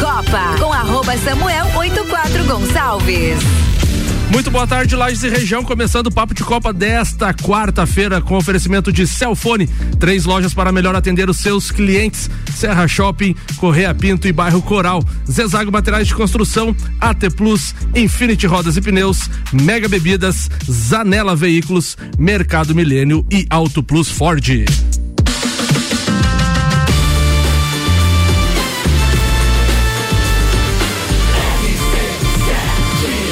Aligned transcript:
Copa 0.00 0.56
com 0.58 0.72
arroba 0.72 1.16
Samuel 1.16 1.66
84 1.74 2.44
Gonçalves. 2.44 3.38
Muito 4.30 4.50
boa 4.50 4.66
tarde, 4.66 4.94
Lages 4.94 5.22
e 5.22 5.28
região. 5.28 5.64
Começando 5.64 6.08
o 6.08 6.12
Papo 6.12 6.34
de 6.34 6.44
Copa 6.44 6.72
desta 6.72 7.32
quarta-feira 7.32 8.20
com 8.20 8.36
oferecimento 8.36 8.92
de 8.92 9.06
Celfone. 9.06 9.66
Três 9.98 10.26
lojas 10.26 10.52
para 10.52 10.70
melhor 10.70 10.94
atender 10.94 11.30
os 11.30 11.38
seus 11.38 11.70
clientes: 11.70 12.28
Serra 12.54 12.86
Shopping, 12.86 13.34
Correia 13.56 13.94
Pinto 13.94 14.28
e 14.28 14.32
Bairro 14.32 14.60
Coral. 14.60 15.02
Zezago 15.30 15.72
Materiais 15.72 16.08
de 16.08 16.14
Construção, 16.14 16.76
AT 17.00 17.30
Plus, 17.34 17.74
Infinity 17.94 18.46
Rodas 18.46 18.76
e 18.76 18.82
Pneus, 18.82 19.30
Mega 19.52 19.88
Bebidas, 19.88 20.50
Zanela 20.70 21.34
Veículos, 21.34 21.96
Mercado 22.18 22.74
Milênio 22.74 23.24
e 23.30 23.46
Auto 23.48 23.82
Plus 23.82 24.10
Ford. 24.10 25.05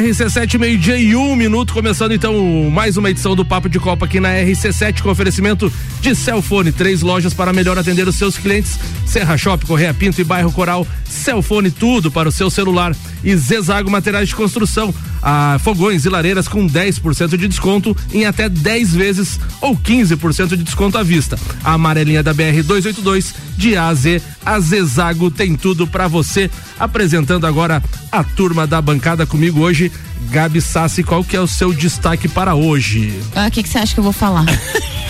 RC7, 0.00 0.58
meio-dia 0.58 0.98
e 0.98 1.16
um 1.16 1.34
minuto, 1.34 1.72
começando 1.72 2.12
então 2.12 2.68
mais 2.70 2.98
uma 2.98 3.08
edição 3.08 3.34
do 3.34 3.46
Papo 3.46 3.66
de 3.66 3.80
Copa 3.80 4.04
aqui 4.04 4.20
na 4.20 4.28
RC7, 4.28 5.00
com 5.00 5.08
oferecimento 5.08 5.72
de 6.02 6.14
Celfone, 6.14 6.70
três 6.70 7.00
lojas 7.00 7.32
para 7.32 7.50
melhor 7.50 7.78
atender 7.78 8.06
os 8.06 8.14
seus 8.14 8.36
clientes, 8.36 8.78
Serra 9.06 9.38
Shop, 9.38 9.64
Correia 9.64 9.94
Pinto 9.94 10.20
e 10.20 10.24
Bairro 10.24 10.52
Coral, 10.52 10.86
Celfone, 11.04 11.70
tudo 11.70 12.10
para 12.10 12.28
o 12.28 12.32
seu 12.32 12.50
celular. 12.50 12.94
E 13.24 13.34
Zezago 13.36 13.90
Materiais 13.90 14.28
de 14.28 14.36
Construção, 14.36 14.94
a 15.28 15.58
fogões 15.58 16.04
e 16.04 16.08
lareiras 16.08 16.46
com 16.46 16.68
10% 16.68 17.36
de 17.36 17.48
desconto 17.48 17.96
em 18.12 18.24
até 18.26 18.48
10 18.48 18.94
vezes 18.94 19.40
ou 19.60 19.76
15% 19.76 20.50
de 20.50 20.62
desconto 20.62 20.96
à 20.96 21.02
vista. 21.02 21.36
A 21.64 21.72
amarelinha 21.72 22.22
da 22.22 22.32
BR 22.32 22.62
282 22.64 23.34
de 23.56 23.76
A 23.76 23.88
a 23.88 23.94
Z, 23.94 24.22
a 24.44 24.60
Zezago 24.60 25.28
tem 25.28 25.56
tudo 25.56 25.84
para 25.84 26.06
você. 26.06 26.48
Apresentando 26.78 27.44
agora 27.44 27.82
a 28.12 28.22
turma 28.22 28.68
da 28.68 28.80
bancada 28.80 29.26
comigo 29.26 29.60
hoje, 29.60 29.90
Gabi 30.30 30.60
Sassi, 30.60 31.02
qual 31.02 31.24
que 31.24 31.36
é 31.36 31.40
o 31.40 31.48
seu 31.48 31.72
destaque 31.72 32.28
para 32.28 32.54
hoje? 32.54 33.20
Ah, 33.34 33.48
o 33.48 33.50
que 33.50 33.68
você 33.68 33.78
acha 33.78 33.94
que 33.94 33.98
eu 33.98 34.04
vou 34.04 34.12
falar? 34.12 34.44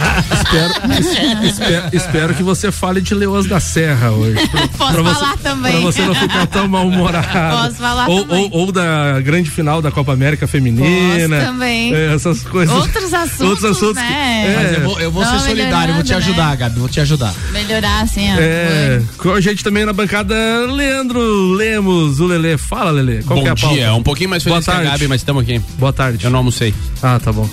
espero, 0.32 1.42
espero, 1.44 1.88
espero, 1.92 2.34
que 2.34 2.42
você 2.42 2.72
fale 2.72 3.00
de 3.00 3.14
Leões 3.14 3.46
da 3.46 3.60
Serra 3.60 4.10
hoje. 4.10 4.46
Pra, 4.48 4.68
Posso 4.78 4.92
pra 4.92 5.04
falar 5.04 5.36
você, 5.36 5.42
também. 5.42 5.72
Pra 5.72 5.80
você 5.80 6.02
não 6.02 6.14
ficar 6.14 6.46
tão 6.46 6.68
mal-humorado. 6.68 7.56
Posso 7.56 7.76
falar 7.76 8.08
ou, 8.08 8.22
também. 8.22 8.50
Ou, 8.52 8.60
ou, 8.60 8.72
da 8.72 9.20
grande 9.20 9.50
final 9.50 9.82
da 9.82 9.90
Copa 9.90 10.12
América 10.12 10.46
Feminina. 10.46 11.28
Posso 11.28 11.46
também. 11.46 11.94
É, 11.94 12.14
essas 12.14 12.42
coisas. 12.42 12.74
Outros 12.74 13.12
assuntos, 13.12 13.40
Outros 13.40 13.64
assuntos 13.64 13.94
né? 13.94 14.08
Que, 14.08 14.50
é, 14.50 14.56
Mas 14.56 14.72
eu 14.72 14.80
vou, 14.80 15.00
eu 15.00 15.10
vou 15.10 15.24
Não, 15.24 15.38
ser 15.38 15.48
solidário, 15.48 15.94
vou 15.94 16.02
te 16.04 16.14
ajudar, 16.14 16.50
né? 16.50 16.56
Gabi, 16.56 16.78
vou 16.78 16.88
te 16.88 17.00
ajudar. 17.00 17.34
Melhorar 17.52 18.02
assim, 18.02 18.30
ó. 18.32 18.36
é, 18.38 19.02
com 19.18 19.32
a 19.32 19.40
gente 19.40 19.62
também 19.62 19.84
na 19.84 19.92
bancada, 19.92 20.34
Leandro 20.66 21.52
Lemos, 21.52 22.20
o 22.20 22.26
Lelê. 22.26 22.56
Fala, 22.56 22.90
Lelê. 22.90 23.22
Qual 23.22 23.38
Bom 23.38 23.42
que 23.42 23.48
é 23.48 23.52
a 23.52 23.56
pauta? 23.56 23.76
dia, 23.76 23.94
um 23.94 24.02
pouquinho 24.02 24.30
mais 24.30 24.42
Boa 24.42 24.56
feliz 24.56 24.64
que 24.64 24.70
a 24.70 24.74
tarde. 24.74 24.90
Gabi, 24.90 25.08
mas 25.08 25.20
estamos 25.20 25.42
aqui. 25.42 25.58
Boa 25.78 25.92
tarde. 25.92 26.24
Eu 26.24 26.30
não 26.30 26.38
almocei. 26.38 26.74
Ah, 27.02 27.20
tá 27.22 27.32
bom. 27.32 27.48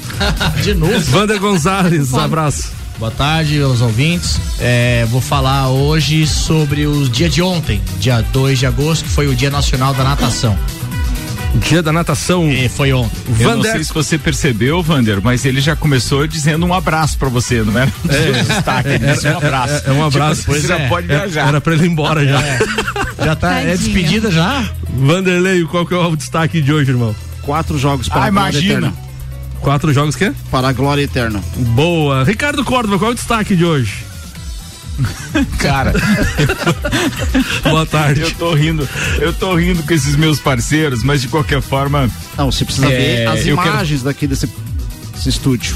De 0.61 0.73
novo. 0.73 0.99
Vander 1.11 1.39
Gonzalez, 1.39 2.13
abraço. 2.13 2.36
Boa 2.99 3.09
tarde 3.11 3.59
aos 3.61 3.81
ouvintes. 3.81 4.39
É, 4.59 5.05
vou 5.09 5.19
falar 5.21 5.69
hoje 5.69 6.27
sobre 6.27 6.85
o 6.85 7.09
dia 7.09 7.27
de 7.29 7.41
ontem, 7.41 7.81
dia 7.99 8.21
2 8.31 8.59
de 8.59 8.65
agosto, 8.67 9.03
que 9.05 9.09
foi 9.09 9.27
o 9.27 9.35
Dia 9.35 9.49
Nacional 9.49 9.91
da 9.95 10.03
Natação. 10.03 10.55
Dia 11.55 11.81
da 11.81 11.91
natação. 11.91 12.47
E 12.51 12.69
foi 12.69 12.93
ontem. 12.93 13.17
Eu 13.39 13.47
não 13.49 13.55
Vander- 13.57 13.71
sei 13.71 13.83
se 13.83 13.91
você 13.93 14.17
percebeu, 14.19 14.83
Vander, 14.83 15.19
mas 15.23 15.45
ele 15.45 15.59
já 15.61 15.75
começou 15.75 16.27
dizendo 16.27 16.63
um 16.65 16.73
abraço 16.73 17.17
pra 17.17 17.29
você, 17.29 17.63
não 17.63 17.75
era? 17.79 17.91
É, 18.09 18.43
destaque, 18.43 18.89
ele 18.89 19.07
disse 19.07 19.27
um 19.27 19.37
abraço. 19.37 19.73
É, 19.73 19.89
é 19.89 19.91
um 19.93 20.05
abraço. 20.05 20.41
Tipo, 20.41 20.53
você 20.53 20.67
já 20.67 20.77
é. 20.77 20.87
pode 20.87 21.07
viajar. 21.07 21.47
Era 21.47 21.59
pra 21.59 21.73
ele 21.73 21.85
ir 21.85 21.89
embora 21.89 22.23
já. 22.27 22.39
Já 23.25 23.35
tá, 23.35 23.61
é 23.61 23.75
despedida 23.75 24.29
já? 24.29 24.63
Vanderlei, 24.89 25.63
qual 25.65 25.85
que 25.85 25.93
é 25.95 25.97
o 25.97 26.15
destaque 26.15 26.61
de 26.61 26.71
hoje, 26.71 26.91
irmão? 26.91 27.15
Quatro 27.41 27.79
jogos 27.79 28.07
para 28.07 28.25
Ah, 28.25 28.27
imagina. 28.27 28.87
eterna. 28.89 28.93
Quatro 29.61 29.93
jogos 29.93 30.15
que? 30.15 30.31
Para 30.51 30.69
a 30.69 30.73
glória 30.73 31.01
eterna. 31.03 31.41
Boa. 31.75 32.23
Ricardo 32.23 32.63
Córdova, 32.63 32.97
qual 32.97 33.11
é 33.11 33.13
o 33.13 33.15
destaque 33.15 33.55
de 33.55 33.65
hoje? 33.65 34.05
Cara, 35.59 35.93
Boa 37.63 37.85
tarde. 37.85 38.21
eu 38.21 38.31
tô 38.31 38.53
rindo, 38.55 38.87
eu 39.19 39.31
tô 39.31 39.53
rindo 39.55 39.83
com 39.83 39.93
esses 39.93 40.15
meus 40.15 40.39
parceiros, 40.39 41.03
mas 41.03 41.21
de 41.21 41.27
qualquer 41.27 41.61
forma, 41.61 42.09
Não, 42.35 42.51
você 42.51 42.65
precisa 42.65 42.87
É, 42.87 42.97
ver 42.97 43.27
as 43.27 43.45
eu 43.45 43.55
quero- 43.57 43.69
imagens 43.69 44.01
daqui 44.01 44.25
desse, 44.25 44.49
desse 45.13 45.29
estúdio. 45.29 45.75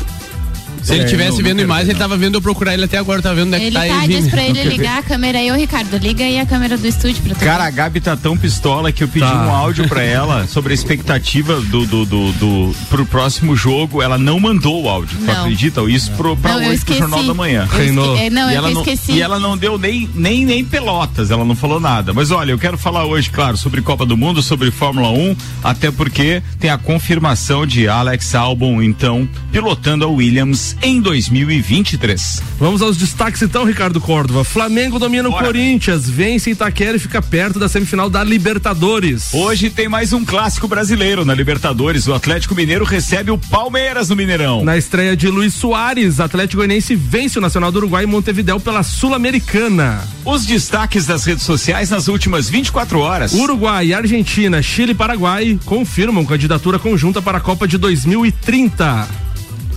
Se 0.81 0.93
ele 0.93 1.03
É, 1.03 1.07
tivesse 1.07 1.31
não, 1.31 1.37
não 1.37 1.43
vendo 1.45 1.61
imagem, 1.61 1.89
ele 1.91 1.99
tava 1.99 2.17
vendo 2.17 2.35
eu 2.35 2.41
procurar 2.41 2.73
ele 2.73 2.85
até 2.85 2.97
agora, 2.97 3.21
tá 3.21 3.33
vendo 3.33 3.47
onde 3.47 3.55
é 3.55 3.59
que 3.59 3.65
Ele 3.65 3.75
tá, 3.75 3.85
tá, 3.85 3.99
aí, 4.01 4.07
diz 4.07 4.27
pra 4.29 4.43
ele 4.43 4.63
ligar 4.63 4.99
a 4.99 5.03
câmera 5.03 5.37
aí, 5.39 5.51
ô 5.51 5.55
Ricardo, 5.55 5.97
liga 5.97 6.23
aí 6.23 6.39
a 6.39 6.45
câmera 6.45 6.77
do 6.77 6.87
estúdio 6.87 7.21
pra 7.23 7.35
tu. 7.35 7.39
cara, 7.43 7.63
a 7.65 7.69
Gabi 7.69 7.99
tá 8.01 8.15
tão 8.17 8.35
pistola 8.37 8.91
que 8.91 9.03
eu 9.03 9.07
pedi 9.07 9.25
Tá. 9.25 9.45
um 9.47 9.51
áudio 9.51 9.87
pra 9.87 10.01
ela 10.03 10.47
sobre 10.47 10.71
a 10.71 10.75
expectativa 10.75 11.59
do, 11.61 11.85
do, 11.85 12.05
do, 12.05 12.31
do- 12.33 12.75
pro 12.89 13.05
próximo 13.05 13.55
jogo. 13.55 14.01
Ela 14.01 14.17
não 14.17 14.39
mandou 14.39 14.83
o 14.83 14.89
áudio, 14.89 15.17
tu 15.19 15.25
Não. 15.25 15.41
acredita? 15.41 15.81
Isso 15.89 16.11
pro, 16.11 16.35
pra 16.37 16.57
não, 16.59 16.67
hoje, 16.69 16.83
pro. 16.83 16.95
Jornal 16.97 17.23
da 17.23 17.33
Manhã. 17.33 17.67
Eu 17.71 17.77
Reinou. 17.77 18.13
esque- 18.15 18.25
é, 18.25 18.29
Não, 18.29 18.49
e 18.49 18.53
é 18.53 18.57
eu 18.57 18.61
não, 18.63 18.71
esqueci. 18.81 19.11
e 19.13 19.21
ela 19.21 19.39
não 19.39 19.57
deu 19.57 19.77
nem, 19.77 20.09
nem, 20.15 20.45
nem 20.45 20.63
pelotas, 20.65 21.31
ela 21.31 21.45
não 21.45 21.55
falou 21.55 21.79
nada. 21.79 22.13
Mas 22.13 22.31
olha, 22.31 22.51
eu 22.51 22.57
quero 22.59 22.77
falar 22.77 23.05
hoje, 23.05 23.29
claro, 23.29 23.55
sobre 23.57 23.81
Copa 23.81 24.05
do 24.05 24.17
Mundo, 24.17 24.41
sobre 24.41 24.71
Fórmula 24.71 25.09
1, 25.09 25.35
até 25.63 25.91
porque 25.91 26.41
tem 26.59 26.69
a 26.69 26.77
confirmação 26.77 27.65
de 27.65 27.87
Alex 27.87 28.33
Albon, 28.35 28.81
então, 28.81 29.27
pilotando 29.51 30.05
a 30.05 30.07
Williams 30.07 30.70
em 30.81 31.01
2023. 31.01 32.41
Vamos 32.59 32.81
aos 32.81 32.97
destaques 32.97 33.41
então, 33.41 33.63
Ricardo 33.63 33.99
Córdova. 33.99 34.43
Flamengo 34.43 34.99
domina 34.99 35.27
o 35.27 35.31
Bora. 35.31 35.45
Corinthians, 35.45 36.09
vence 36.09 36.49
Itaquera 36.51 36.97
e 36.97 36.99
fica 36.99 37.21
perto 37.21 37.59
da 37.59 37.67
semifinal 37.67 38.09
da 38.09 38.23
Libertadores. 38.23 39.33
Hoje 39.33 39.69
tem 39.69 39.87
mais 39.87 40.13
um 40.13 40.23
clássico 40.23 40.67
brasileiro 40.67 41.25
na 41.25 41.33
Libertadores. 41.33 42.07
O 42.07 42.13
Atlético 42.13 42.55
Mineiro 42.55 42.85
recebe 42.85 43.31
o 43.31 43.37
Palmeiras 43.37 44.09
no 44.09 44.15
Mineirão. 44.15 44.63
Na 44.63 44.77
estreia 44.77 45.15
de 45.15 45.27
Luiz 45.27 45.53
Soares, 45.53 46.19
Atlético 46.19 46.57
Goianiense 46.57 46.95
vence 46.95 47.37
o 47.37 47.41
Nacional 47.41 47.71
do 47.71 47.77
Uruguai 47.79 48.03
em 48.03 48.07
Montevidéu 48.07 48.59
pela 48.59 48.83
Sul-Americana. 48.83 50.07
Os 50.23 50.45
destaques 50.45 51.05
das 51.05 51.25
redes 51.25 51.43
sociais 51.43 51.89
nas 51.89 52.07
últimas 52.07 52.49
24 52.49 52.99
horas. 52.99 53.33
Uruguai, 53.33 53.93
Argentina, 53.93 54.61
Chile 54.61 54.91
e 54.91 54.95
Paraguai 54.95 55.59
confirmam 55.65 56.25
candidatura 56.25 56.77
conjunta 56.77 57.21
para 57.21 57.37
a 57.37 57.41
Copa 57.41 57.67
de 57.67 57.77
2030. 57.77 59.30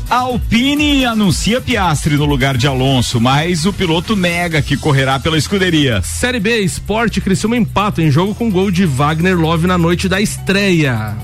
A 0.09 0.17
Alpine 0.17 1.05
anuncia 1.05 1.61
Piastri 1.61 2.17
no 2.17 2.25
lugar 2.25 2.57
de 2.57 2.67
Alonso, 2.67 3.21
mas 3.21 3.65
o 3.65 3.73
piloto 3.73 4.15
nega 4.15 4.61
que 4.61 4.77
correrá 4.77 5.19
pela 5.19 5.39
escuderia. 5.39 6.03
Série 6.03 6.39
B, 6.39 6.61
Esporte 6.61 7.21
Criciúma 7.21 7.57
empata 7.57 8.03
em 8.03 8.11
jogo 8.11 8.35
com 8.35 8.51
gol 8.51 8.71
de 8.71 8.85
Wagner 8.85 9.39
Love 9.39 9.67
na 9.67 9.79
noite 9.79 10.09
da 10.09 10.21
estreia. 10.21 11.17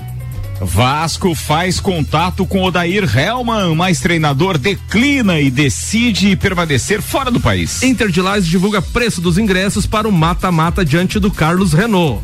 Vasco 0.59 1.33
faz 1.33 1.79
contato 1.79 2.45
com 2.45 2.61
Odair 2.61 3.03
Hellman, 3.17 3.75
mas 3.75 3.99
treinador 3.99 4.57
declina 4.57 5.39
e 5.39 5.49
decide 5.49 6.35
permanecer 6.35 7.01
fora 7.01 7.31
do 7.31 7.39
país. 7.39 7.81
Inter 7.81 8.09
de 8.09 8.21
Lages 8.21 8.47
divulga 8.47 8.81
preço 8.81 9.21
dos 9.21 9.37
ingressos 9.37 9.87
para 9.87 10.07
o 10.07 10.11
mata-mata 10.11 10.85
diante 10.85 11.19
do 11.19 11.31
Carlos 11.31 11.73
Renault. 11.73 12.21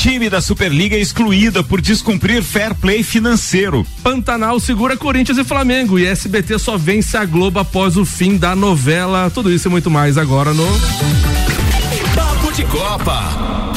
Time 0.00 0.30
da 0.30 0.40
Superliga 0.40 0.96
é 0.96 0.98
excluída 0.98 1.62
por 1.62 1.78
descumprir 1.78 2.42
fair 2.42 2.74
play 2.74 3.02
financeiro. 3.02 3.86
Pantanal 4.02 4.58
segura 4.58 4.96
Corinthians 4.96 5.36
e 5.36 5.44
Flamengo 5.44 5.98
e 5.98 6.06
SBT 6.06 6.58
só 6.58 6.78
vence 6.78 7.18
a 7.18 7.26
Globo 7.26 7.58
após 7.58 7.98
o 7.98 8.06
fim 8.06 8.38
da 8.38 8.56
novela. 8.56 9.28
Tudo 9.28 9.52
isso 9.52 9.68
e 9.68 9.70
muito 9.70 9.90
mais 9.90 10.16
agora 10.16 10.54
no 10.54 10.66
Papo 12.14 12.50
de 12.50 12.64
Copa. 12.64 13.69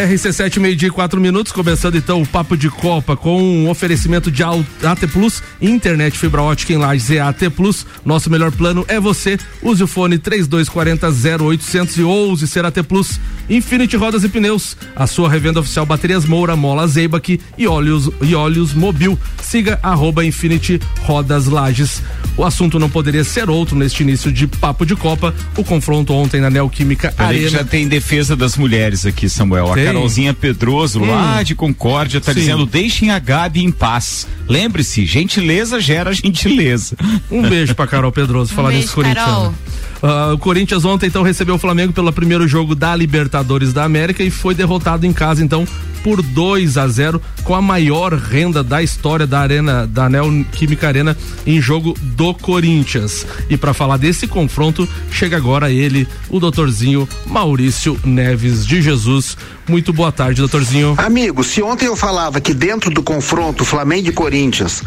RC7, 0.00 0.58
meio-dia 0.58 0.88
e 0.88 0.90
quatro 0.90 1.20
minutos, 1.20 1.52
começando 1.52 1.96
então 1.96 2.22
o 2.22 2.26
Papo 2.26 2.56
de 2.56 2.70
Copa 2.70 3.14
com 3.14 3.42
um 3.42 3.68
oferecimento 3.68 4.30
de 4.30 4.42
AT 4.42 5.06
Plus, 5.12 5.42
internet 5.60 6.16
fibra 6.16 6.40
ótica 6.40 6.72
em 6.72 6.78
Lages 6.78 7.10
é 7.10 7.20
AT 7.20 7.50
Plus. 7.54 7.84
Nosso 8.02 8.30
melhor 8.30 8.50
plano 8.50 8.82
é 8.88 8.98
você. 8.98 9.38
Use 9.62 9.82
o 9.82 9.86
fone 9.86 10.16
3240 10.16 11.44
0800 11.44 11.96
e 11.98 12.02
ouse 12.02 12.48
ser 12.48 12.64
AT 12.64 12.82
Plus. 12.82 13.20
Infinity 13.50 13.96
Rodas 13.96 14.24
e 14.24 14.28
Pneus, 14.28 14.76
a 14.96 15.06
sua 15.06 15.28
revenda 15.28 15.60
oficial 15.60 15.84
Baterias 15.84 16.24
Moura, 16.24 16.56
Mola 16.56 16.86
Zeibach 16.86 17.38
e 17.58 17.66
óleos, 17.66 18.08
e 18.22 18.34
óleos 18.34 18.72
Mobil. 18.72 19.18
Siga 19.42 19.78
arroba 19.82 20.24
Infinity 20.24 20.80
Rodas 21.02 21.46
Lages. 21.46 22.02
O 22.36 22.44
assunto 22.44 22.78
não 22.78 22.88
poderia 22.88 23.24
ser 23.24 23.50
outro 23.50 23.76
neste 23.76 24.02
início 24.02 24.32
de 24.32 24.46
Papo 24.46 24.86
de 24.86 24.96
Copa. 24.96 25.34
O 25.56 25.64
confronto 25.64 26.14
ontem 26.14 26.40
na 26.40 26.48
Neoquímica 26.48 27.12
Arena. 27.18 27.50
já 27.50 27.64
tem 27.64 27.86
defesa 27.86 28.34
das 28.34 28.56
mulheres 28.56 29.04
aqui, 29.04 29.28
Samuel. 29.28 29.74
Tem? 29.74 29.89
Carolzinha 29.92 30.34
Pedroso, 30.34 31.00
lá 31.00 31.42
de 31.42 31.54
Concórdia, 31.54 32.20
tá 32.20 32.32
Sim. 32.32 32.40
dizendo: 32.40 32.66
deixem 32.66 33.10
a 33.10 33.18
Gabi 33.18 33.62
em 33.62 33.70
paz. 33.70 34.26
Lembre-se, 34.48 35.04
gentileza 35.06 35.80
gera 35.80 36.12
gentileza. 36.12 36.96
Um 37.30 37.42
beijo 37.42 37.74
pra 37.74 37.86
Carol 37.86 38.12
Pedroso, 38.12 38.52
falar 38.52 38.72
nisso 38.72 38.94
corintiano. 38.94 39.26
Carol. 39.26 39.54
Ah, 40.02 40.32
o 40.32 40.38
Corinthians 40.38 40.84
ontem 40.84 41.06
então 41.06 41.22
recebeu 41.22 41.56
o 41.56 41.58
Flamengo 41.58 41.92
pelo 41.92 42.12
primeiro 42.12 42.48
jogo 42.48 42.74
da 42.74 42.96
Libertadores 42.96 43.72
da 43.72 43.84
América 43.84 44.22
e 44.22 44.30
foi 44.30 44.54
derrotado 44.54 45.06
em 45.06 45.12
casa 45.12 45.44
então 45.44 45.66
por 46.02 46.22
2 46.22 46.76
a 46.76 46.88
0 46.88 47.20
com 47.44 47.54
a 47.54 47.62
maior 47.62 48.14
renda 48.14 48.62
da 48.62 48.82
história 48.82 49.26
da 49.26 49.40
Arena 49.40 49.86
da 49.86 50.08
Neoquímica 50.08 50.88
Arena 50.88 51.16
em 51.46 51.60
jogo 51.60 51.94
do 52.00 52.34
Corinthians. 52.34 53.26
E 53.48 53.56
para 53.56 53.74
falar 53.74 53.96
desse 53.96 54.26
confronto, 54.26 54.88
chega 55.10 55.36
agora 55.36 55.70
ele, 55.70 56.06
o 56.28 56.38
doutorzinho 56.38 57.08
Maurício 57.26 57.98
Neves 58.04 58.66
de 58.66 58.82
Jesus. 58.82 59.36
Muito 59.68 59.92
boa 59.92 60.10
tarde, 60.10 60.40
doutorzinho. 60.40 60.94
Amigo, 60.98 61.44
se 61.44 61.62
ontem 61.62 61.86
eu 61.86 61.96
falava 61.96 62.40
que 62.40 62.52
dentro 62.52 62.90
do 62.90 63.02
confronto 63.02 63.64
Flamengo 63.64 64.08
e 64.08 64.12
Corinthians 64.12 64.82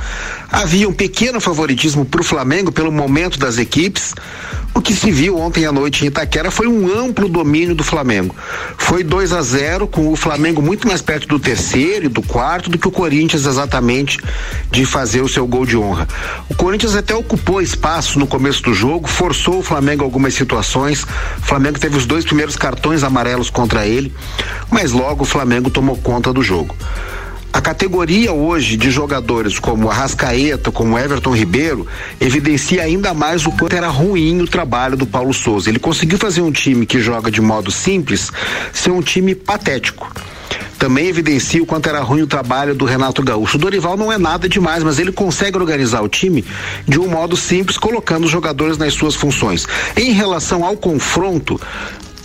havia 0.51 0.89
um 0.89 0.94
pequeno 0.94 1.39
favoritismo 1.39 2.06
para 2.06 2.21
o 2.21 2.24
Flamengo 2.24 2.71
pelo 2.71 2.92
momento 2.92 3.39
das 3.39 3.57
equipes, 3.57 4.13
o 4.75 4.81
que 4.81 4.94
se 4.94 5.12
viu 5.12 5.38
ontem 5.38 5.66
à 5.66 5.72
noite 5.72 6.04
em 6.04 6.08
Itaquera 6.08 6.50
foi 6.50 6.68
um 6.68 6.88
amplo 6.88 7.30
domínio 7.30 7.75
do 7.75 7.84
Flamengo. 7.84 8.36
Foi 8.78 9.04
2 9.04 9.31
a 9.31 9.42
0 9.42 9.88
com 9.88 10.12
o 10.12 10.16
Flamengo 10.16 10.62
muito 10.62 10.88
mais 10.88 11.02
perto 11.02 11.28
do 11.28 11.40
terceiro 11.40 12.06
e 12.06 12.10
do 12.10 12.22
quarto 12.22 12.70
do 12.70 12.78
que 12.78 12.88
o 12.88 12.92
Corinthians 12.92 13.46
exatamente 13.46 14.20
de 14.72 14.86
fazer 14.86 15.22
o 15.22 15.30
seu 15.30 15.46
gol 15.46 15.66
de 15.66 15.78
honra. 15.78 16.08
O 16.50 16.56
Corinthians 16.56 16.96
até 16.96 17.14
ocupou 17.14 17.62
espaço 17.62 18.18
no 18.18 18.25
começo 18.25 18.64
do 18.64 18.74
jogo, 18.74 19.08
forçou 19.08 19.60
o 19.60 19.64
Flamengo 19.64 20.04
algumas 20.04 20.34
situações. 20.34 21.04
O 21.04 21.46
Flamengo 21.46 21.80
teve 21.80 21.96
os 21.96 22.06
dois 22.06 22.25
primeiros 22.25 22.56
cartões 22.56 23.04
amarelos 23.04 23.50
contra 23.50 23.86
ele, 23.86 24.12
mas 24.72 24.92
logo 24.92 25.24
o 25.24 25.28
Flamengo 25.28 25.70
tomou 25.70 25.98
conta 25.98 26.34
do 26.34 26.42
jogo. 26.42 26.75
A 27.53 27.61
categoria 27.61 28.33
hoje 28.33 28.75
de 28.75 28.89
jogadores 28.89 29.59
como 29.59 29.88
Arrascaeta, 29.88 30.71
como 30.71 30.97
Everton 30.97 31.35
Ribeiro, 31.35 31.85
evidencia 32.19 32.81
ainda 32.81 33.13
mais 33.13 33.45
o 33.45 33.51
quanto 33.51 33.75
era 33.75 33.89
ruim 33.89 34.41
o 34.41 34.47
trabalho 34.47 34.97
do 34.97 35.05
Paulo 35.05 35.31
Souza. 35.31 35.69
Ele 35.69 35.77
conseguiu 35.77 36.17
fazer 36.17 36.41
um 36.41 36.51
time 36.51 36.83
que 36.83 37.00
joga 37.00 37.29
de 37.29 37.39
modo 37.39 37.69
simples 37.69 38.31
ser 38.73 38.89
um 38.89 39.03
time 39.03 39.35
patético. 39.35 40.11
Também 40.79 41.07
evidencia 41.07 41.61
o 41.61 41.65
quanto 41.65 41.88
era 41.88 42.01
ruim 42.01 42.23
o 42.23 42.27
trabalho 42.27 42.73
do 42.73 42.85
Renato 42.85 43.21
Gaúcho. 43.21 43.57
O 43.57 43.59
Dorival 43.59 43.95
não 43.95 44.11
é 44.11 44.17
nada 44.17 44.50
demais, 44.50 44.83
mas 44.83 44.97
ele 44.97 45.11
consegue 45.11 45.55
organizar 45.55 46.01
o 46.01 46.09
time 46.09 46.44
de 46.88 47.00
um 47.00 47.07
modo 47.07 47.38
simples, 47.38 47.77
colocando 47.77 48.25
os 48.25 48.31
jogadores 48.31 48.79
nas 48.79 48.95
suas 48.95 49.13
funções. 49.13 49.67
Em 49.95 50.11
relação 50.11 50.65
ao 50.65 50.75
confronto, 50.75 51.61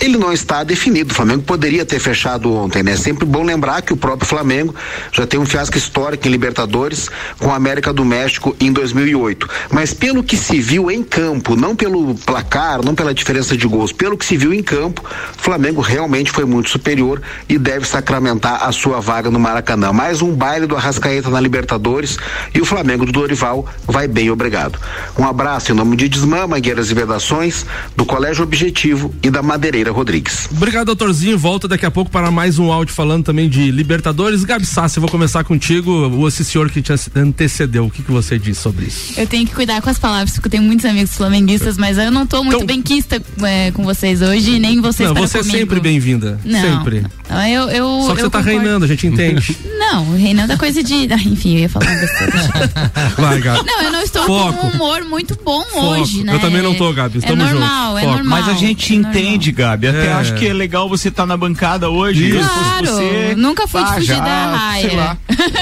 ele 0.01 0.17
não 0.17 0.33
está 0.33 0.63
definido. 0.63 1.13
O 1.13 1.15
Flamengo 1.15 1.43
poderia 1.43 1.85
ter 1.85 1.99
fechado 1.99 2.53
ontem, 2.53 2.83
né? 2.83 2.97
Sempre 2.97 3.25
bom 3.25 3.43
lembrar 3.43 3.83
que 3.83 3.93
o 3.93 3.97
próprio 3.97 4.29
Flamengo 4.29 4.75
já 5.13 5.27
tem 5.27 5.39
um 5.39 5.47
fiasco 5.47 5.77
histórico 5.77 6.27
em 6.27 6.31
Libertadores 6.31 7.09
com 7.39 7.53
a 7.53 7.57
América 7.57 7.93
do 7.93 8.05
México 8.05 8.57
em 8.61 8.73
2008. 8.73 9.49
Mas 9.71 9.93
pelo 9.93 10.23
que 10.23 10.37
se 10.37 10.61
viu 10.61 10.91
em 10.91 11.03
campo, 11.03 11.57
não 11.57 11.75
pelo 11.75 12.15
placar, 12.15 12.85
não 12.85 12.95
pela 12.95 13.13
diferença 13.13 13.57
de 13.57 13.67
gols, 13.67 13.93
pelo 13.93 14.17
que 14.17 14.25
se 14.25 14.37
viu 14.37 14.53
em 14.53 14.63
campo, 14.63 15.03
o 15.05 15.43
Flamengo 15.43 15.81
realmente 15.81 16.31
foi 16.31 16.45
muito 16.45 16.71
superior 16.71 17.21
e 17.49 17.59
deve 17.59 17.87
sacramentar 17.87 18.65
a 18.65 18.73
sua 18.73 19.01
vaga 19.01 19.31
no 19.31 19.41
Maracanã. 19.41 19.93
Mais 19.93 20.23
um 20.23 20.33
baile 20.33 20.67
do 20.67 20.77
Arrascaeta 20.77 21.29
na 21.31 21.41
Libertadores 21.41 22.19
e 22.55 22.61
o 22.61 22.65
Flamengo 22.65 23.05
do 23.05 23.13
Dorival 23.13 23.67
vai 23.87 24.07
bem, 24.07 24.31
obrigado. 24.31 24.79
Um 25.19 25.27
abraço 25.27 25.73
em 25.73 25.75
nome 25.75 25.97
de 25.97 26.09
Desmã, 26.09 26.47
Mangueiras 26.47 26.91
e 26.91 26.95
Vedações, 26.95 27.67
do 27.97 28.05
Colégio 28.05 28.45
Objetivo 28.45 29.13
e 29.23 29.31
da 29.31 29.43
Madeireira 29.43 29.88
Rodrigues. 29.93 30.49
Obrigado, 30.51 30.87
doutorzinho. 30.87 31.39
Volta 31.39 31.67
daqui 31.69 31.87
a 31.87 31.91
pouco 31.91 32.11
para 32.11 32.31
mais 32.31 32.59
um 32.59 32.71
áudio 32.73 32.95
falando 32.95 33.25
também 33.25 33.49
de 33.49 33.71
Libertadores. 33.71 34.45
Gabi 34.45 34.67
Sassi, 34.67 34.97
eu 34.99 35.01
vou 35.01 35.11
começar 35.11 35.45
contigo. 35.45 35.91
O 36.09 36.29
esse 36.29 36.45
senhor 36.45 36.71
que 36.71 36.81
te 36.83 36.93
antecedeu, 37.15 37.87
o 37.87 37.91
que, 37.91 38.03
que 38.03 38.11
você 38.11 38.39
diz 38.39 38.59
sobre 38.59 38.87
isso? 38.87 39.19
Eu 39.19 39.27
tenho 39.27 39.47
que 39.47 39.55
cuidar 39.55 39.81
com 39.83 39.91
as 39.91 39.99
palavras, 39.99 40.33
porque 40.35 40.47
eu 40.49 40.51
tenho 40.53 40.63
muitos 40.63 40.85
amigos 40.85 41.15
flamenguistas, 41.15 41.77
mas 41.79 41.97
eu 41.99 42.11
não 42.11 42.27
tô 42.27 42.43
muito 42.45 42.57
Então- 42.63 42.67
benquista 42.67 43.21
é, 43.43 43.71
com 43.73 43.83
vocês 43.85 44.21
hoje, 44.23 44.59
nem 44.59 44.81
vocês 44.81 45.09
Não, 45.09 45.17
você 45.17 45.39
é 45.39 45.41
comigo. 45.41 45.59
sempre 45.59 45.81
bem-vinda. 45.81 46.39
Não. 46.45 46.61
Sempre. 46.61 47.05
Não, 47.29 47.43
Eu, 47.47 47.69
eu, 47.71 48.03
Só 48.07 48.15
que 48.15 48.21
eu 48.21 48.25
você 48.27 48.31
tá 48.31 48.39
concordo. 48.39 48.49
reinando, 48.61 48.85
a 48.85 48.89
gente 48.89 49.07
entende. 49.07 49.57
Não, 49.79 50.13
reinando 50.17 50.53
é 50.53 50.57
coisa 50.57 50.83
de. 50.83 51.09
Ah, 51.13 51.17
enfim, 51.17 51.55
eu 51.55 51.61
ia 51.61 51.69
falar 51.69 51.87
uma 51.91 52.01
besteira. 52.01 52.33
Vai, 53.17 53.41
Gabi. 53.41 53.65
Não, 53.67 53.83
eu 53.83 53.93
não 53.93 54.03
estou 54.03 54.25
Foco. 54.25 54.53
com 54.59 54.67
um 54.67 54.71
humor 54.71 55.05
muito 55.05 55.39
bom 55.45 55.63
Foco. 55.65 55.87
hoje, 55.87 56.25
né? 56.25 56.35
Eu 56.35 56.41
também 56.41 56.63
não 56.63 56.75
tô, 56.75 56.93
Gabi. 56.93 57.17
É 57.17 57.19
Estamos 57.19 57.45
normal, 57.51 57.87
juntos. 57.93 58.03
é 58.03 58.05
Foco. 58.07 58.17
normal. 58.17 58.41
Mas 58.43 58.49
a 58.49 58.59
gente 58.59 58.93
é 58.93 58.97
normal. 58.97 59.13
entende, 59.13 59.53
Gabi. 59.53 59.78
Até 59.87 60.07
É. 60.07 60.13
acho 60.13 60.35
que 60.35 60.47
é 60.47 60.53
legal 60.53 60.89
você 60.89 61.09
estar 61.09 61.27
na 61.27 61.37
bancada 61.37 61.89
hoje. 61.91 62.31
Isso. 62.31 62.49
Claro, 62.49 62.87
você, 62.87 63.35
nunca 63.37 63.67
fui 63.69 63.83
de 63.83 63.91
ah, 63.91 63.95
fugir 63.95 64.07
já, 64.07 64.21
da 64.21 64.57
raia. 64.57 64.89
Sei 64.89 64.97
lá. 64.97 65.17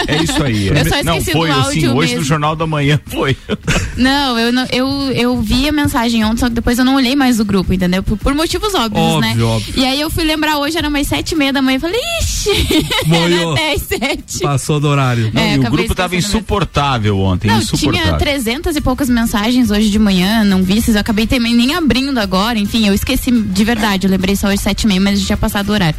É 0.09 0.23
isso 0.23 0.43
aí. 0.43 0.69
Eu 0.77 0.85
só 0.89 1.03
não, 1.03 1.17
esqueci 1.19 1.33
foi 1.33 1.49
do 1.49 1.55
assim. 1.55 1.65
áudio 1.67 1.91
Hoje 1.97 2.09
mesmo. 2.11 2.19
no 2.21 2.25
Jornal 2.25 2.57
da 2.57 2.67
Manhã 2.67 3.01
foi. 3.07 3.37
Não, 3.97 4.39
eu, 4.39 4.53
não 4.53 4.67
eu, 4.71 4.87
eu 5.13 5.41
vi 5.41 5.67
a 5.69 5.73
mensagem 5.73 6.23
ontem, 6.23 6.37
só 6.41 6.49
que 6.49 6.55
depois 6.55 6.79
eu 6.79 6.85
não 6.85 6.97
olhei 6.97 7.17
mais 7.17 7.41
o 7.41 7.45
grupo, 7.47 7.73
entendeu? 7.73 8.03
Por, 8.03 8.19
por 8.19 8.35
motivos 8.35 8.75
óbvios, 8.75 9.03
Óbvio, 9.03 9.21
né? 9.37 9.43
óbvio. 9.43 9.75
E 9.75 9.87
aí 9.87 9.99
eu 9.99 10.11
fui 10.11 10.23
lembrar 10.23 10.59
hoje, 10.59 10.77
era 10.77 10.87
umas 10.89 11.07
sete 11.07 11.33
e 11.33 11.35
meia 11.35 11.51
da 11.53 11.63
manhã, 11.63 11.77
eu 11.77 11.81
falei, 11.81 11.99
ixi, 12.21 12.51
Moiou. 13.07 13.57
era 13.57 13.69
dez, 13.69 13.83
sete. 13.83 14.41
Passou 14.41 14.79
do 14.79 14.89
horário. 14.89 15.31
Não, 15.33 15.41
É, 15.41 15.57
e 15.57 15.59
o 15.59 15.71
grupo 15.71 15.95
tava 15.95 16.15
insuportável 16.15 17.19
ontem. 17.19 17.49
Não, 17.49 17.59
insuportável. 17.59 18.03
tinha 18.03 18.19
trezentas 18.19 18.77
e 18.77 18.81
poucas 18.83 19.09
mensagens 19.09 19.71
hoje 19.71 19.89
de 19.89 19.99
manhã, 19.99 20.45
não 20.45 20.63
vi, 20.63 20.83
eu 20.87 21.01
acabei 21.01 21.27
também 21.27 21.55
nem 21.55 21.75
abrindo 21.75 22.19
agora, 22.19 22.59
enfim, 22.59 22.87
eu 22.87 22.93
esqueci 22.95 23.31
de 23.31 23.65
verdade, 23.65 24.06
eu 24.07 24.11
lembrei 24.11 24.37
só 24.37 24.49
hoje 24.49 24.59
sete 24.59 24.83
e 24.85 24.87
meia, 24.87 25.01
mas 25.01 25.21
já 25.21 25.27
tinha 25.27 25.37
passado 25.37 25.69
o 25.71 25.73
horário. 25.73 25.99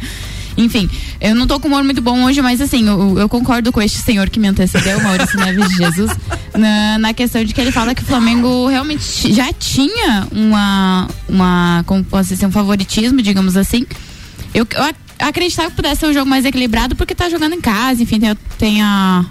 Enfim, 0.56 0.90
eu 1.20 1.36
não 1.36 1.46
tô 1.46 1.60
com 1.60 1.68
humor 1.68 1.84
muito 1.84 2.00
bom 2.02 2.24
hoje, 2.24 2.42
mas 2.42 2.60
assim, 2.60 2.88
eu, 2.88 3.16
eu 3.16 3.28
concordo 3.28 3.70
com 3.70 3.80
este 3.80 3.98
senhor 3.98 4.28
que 4.28 4.40
me 4.40 4.48
antecedeu, 4.48 4.98
Maurício 5.04 5.38
Neves 5.38 5.68
de 5.68 5.76
Jesus, 5.76 6.10
na, 6.56 6.98
na 6.98 7.14
questão 7.14 7.44
de 7.44 7.54
que 7.54 7.60
ele 7.60 7.70
fala 7.70 7.94
que 7.94 8.02
o 8.02 8.04
Flamengo 8.04 8.66
realmente 8.66 9.32
já 9.32 9.52
tinha 9.52 10.26
uma, 10.32 11.06
uma 11.28 11.84
como 11.86 12.02
posso 12.02 12.30
dizer, 12.30 12.44
um 12.46 12.50
favoritismo, 12.50 13.22
digamos 13.22 13.56
assim. 13.56 13.86
Eu, 14.52 14.66
eu 14.74 14.82
ac- 14.82 14.96
acreditava 15.20 15.70
que 15.70 15.76
pudesse 15.76 16.00
ser 16.00 16.06
um 16.06 16.12
jogo 16.12 16.28
mais 16.28 16.44
equilibrado 16.44 16.96
porque 16.96 17.14
tá 17.14 17.28
jogando 17.28 17.52
em 17.54 17.60
casa, 17.60 18.02
enfim, 18.02 18.18
tem, 18.18 18.36
tem 18.58 18.82
a, 18.82 19.24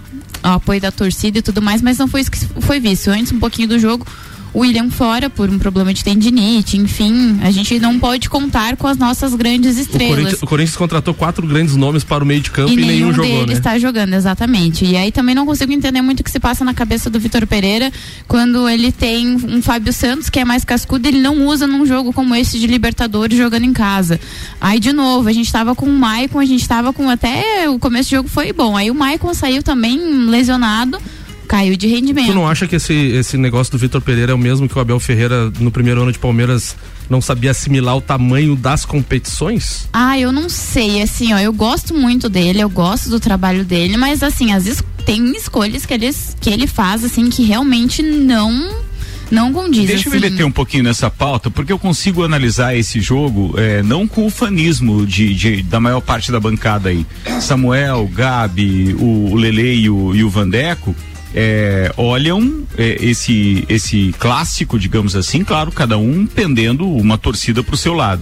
o 0.46 0.48
apoio 0.48 0.80
da 0.80 0.92
torcida 0.94 1.40
e 1.40 1.42
tudo 1.42 1.62
mais, 1.62 1.82
mas 1.82 1.98
não 1.98 2.08
foi 2.08 2.22
isso 2.22 2.32
que 2.32 2.40
foi 2.62 2.80
visto. 2.80 3.10
Antes, 3.10 3.34
um 3.34 3.40
pouquinho 3.40 3.68
do 3.68 3.78
jogo, 3.80 4.08
o 4.54 4.60
William 4.60 4.90
fora 4.90 5.30
por 5.30 5.50
um 5.50 5.60
problema 5.60 5.94
de 5.94 6.04
tendinite, 6.04 6.78
enfim, 6.78 7.40
a 7.42 7.52
gente 7.52 7.80
não 7.80 8.00
pode 8.00 8.30
contar 8.30 8.76
com 8.76 8.88
as 8.88 8.98
nossas 8.98 9.34
grandes 9.36 9.78
O 9.78 9.82
estrelas. 9.82 10.16
Corinthians, 10.16 10.42
o 10.42 10.46
Corinthians 10.48 10.78
contratou 10.78 11.14
quatro 11.14 11.46
grandes 11.46 11.76
nomes 11.76 12.04
para 12.04 12.24
o 12.24 12.28
meio 12.28 12.42
de 12.42 12.52
campo 12.52 12.72
e, 12.72 12.74
E 12.74 12.78
nenhum 12.78 12.88
nenhum 12.88 13.14
jogou, 13.14 13.32
deles 13.32 13.48
né? 13.48 13.54
está 13.54 13.78
jogando, 13.78 14.14
exatamente. 14.14 14.86
E 14.86 14.96
aí 14.96 15.12
também 15.12 15.36
não 15.36 15.46
consigo 15.46 15.72
entender 15.72 16.02
muito 16.02 16.22
o 16.22 16.24
que 16.24 16.32
se 16.32 16.40
passa 16.40 16.64
na 16.66 16.74
cabeça 16.74 17.10
do 17.10 17.20
Vitor 17.20 17.46
Pereira 17.46 17.92
quando 18.28 18.68
ele 18.68 18.92
tem 18.92 19.36
um 19.36 19.62
Fábio 19.62 19.94
Santos 19.94 20.30
que 20.30 20.40
é 20.40 20.46
mais 20.46 20.64
cascudo, 20.64 21.08
ele 21.08 21.20
não 21.20 21.46
usa 21.48 21.68
num 21.68 21.86
jogo 21.86 22.12
como 22.14 22.34
esse 22.36 22.60
de 22.60 22.68
Libertadores 22.68 23.38
jogando 23.38 23.64
em 23.64 23.74
casa. 23.74 24.20
Aí 24.60 24.80
de 24.80 24.92
novo, 24.92 25.28
a 25.30 25.34
gente 25.34 25.52
tava 25.52 25.76
com 25.76 25.86
o 25.86 25.94
Maicon, 25.94 26.40
a 26.40 26.46
gente 26.46 26.68
tava 26.68 26.92
com 26.94 27.10
até 27.10 27.70
o 27.70 27.80
começo 27.80 28.10
do 28.10 28.16
jogo 28.18 28.30
foi 28.30 28.52
bom. 28.54 28.76
Aí 28.76 28.90
o 28.90 28.96
Maicon 28.96 29.34
saiu 29.34 29.62
também 29.62 30.00
lesionado, 30.26 31.00
caiu 31.48 31.76
de 31.78 31.88
rendimento. 31.88 32.28
Tu 32.28 32.34
não 32.34 32.48
acha 32.48 32.68
que 32.68 32.76
esse, 32.76 32.94
esse 32.94 33.38
negócio 33.38 33.72
do 33.72 33.78
Vitor 33.78 34.02
Pereira 34.02 34.32
é 34.32 34.36
o 34.36 34.38
mesmo 34.38 34.68
que 34.70 34.78
o 34.78 34.82
Abel 34.82 35.00
Ferreira 35.00 35.52
no 35.60 35.72
primeiro 35.72 36.02
ano 36.02 36.12
de 36.12 36.20
Palmeiras 36.20 36.76
não 37.10 37.22
sabia 37.22 37.52
assimilar 37.52 37.96
o 37.96 38.02
tamanho 38.02 38.56
das 38.56 38.86
competições? 38.86 39.88
Ah, 39.94 40.20
eu 40.20 40.32
não 40.32 40.50
sei, 40.50 41.02
assim, 41.02 41.34
ó, 41.34 41.40
eu 41.40 41.54
gosto 41.54 41.94
muito 41.94 42.30
dele, 42.30 42.60
eu 42.62 42.70
gosto 42.70 43.10
do 43.10 43.20
trabalho 43.20 43.64
dele, 43.66 43.98
mas 43.98 44.22
assim, 44.22 44.52
às 44.54 44.66
vezes 44.66 44.84
tem 45.06 45.36
escolhas 45.36 45.86
que 45.86 45.94
ele, 45.94 46.10
que 46.42 46.50
ele 46.50 46.68
faz, 46.68 47.04
assim, 47.04 47.30
que 47.30 47.44
realmente 47.44 48.02
não 48.02 48.86
não 49.30 49.52
condiz. 49.52 49.88
Deixa 49.88 50.08
eu 50.08 50.14
assim. 50.14 50.22
me 50.22 50.30
meter 50.32 50.44
um 50.46 50.52
pouquinho 50.52 50.84
nessa 50.86 51.10
pauta, 51.10 51.52
porque 51.52 51.70
eu 51.72 51.78
consigo 51.78 52.24
analisar 52.24 52.78
esse 52.78 53.02
jogo 53.02 53.54
eh, 53.58 53.84
não 53.84 54.08
com 54.08 54.26
o 54.26 54.30
fanismo 54.30 55.06
de, 55.06 55.34
de- 55.34 55.62
da 55.64 55.82
maior 55.82 56.00
parte 56.00 56.32
da 56.32 56.40
bancada 56.40 56.88
aí. 56.90 57.06
Samuel, 57.42 58.10
Gabi, 58.14 58.96
o, 58.98 59.32
o 59.32 59.36
Lele 59.36 59.82
e 59.82 59.90
o, 59.90 60.16
e 60.16 60.24
o 60.24 60.30
Vandeco. 60.30 60.96
Eh, 61.34 61.92
olham 61.98 62.64
eh, 62.78 62.98
esse 63.00 63.66
esse 63.68 64.14
clássico, 64.20 64.80
digamos 64.80 65.16
assim, 65.16 65.44
claro, 65.44 65.72
cada 65.72 65.98
um 65.98 66.26
pendendo 66.26 66.90
uma 66.90 67.18
torcida 67.18 67.64
para 67.64 67.76
o 67.76 67.78
seu 67.78 67.94
lado. 67.94 68.22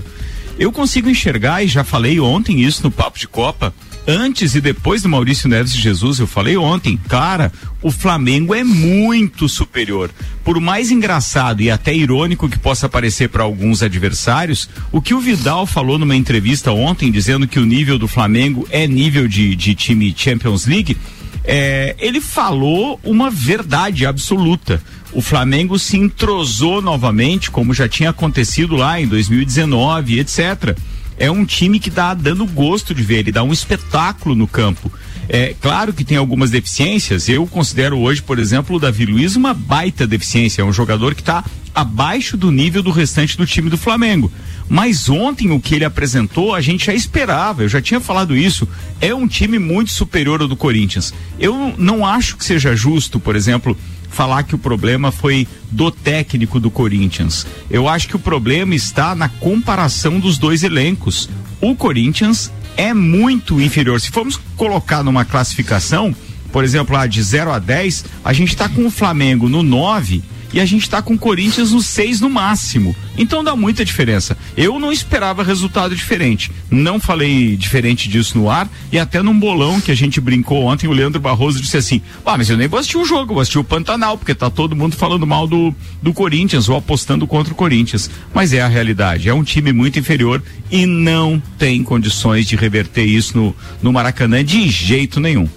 Eu 0.58 0.72
consigo 0.72 1.10
enxergar, 1.10 1.64
e 1.64 1.68
já 1.68 1.84
falei 1.84 2.20
ontem 2.20 2.62
isso 2.62 2.82
no 2.82 2.90
Papo 2.90 3.20
de 3.20 3.28
Copa, 3.28 3.74
antes 4.08 4.56
e 4.56 4.62
depois 4.62 5.02
do 5.02 5.10
Maurício 5.10 5.50
Neves 5.50 5.74
de 5.74 5.82
Jesus, 5.82 6.20
eu 6.20 6.28
falei 6.28 6.56
ontem, 6.56 6.98
cara, 7.10 7.52
o 7.82 7.92
Flamengo 7.92 8.56
é 8.56 8.64
muito 8.64 9.50
superior. 9.50 10.10
Por 10.46 10.62
mais 10.62 10.92
engraçado 10.92 11.62
e 11.62 11.70
até 11.70 11.94
irônico 11.94 12.48
que 12.48 12.58
possa 12.58 12.88
parecer 12.88 13.30
para 13.30 13.44
alguns 13.44 13.84
adversários, 13.84 14.70
o 14.94 15.02
que 15.02 15.14
o 15.14 15.20
Vidal 15.20 15.66
falou 15.66 16.00
numa 16.00 16.16
entrevista 16.16 16.72
ontem, 16.72 17.12
dizendo 17.12 17.48
que 17.48 17.60
o 17.60 17.66
nível 17.66 18.00
do 18.00 18.08
Flamengo 18.08 18.66
é 18.72 18.88
nível 18.88 19.28
de, 19.28 19.56
de 19.56 19.76
time 19.76 20.14
Champions 20.16 20.66
League, 20.66 20.96
é, 21.44 21.96
ele 22.00 22.22
falou 22.22 23.00
uma 23.04 23.30
verdade 23.30 24.06
absoluta. 24.06 24.82
O 25.14 25.22
Flamengo 25.22 25.78
se 25.78 25.98
entrosou 25.98 26.82
novamente, 26.82 27.52
como 27.52 27.74
já 27.74 27.88
tinha 27.88 28.10
acontecido 28.10 28.76
lá 28.76 29.00
em 29.00 29.08
2019, 29.08 30.20
etc. 30.20 30.78
é 31.18 31.32
um 31.32 31.46
time 31.46 31.80
que 31.80 31.90
tá 31.90 32.14
dando 32.14 32.46
gosto 32.46 32.94
de 32.94 33.02
ver, 33.02 33.20
ele 33.20 33.32
dá 33.32 33.44
um 33.44 33.54
espetáculo 33.54 34.36
no 34.36 34.48
campo. 34.48 34.92
É 35.28 35.56
claro 35.60 35.92
que 35.94 36.04
tem 36.04 36.18
algumas 36.18 36.52
deficiências. 36.52 37.28
Eu 37.28 37.48
considero 37.48 37.98
hoje, 37.98 38.22
por 38.22 38.38
exemplo, 38.38 38.76
o 38.76 38.80
Davi 38.80 39.06
Luiz 39.06 39.36
uma 39.36 39.54
baita 39.54 40.06
deficiência. 40.06 40.62
É 40.62 40.66
um 40.66 40.74
jogador 40.74 41.16
que 41.16 41.22
está 41.22 41.44
abaixo 41.74 42.38
do 42.38 42.52
nível 42.52 42.84
do 42.84 42.92
restante 42.92 43.36
do 43.36 43.46
time 43.46 43.70
do 43.70 43.78
Flamengo. 43.78 44.32
Mas 44.68 45.10
ontem 45.10 45.52
o 45.52 45.60
que 45.60 45.76
ele 45.76 45.86
apresentou, 45.86 46.54
a 46.54 46.62
gente 46.62 46.88
já 46.88 46.94
esperava, 46.94 47.64
eu 47.64 47.70
já 47.70 47.82
tinha 47.82 48.00
falado 48.00 48.36
isso. 48.36 48.68
É 49.00 49.14
um 49.14 49.28
time 49.28 49.60
muito 49.60 49.92
superior 49.92 50.42
ao 50.42 50.48
do 50.48 50.56
Corinthians. 50.56 51.14
Eu 51.40 51.74
não 51.78 52.06
acho 52.06 52.36
que 52.36 52.44
seja 52.44 52.76
justo, 52.76 53.20
por 53.20 53.36
exemplo, 53.36 53.78
falar 54.10 54.44
que 54.44 54.56
o 54.56 54.58
problema 54.58 55.12
foi 55.12 55.48
do 55.70 55.92
técnico 55.92 56.60
do 56.60 56.72
Corinthians. 56.72 57.46
Eu 57.70 57.88
acho 57.88 58.08
que 58.08 58.16
o 58.16 58.20
problema 58.20 58.74
está 58.74 59.14
na 59.14 59.30
comparação 59.30 60.20
dos 60.20 60.38
dois 60.38 60.64
elencos. 60.64 61.30
O 61.62 61.76
Corinthians 61.76 62.52
é 62.78 62.94
muito 62.94 63.62
inferior. 63.62 64.00
Se 64.02 64.12
formos 64.12 64.40
colocar 64.56 65.04
numa 65.04 65.26
classificação, 65.26 66.16
por 66.52 66.64
exemplo, 66.64 66.96
lá 66.96 67.06
de 67.06 67.22
0 67.22 67.52
a 67.52 67.60
10, 67.60 68.06
a 68.24 68.34
gente 68.34 68.50
está 68.50 68.70
com 68.70 68.86
o 68.86 68.92
Flamengo 68.92 69.50
no 69.50 69.62
9 69.62 70.24
e 70.56 70.62
a 70.62 70.66
gente 70.66 70.84
está 70.84 71.02
com 71.02 71.16
o 71.16 71.20
Corinthians 71.20 71.74
no 71.74 71.82
6 71.82 72.22
no 72.22 72.30
máximo. 72.30 72.96
Então 73.18 73.44
dá 73.44 73.58
muita 73.58 73.84
diferença. 73.84 74.38
Eu 74.56 74.80
não 74.80 74.90
esperava 74.90 75.44
resultado 75.44 75.94
diferente. 75.94 76.50
Não 76.72 76.98
falei 76.98 77.58
diferente 77.58 78.08
disso 78.08 78.38
no 78.38 78.50
ar 78.50 78.70
e 78.90 78.98
até 78.98 79.22
num 79.22 79.38
bolão 79.38 79.82
que 79.82 79.92
a 79.92 79.96
gente 79.96 80.22
brincou 80.22 80.64
ontem, 80.64 80.88
o 80.88 80.94
Leandro 80.94 81.20
Barroso 81.20 81.60
disse 81.60 81.76
assim: 81.76 82.02
Ah, 82.26 82.38
mas 82.38 82.50
eu 82.50 82.56
nem 82.56 82.70
vou 82.70 82.80
assistir 82.80 82.98
o 82.98 83.04
jogo, 83.04 83.34
vou 83.34 83.42
assistir 83.42 83.60
o 83.60 83.66
Pantanal, 83.66 84.18
porque 84.18 84.34
tá 84.34 84.50
todo 84.50 84.78
mundo 84.78 84.96
falando 84.96 85.28
mal 85.28 85.46
do, 85.46 85.76
do 86.02 86.14
Corinthians 86.14 86.70
ou 86.70 86.78
apostando 86.78 87.28
contra 87.28 87.52
o 87.52 87.56
Corinthians. 87.56 88.10
Mas 88.34 88.54
é 88.54 88.62
a 88.62 88.68
realidade. 88.70 89.28
É 89.28 89.34
um 89.34 89.44
time 89.44 89.74
muito 89.74 90.00
inferior 90.00 90.42
e 90.72 90.86
não 90.86 91.42
tem 91.58 91.84
condições 91.84 92.48
de 92.48 92.56
reverter 92.56 93.04
isso 93.04 93.38
no, 93.38 93.56
no 93.84 93.92
Maracanã 93.92 94.42
de 94.42 94.70
jeito 94.70 95.20
nenhum. 95.20 95.50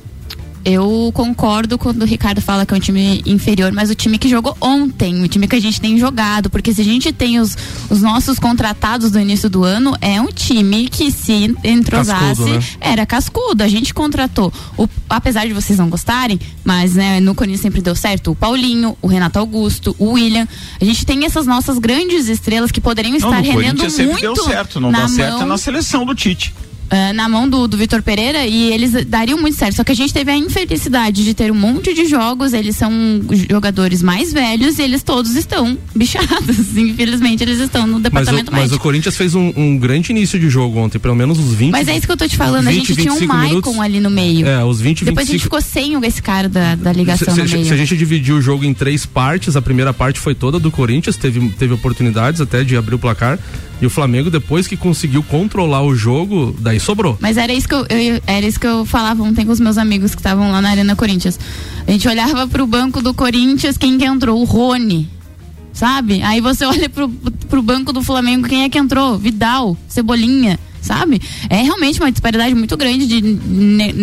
Eu 0.71 1.11
concordo 1.15 1.79
quando 1.79 2.03
o 2.03 2.05
Ricardo 2.05 2.43
fala 2.43 2.67
que 2.67 2.75
é 2.75 2.77
um 2.77 2.81
time 2.81 3.23
inferior, 3.25 3.73
mas 3.73 3.89
o 3.89 3.95
time 3.95 4.19
que 4.19 4.29
jogou 4.29 4.55
ontem, 4.61 5.23
o 5.23 5.27
time 5.27 5.49
que 5.49 5.57
a 5.57 5.61
gente 5.61 5.81
tem 5.81 5.97
jogado, 5.97 6.51
porque 6.51 6.75
se 6.75 6.83
a 6.83 6.85
gente 6.85 7.11
tem 7.11 7.41
os, 7.41 7.57
os 7.89 8.03
nossos 8.03 8.39
contratados 8.39 9.11
do 9.11 9.19
início 9.19 9.49
do 9.49 9.65
ano, 9.65 9.97
é 9.99 10.21
um 10.21 10.27
time 10.27 10.87
que 10.91 11.11
se 11.11 11.57
entrosasse, 11.65 12.43
Cascudo, 12.43 12.51
né? 12.51 12.61
era 12.83 13.07
cascudo. 13.07 13.63
A 13.63 13.69
gente 13.69 13.95
contratou, 13.95 14.53
o, 14.77 14.87
apesar 15.09 15.47
de 15.47 15.55
vocês 15.55 15.79
não 15.79 15.89
gostarem, 15.89 16.39
mas 16.63 16.97
né, 16.97 17.19
no 17.19 17.35
Corinthians 17.35 17.63
sempre 17.63 17.81
deu 17.81 17.97
certo, 17.97 18.33
o 18.33 18.35
Paulinho, 18.35 18.95
o 19.01 19.07
Renato 19.07 19.39
Augusto, 19.39 19.97
o 19.99 20.13
William. 20.13 20.47
A 20.79 20.85
gente 20.85 21.07
tem 21.07 21.25
essas 21.25 21.47
nossas 21.47 21.79
grandes 21.79 22.29
estrelas 22.29 22.71
que 22.71 22.79
poderiam 22.81 23.13
Não, 23.19 23.31
estar 23.31 23.43
no 23.43 23.59
rendendo 23.59 23.83
muito 24.07 24.21
deu 24.21 24.37
certo, 24.45 24.79
não 24.79 24.91
na 24.91 25.01
dá 25.01 25.09
certo 25.09 25.37
é 25.37 25.39
mão 25.39 25.49
na 25.49 25.57
seleção 25.57 26.05
do 26.05 26.15
Tite. 26.15 26.53
Ah, 26.91 27.13
na 27.13 27.29
mão 27.29 27.49
do, 27.49 27.67
do 27.69 27.77
Vitor 27.77 28.03
Pereira 28.03 28.47
e 28.47 28.73
eles 28.73 29.05
dariam 29.07 29.39
muito 29.39 29.57
certo. 29.57 29.77
Só 29.77 29.85
que 29.85 29.93
a 29.93 29.95
gente 29.95 30.13
teve 30.13 30.31
a 30.31 30.37
infelicidade 30.37 31.25
de 31.25 31.35
ter 31.35 31.51
um 31.51 31.55
monte 31.55 31.93
de 31.95 32.07
jogos, 32.07 32.53
eles 32.53 32.77
são 32.77 32.91
jogadores 33.51 34.03
mais 34.03 34.33
velhos 34.33 34.79
e 34.79 34.83
eles 34.83 35.03
todos 35.03 35.35
estão 35.35 35.77
bichados. 35.95 36.77
Infelizmente, 36.77 37.43
eles 37.43 37.59
estão 37.59 37.87
no 37.87 37.95
Mas 37.95 38.01
o, 38.01 38.03
departamento 38.03 38.53
mas 38.53 38.73
o. 38.73 38.79
Corinthians 38.79 39.17
fez 39.17 39.35
um, 39.35 39.53
um 39.57 39.77
grande 39.77 40.13
início 40.13 40.39
de 40.39 40.49
jogo 40.49 40.79
ontem, 40.79 40.99
pelo 40.99 41.15
menos 41.15 41.39
uns 41.39 41.53
20. 41.55 41.71
Mas 41.73 41.89
é 41.89 41.97
isso 41.97 42.07
que 42.07 42.13
eu 42.13 42.17
tô 42.17 42.27
te 42.29 42.37
falando, 42.37 42.69
a 42.69 42.71
20, 42.71 42.87
gente 42.87 43.01
tinha 43.03 43.13
um 43.13 43.17
25 43.17 43.35
Maicon 43.35 43.53
minutos. 43.55 43.81
ali 43.81 44.01
no 44.01 44.11
meio. 44.11 44.47
É, 44.47 44.65
os 44.65 44.81
20, 44.81 45.05
Depois 45.05 45.29
a 45.29 45.33
gente 45.33 45.43
25. 45.43 45.43
ficou 45.45 45.61
sem 45.61 45.99
esse 46.07 46.23
cara 46.23 46.49
da, 46.49 46.75
da 46.75 46.93
Se, 46.93 46.99
ligação 46.99 47.35
se- 47.35 47.43
no 47.43 47.49
meio. 47.49 47.65
se 47.67 47.73
a 47.73 47.77
gente 47.77 47.97
dividir 47.97 48.33
o 48.35 48.41
jogo 48.41 48.65
em 48.65 48.73
três 48.73 49.05
partes, 49.05 49.57
a 49.57 49.63
primeira 49.63 49.93
parte 49.93 50.19
foi 50.21 50.35
toda 50.35 50.59
do 50.59 50.71
Corinthians, 50.71 51.17
teve, 51.17 51.47
teve 51.51 51.75
oportunidades 51.75 52.41
até 52.41 52.63
de 52.65 52.77
abrir 52.77 52.95
o 52.95 52.99
placar. 52.99 53.39
E 53.81 53.87
o 53.87 53.91
Flamengo, 53.91 54.29
depois 54.29 54.67
que 54.67 54.77
conseguiu 54.77 55.23
controlar 55.23 55.83
o 55.83 55.95
jogo, 55.95 56.57
daí 56.59 56.78
sobrou. 56.79 57.17
Mas 57.21 57.37
era 57.37 57.53
isso 57.53 57.69
que 57.69 57.75
eu, 57.75 57.87
eu- 57.89 58.23
era 58.27 58.47
isso 58.47 58.59
que 58.61 58.67
eu 58.67 58.85
falava 58.85 59.23
ontem 59.23 59.45
com 59.47 59.53
os 59.53 59.61
meus 59.61 59.79
amigos 59.79 60.13
que 60.15 60.21
estavam 60.21 60.51
lá 60.51 60.61
na 60.61 60.71
Arena 60.71 60.95
Corinthians. 60.97 61.39
A 61.87 61.91
gente 61.91 62.07
olhava 62.09 62.47
pro 62.47 62.67
banco 62.67 63.01
do 63.03 63.13
Corinthians, 63.15 63.77
quem 63.77 63.97
que 63.99 64.05
entrou? 64.05 64.41
O 64.41 64.45
Rony. 64.45 65.09
Sabe? 65.73 66.23
Aí 66.23 66.41
você 66.41 66.65
olha 66.67 66.89
pro, 66.89 67.09
pro 67.09 67.63
banco 67.63 67.93
do 67.93 68.03
Flamengo, 68.03 68.49
quem 68.49 68.65
é 68.65 68.69
que 68.69 68.79
entrou? 68.79 69.17
Vidal, 69.19 69.77
Cebolinha. 69.89 70.59
Sabe? 70.81 71.21
É 71.51 71.61
realmente 71.63 72.01
uma 72.01 72.11
disparidade 72.11 72.55
muito 72.55 72.77
grande 72.77 73.07
de, 73.07 73.21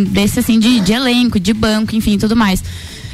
desse 0.10 0.40
assim, 0.40 0.60
de, 0.60 0.82
de 0.82 0.92
elenco, 0.94 1.40
de 1.40 1.54
banco, 1.54 1.96
enfim, 1.96 2.18
tudo 2.18 2.36
mais. 2.36 2.64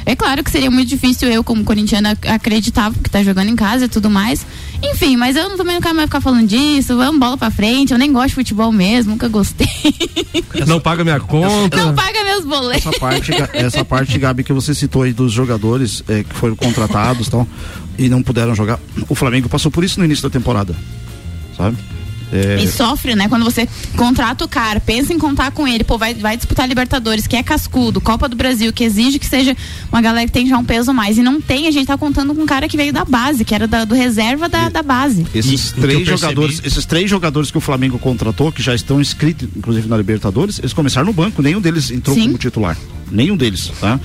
É 0.04 0.16
claro 0.16 0.42
que 0.42 0.50
seria 0.50 0.70
muito 0.70 0.88
difícil 0.88 1.28
eu, 1.28 1.44
como 1.44 1.62
corintiana, 1.62 2.10
ac- 2.10 2.26
acreditar, 2.28 2.90
porque 2.90 3.08
tá 3.08 3.22
jogando 3.22 3.48
em 3.48 3.56
casa 3.56 3.84
e 3.84 3.88
tudo 3.88 4.10
mais. 4.10 4.44
Enfim, 4.82 5.16
mas 5.16 5.36
eu 5.36 5.56
também 5.56 5.74
não 5.74 5.80
quero 5.80 5.94
mais 5.94 6.06
ficar 6.06 6.20
falando 6.20 6.46
disso. 6.46 6.96
Vamos 6.96 7.18
bola 7.20 7.36
pra 7.36 7.50
frente. 7.50 7.92
Eu 7.92 7.98
nem 7.98 8.12
gosto 8.12 8.28
de 8.28 8.34
futebol 8.34 8.72
mesmo, 8.72 9.12
nunca 9.12 9.28
gostei. 9.28 9.66
Não 10.66 10.80
paga 10.80 11.02
minha 11.02 11.18
conta. 11.18 11.76
Não 11.76 11.94
paga 11.94 12.24
meus 12.24 12.44
boletos. 12.44 12.86
Essa 12.86 13.00
parte, 13.00 13.32
essa 13.52 13.84
parte, 13.84 14.18
Gabi, 14.18 14.44
que 14.44 14.52
você 14.52 14.74
citou 14.74 15.02
aí 15.02 15.12
dos 15.12 15.32
jogadores 15.32 16.02
eh, 16.08 16.24
que 16.24 16.34
foram 16.34 16.54
contratados 16.54 17.26
e 17.26 17.30
tal, 17.30 17.48
e 17.98 18.08
não 18.08 18.22
puderam 18.22 18.54
jogar. 18.54 18.78
O 19.08 19.14
Flamengo 19.14 19.48
passou 19.48 19.70
por 19.70 19.82
isso 19.82 19.98
no 19.98 20.04
início 20.04 20.22
da 20.22 20.30
temporada. 20.30 20.74
Sabe? 21.56 21.76
É, 22.32 22.62
E 22.62 22.66
sofre, 22.66 23.14
né? 23.14 23.28
Quando 23.28 23.44
você 23.44 23.68
contrata 23.96 24.44
o 24.44 24.48
cara, 24.48 24.80
pensa 24.80 25.12
em 25.12 25.18
contar 25.18 25.50
com 25.50 25.68
ele, 25.68 25.84
pô, 25.84 25.98
vai, 25.98 26.14
vai 26.14 26.36
disputar 26.36 26.66
Libertadores, 26.66 27.26
que 27.26 27.36
é 27.36 27.42
cascudo, 27.42 28.00
Copa 28.00 28.26
do 28.28 28.34
Brasil, 28.34 28.72
que 28.72 28.82
exige 28.84 29.18
que 29.18 29.26
seja 29.26 29.54
uma 29.92 30.00
galera 30.00 30.26
que 30.26 30.32
tem 30.32 30.46
já 30.46 30.56
um 30.56 30.64
peso 30.64 30.94
mais. 30.94 31.18
E 31.18 31.22
não 31.22 31.40
tem, 31.40 31.66
a 31.66 31.70
gente 31.70 31.86
tá 31.86 31.98
contando 31.98 32.34
com 32.34 32.42
um 32.42 32.46
cara 32.46 32.66
que 32.68 32.76
veio 32.76 32.92
da 32.92 33.04
base, 33.04 33.44
que 33.44 33.54
era 33.54 33.68
da- 33.68 33.84
do 33.84 33.94
reserva 33.94 34.48
da, 34.48 34.68
da 34.70 34.82
base. 34.82 35.26
Esses 35.34 35.70
E- 35.70 35.74
três 35.74 35.98
percebi- 35.98 36.04
jogadores, 36.20 36.60
esses 36.64 36.86
três 36.86 37.10
jogadores 37.10 37.50
que 37.50 37.58
o 37.58 37.60
Flamengo 37.60 37.98
contratou, 37.98 38.50
que 38.50 38.62
já 38.62 38.74
estão 38.74 39.00
inscritos, 39.00 39.48
inclusive 39.54 39.86
na 39.88 39.96
Libertadores, 39.98 40.58
eles 40.58 40.72
começaram 40.72 41.06
no 41.08 41.12
banco, 41.12 41.42
nenhum 41.42 41.60
deles 41.60 41.90
entrou 41.90 42.16
Sim. 42.16 42.22
como 42.26 42.38
titular. 42.38 42.76
Nenhum 43.10 43.36
deles, 43.36 43.70
tá? 43.78 44.00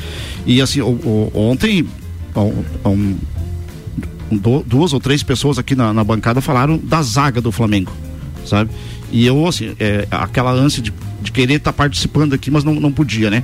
E 0.45 0.61
assim, 0.61 0.81
o- 0.81 0.87
o- 0.87 1.31
ontem, 1.33 1.87
um- 2.35 3.15
um- 4.31 4.37
du- 4.37 4.63
duas 4.67 4.91
ou 4.93 4.99
três 4.99 5.23
pessoas 5.23 5.57
aqui 5.57 5.75
na, 5.75 5.93
na 5.93 6.03
bancada 6.03 6.41
falaram 6.41 6.77
da 6.77 7.01
zaga 7.01 7.39
do 7.39 7.51
Flamengo, 7.51 7.91
sabe? 8.47 8.71
E 9.11 9.25
eu, 9.25 9.45
assim, 9.47 9.73
é, 9.79 10.07
aquela 10.11 10.51
ânsia 10.51 10.81
de, 10.81 10.93
de 11.21 11.31
querer 11.31 11.55
estar 11.55 11.73
participando 11.73 12.33
aqui, 12.33 12.49
mas 12.51 12.63
não, 12.63 12.75
não 12.75 12.91
podia, 12.91 13.29
né? 13.29 13.43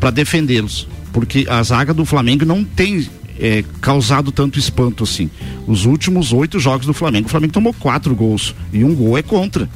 Para 0.00 0.10
defendê-los. 0.10 0.86
Porque 1.12 1.46
a 1.48 1.62
zaga 1.62 1.92
do 1.92 2.04
Flamengo 2.04 2.44
não 2.46 2.64
tem 2.64 3.06
é, 3.38 3.62
causado 3.80 4.32
tanto 4.32 4.58
espanto 4.58 5.04
assim. 5.04 5.28
Os 5.66 5.84
últimos 5.84 6.32
oito 6.32 6.58
jogos 6.58 6.86
do 6.86 6.94
Flamengo, 6.94 7.26
o 7.26 7.30
Flamengo 7.30 7.52
tomou 7.52 7.74
quatro 7.74 8.14
gols. 8.14 8.54
E 8.72 8.82
um 8.84 8.94
gol 8.94 9.18
é 9.18 9.22
contra. 9.22 9.68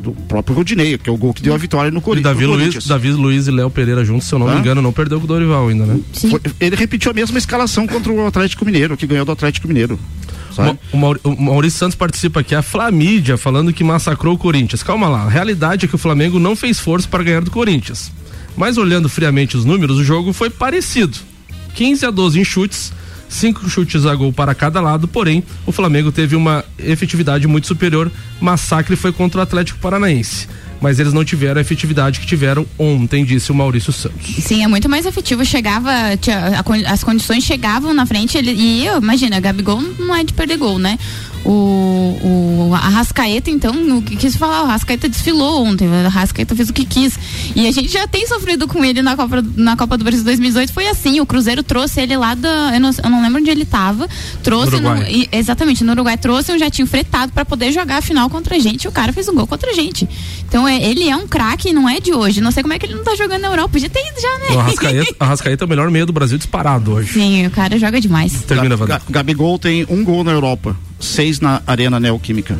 Do 0.00 0.12
próprio 0.12 0.54
Rodinei, 0.54 0.98
que 0.98 1.08
é 1.08 1.12
o 1.12 1.16
gol 1.16 1.32
que 1.32 1.42
deu 1.42 1.54
a 1.54 1.56
vitória 1.56 1.90
no 1.90 1.98
E 1.98 2.02
Cori- 2.02 2.20
Davi 2.20 2.44
Luiz, 2.44 2.58
Corinthians. 2.58 2.86
Davi 2.86 3.10
Luiz 3.10 3.46
e 3.46 3.50
Léo 3.50 3.70
Pereira 3.70 4.04
juntos, 4.04 4.28
se 4.28 4.34
eu 4.34 4.38
não 4.38 4.46
me 4.46 4.52
Hã? 4.52 4.58
engano, 4.58 4.82
não 4.82 4.92
perdeu 4.92 5.18
com 5.18 5.24
o 5.24 5.26
Dorival 5.26 5.66
ainda, 5.66 5.86
né? 5.86 5.98
Sim. 6.12 6.28
Foi- 6.28 6.40
ele 6.60 6.76
repetiu 6.76 7.10
a 7.10 7.14
mesma 7.14 7.38
escalação 7.38 7.86
contra 7.86 8.12
o 8.12 8.26
Atlético 8.26 8.66
Mineiro, 8.66 8.98
que 8.98 9.06
ganhou 9.06 9.24
do 9.24 9.32
Atlético 9.32 9.66
Mineiro. 9.66 9.98
O, 10.92 10.96
Mauri- 10.96 11.20
o 11.24 11.42
Maurício 11.42 11.78
Santos 11.78 11.94
participa 11.96 12.40
aqui, 12.40 12.54
a 12.54 12.62
Flamídia, 12.62 13.36
falando 13.36 13.72
que 13.72 13.82
massacrou 13.84 14.34
o 14.34 14.38
Corinthians. 14.38 14.82
Calma 14.82 15.08
lá, 15.08 15.22
a 15.24 15.28
realidade 15.28 15.86
é 15.86 15.88
que 15.88 15.94
o 15.94 15.98
Flamengo 15.98 16.38
não 16.38 16.54
fez 16.56 16.78
força 16.78 17.08
para 17.08 17.22
ganhar 17.24 17.40
do 17.42 17.50
Corinthians. 17.50 18.10
Mas 18.56 18.76
olhando 18.78 19.08
friamente 19.08 19.56
os 19.56 19.64
números, 19.64 19.98
o 19.98 20.04
jogo 20.04 20.32
foi 20.32 20.48
parecido. 20.50 21.16
15 21.74 22.06
a 22.06 22.10
12 22.10 22.38
em 22.40 22.44
chutes, 22.44 22.92
5 23.28 23.68
chutes 23.68 24.06
a 24.06 24.14
gol 24.14 24.32
para 24.32 24.54
cada 24.54 24.80
lado, 24.80 25.08
porém, 25.08 25.42
o 25.66 25.72
Flamengo 25.72 26.12
teve 26.12 26.36
uma 26.36 26.64
efetividade 26.78 27.48
muito 27.48 27.66
superior. 27.66 28.10
Massacre 28.40 28.94
foi 28.94 29.10
contra 29.12 29.40
o 29.40 29.42
Atlético 29.42 29.80
Paranaense. 29.80 30.46
Mas 30.84 31.00
eles 31.00 31.14
não 31.14 31.24
tiveram 31.24 31.58
a 31.58 31.62
efetividade 31.62 32.20
que 32.20 32.26
tiveram 32.26 32.66
ontem, 32.78 33.24
disse 33.24 33.50
o 33.50 33.54
Maurício 33.54 33.90
Santos. 33.90 34.36
Sim, 34.44 34.62
é 34.62 34.68
muito 34.68 34.86
mais 34.86 35.06
efetivo. 35.06 35.42
Chegava, 35.42 35.90
tinha- 36.20 36.60
a 36.62 36.92
as 36.92 37.02
condições 37.02 37.42
chegavam 37.42 37.94
na 37.94 38.04
frente 38.04 38.36
ele, 38.36 38.52
e 38.52 38.84
eu, 38.84 38.98
imagina, 38.98 39.40
Gabigol 39.40 39.80
não 39.98 40.14
é 40.14 40.22
de 40.22 40.34
perder 40.34 40.58
gol, 40.58 40.78
né? 40.78 40.98
O, 41.44 42.68
o 42.70 42.74
Arrascaeta, 42.74 43.50
então, 43.50 43.98
o 43.98 44.02
que 44.02 44.16
quis 44.16 44.34
falar? 44.34 44.62
O 44.62 44.64
Arrascaeta 44.64 45.08
desfilou 45.10 45.64
ontem, 45.66 45.86
o 45.86 45.92
Arrascaeta 46.06 46.56
fez 46.56 46.70
o 46.70 46.72
que 46.72 46.84
quis. 46.86 47.18
E 47.54 47.66
a 47.66 47.70
gente 47.70 47.88
já 47.88 48.06
tem 48.08 48.26
sofrido 48.26 48.66
com 48.66 48.82
ele 48.84 49.02
na 49.02 49.14
Copa, 49.14 49.44
na 49.56 49.76
Copa 49.76 49.98
do 49.98 50.04
Brasil 50.04 50.24
2018, 50.24 50.72
foi 50.72 50.88
assim, 50.88 51.20
o 51.20 51.26
Cruzeiro 51.26 51.62
trouxe 51.62 52.00
ele 52.00 52.16
lá 52.16 52.34
da, 52.34 52.70
eu 52.74 52.80
não, 52.80 52.90
eu 53.04 53.10
não 53.10 53.22
lembro 53.22 53.40
onde 53.40 53.50
ele 53.50 53.64
tava, 53.66 54.08
trouxe, 54.42 54.80
No 54.80 55.02
e- 55.06 55.28
exatamente, 55.32 55.84
no 55.84 55.92
Uruguai, 55.92 56.16
trouxe 56.16 56.50
um 56.52 56.58
jatinho 56.58 56.86
fretado 56.88 57.30
pra 57.32 57.44
poder 57.44 57.70
jogar 57.72 57.98
a 57.98 58.02
final 58.02 58.28
contra 58.30 58.56
a 58.56 58.58
gente, 58.58 58.84
e 58.84 58.88
o 58.88 58.92
cara 58.92 59.12
fez 59.12 59.28
um 59.28 59.34
gol 59.34 59.46
contra 59.46 59.70
a 59.70 59.74
gente. 59.74 60.08
Então, 60.48 60.66
é, 60.66 60.73
ele 60.82 61.08
é 61.08 61.16
um 61.16 61.26
craque, 61.26 61.72
não 61.72 61.88
é 61.88 62.00
de 62.00 62.12
hoje, 62.12 62.40
não 62.40 62.50
sei 62.50 62.62
como 62.62 62.72
é 62.72 62.78
que 62.78 62.86
ele 62.86 62.94
não 62.94 63.04
tá 63.04 63.14
jogando 63.16 63.42
na 63.42 63.48
Europa, 63.48 63.70
podia 63.70 63.90
ter 63.90 64.00
ido 64.00 64.20
já, 64.20 64.38
né? 64.38 64.46
O 64.50 64.58
Arrascaeta, 64.60 65.16
Arrascaeta 65.20 65.64
é 65.64 65.66
o 65.66 65.68
melhor 65.68 65.90
meio 65.90 66.06
do 66.06 66.12
Brasil 66.12 66.38
disparado 66.38 66.92
hoje. 66.92 67.12
Sim, 67.12 67.46
o 67.46 67.50
cara 67.50 67.78
joga 67.78 68.00
demais. 68.00 68.42
Termina, 68.42 68.76
Gabigol 69.08 69.58
tem 69.58 69.86
um 69.88 70.04
gol 70.04 70.24
na 70.24 70.32
Europa, 70.32 70.76
seis 71.00 71.40
na 71.40 71.62
Arena 71.66 71.98
Neoquímica. 71.98 72.58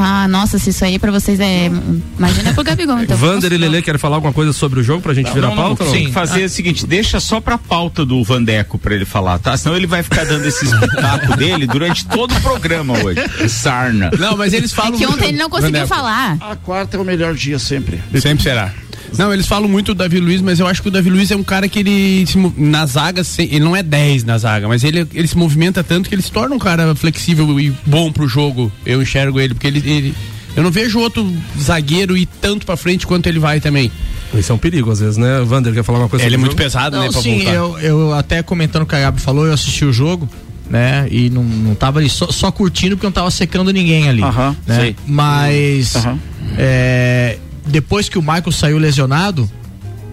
Ah, 0.00 0.26
nossa, 0.28 0.58
se 0.58 0.70
isso 0.70 0.84
aí 0.84 0.98
pra 0.98 1.10
vocês 1.10 1.38
é. 1.40 1.70
Imagina 2.18 2.52
pro 2.54 2.64
Gabigol, 2.64 3.00
então. 3.00 3.16
Vander 3.16 3.52
e 3.52 3.56
Lele 3.58 3.82
querem 3.82 3.98
falar 3.98 4.16
alguma 4.16 4.32
coisa 4.32 4.52
sobre 4.52 4.80
o 4.80 4.82
jogo 4.82 5.02
pra 5.02 5.14
gente 5.14 5.30
virar 5.32 5.48
a 5.48 5.56
pauta? 5.56 5.84
Não, 5.84 5.90
ou 5.90 5.92
tem 5.94 6.02
não? 6.04 6.08
que 6.08 6.12
fazer 6.14 6.44
o 6.44 6.48
seguinte, 6.48 6.86
deixa 6.86 7.20
só 7.20 7.40
pra 7.40 7.56
pauta 7.58 8.04
do 8.04 8.22
Vandeco 8.24 8.78
pra 8.78 8.94
ele 8.94 9.04
falar, 9.04 9.38
tá? 9.38 9.56
Senão 9.56 9.76
ele 9.76 9.86
vai 9.86 10.02
ficar 10.02 10.24
dando 10.24 10.44
esse 10.46 10.64
espetáculo 10.64 11.36
dele 11.38 11.66
durante 11.66 12.06
todo 12.06 12.34
o 12.34 12.40
programa 12.40 12.94
hoje. 13.02 13.20
Sarna. 13.48 14.10
Não, 14.18 14.36
mas 14.36 14.52
eles 14.52 14.72
É 14.72 14.74
falam. 14.74 14.92
que 14.92 14.98
muito- 15.06 15.14
ontem 15.14 15.28
ele 15.30 15.38
não 15.38 15.48
conseguiu 15.50 15.80
Vandeco. 15.80 15.88
falar. 15.88 16.36
A 16.40 16.56
quarta 16.56 16.96
é 16.96 17.00
o 17.00 17.04
melhor 17.04 17.34
dia 17.34 17.58
sempre. 17.58 18.00
Sempre 18.20 18.42
será. 18.42 18.72
Não, 19.16 19.32
eles 19.32 19.46
falam 19.46 19.68
muito 19.68 19.94
do 19.94 19.98
Davi 19.98 20.18
Luiz, 20.20 20.40
mas 20.40 20.60
eu 20.60 20.66
acho 20.66 20.82
que 20.82 20.88
o 20.88 20.90
Davi 20.90 21.08
Luiz 21.10 21.30
é 21.30 21.36
um 21.36 21.42
cara 21.42 21.68
que 21.68 21.78
ele 21.78 22.26
se 22.26 22.36
na 22.56 22.84
zaga, 22.86 23.22
ele 23.38 23.60
não 23.60 23.74
é 23.76 23.82
10 23.82 24.24
na 24.24 24.36
zaga, 24.38 24.68
mas 24.68 24.84
ele, 24.84 25.06
ele 25.14 25.26
se 25.28 25.36
movimenta 25.36 25.82
tanto 25.82 26.08
que 26.08 26.14
ele 26.14 26.22
se 26.22 26.30
torna 26.32 26.54
um 26.54 26.58
cara 26.58 26.94
flexível 26.94 27.58
e 27.58 27.72
bom 27.86 28.12
pro 28.12 28.28
jogo. 28.28 28.70
Eu 28.84 29.00
enxergo 29.02 29.40
ele, 29.40 29.54
porque 29.54 29.66
ele, 29.66 29.78
ele- 29.88 30.14
eu 30.56 30.62
não 30.62 30.70
vejo 30.70 30.98
outro 30.98 31.30
zagueiro 31.60 32.16
ir 32.16 32.26
tanto 32.40 32.66
pra 32.66 32.76
frente 32.76 33.06
quanto 33.06 33.26
ele 33.28 33.38
vai 33.38 33.60
também. 33.60 33.90
Isso 34.34 34.50
é 34.52 34.54
um 34.54 34.58
perigo, 34.58 34.90
às 34.90 35.00
vezes, 35.00 35.16
né? 35.16 35.40
Vander 35.44 35.72
quer 35.72 35.82
falar 35.84 36.00
uma 36.00 36.08
coisa 36.08 36.24
Ele 36.24 36.34
é 36.34 36.38
muito 36.38 36.50
jogo? 36.52 36.62
pesado, 36.62 36.98
né, 36.98 37.04
Não, 37.06 37.12
pra 37.12 37.22
sim, 37.22 37.36
voltar. 37.36 37.54
eu, 37.54 37.78
eu 37.78 38.12
até 38.12 38.42
comentando 38.42 38.82
o 38.82 38.86
que 38.86 38.94
a 38.94 39.00
Gabi 39.00 39.20
falou, 39.20 39.46
eu 39.46 39.52
assisti 39.54 39.84
o 39.86 39.92
jogo, 39.92 40.28
né? 40.68 41.06
E 41.10 41.30
não, 41.30 41.42
não 41.42 41.74
tava 41.74 41.98
ali 41.98 42.10
só, 42.10 42.26
só 42.30 42.50
curtindo 42.50 42.96
porque 42.96 43.06
não 43.06 43.12
tava 43.12 43.30
secando 43.30 43.72
ninguém 43.72 44.06
ali. 44.08 44.22
Aham, 44.22 44.54
né? 44.66 44.76
sei. 44.80 44.96
Mas 45.06 45.96
Aham. 45.96 46.18
é, 46.58 47.38
depois 47.68 48.08
que 48.08 48.18
o 48.18 48.22
Michael 48.22 48.52
saiu 48.52 48.78
lesionado, 48.78 49.48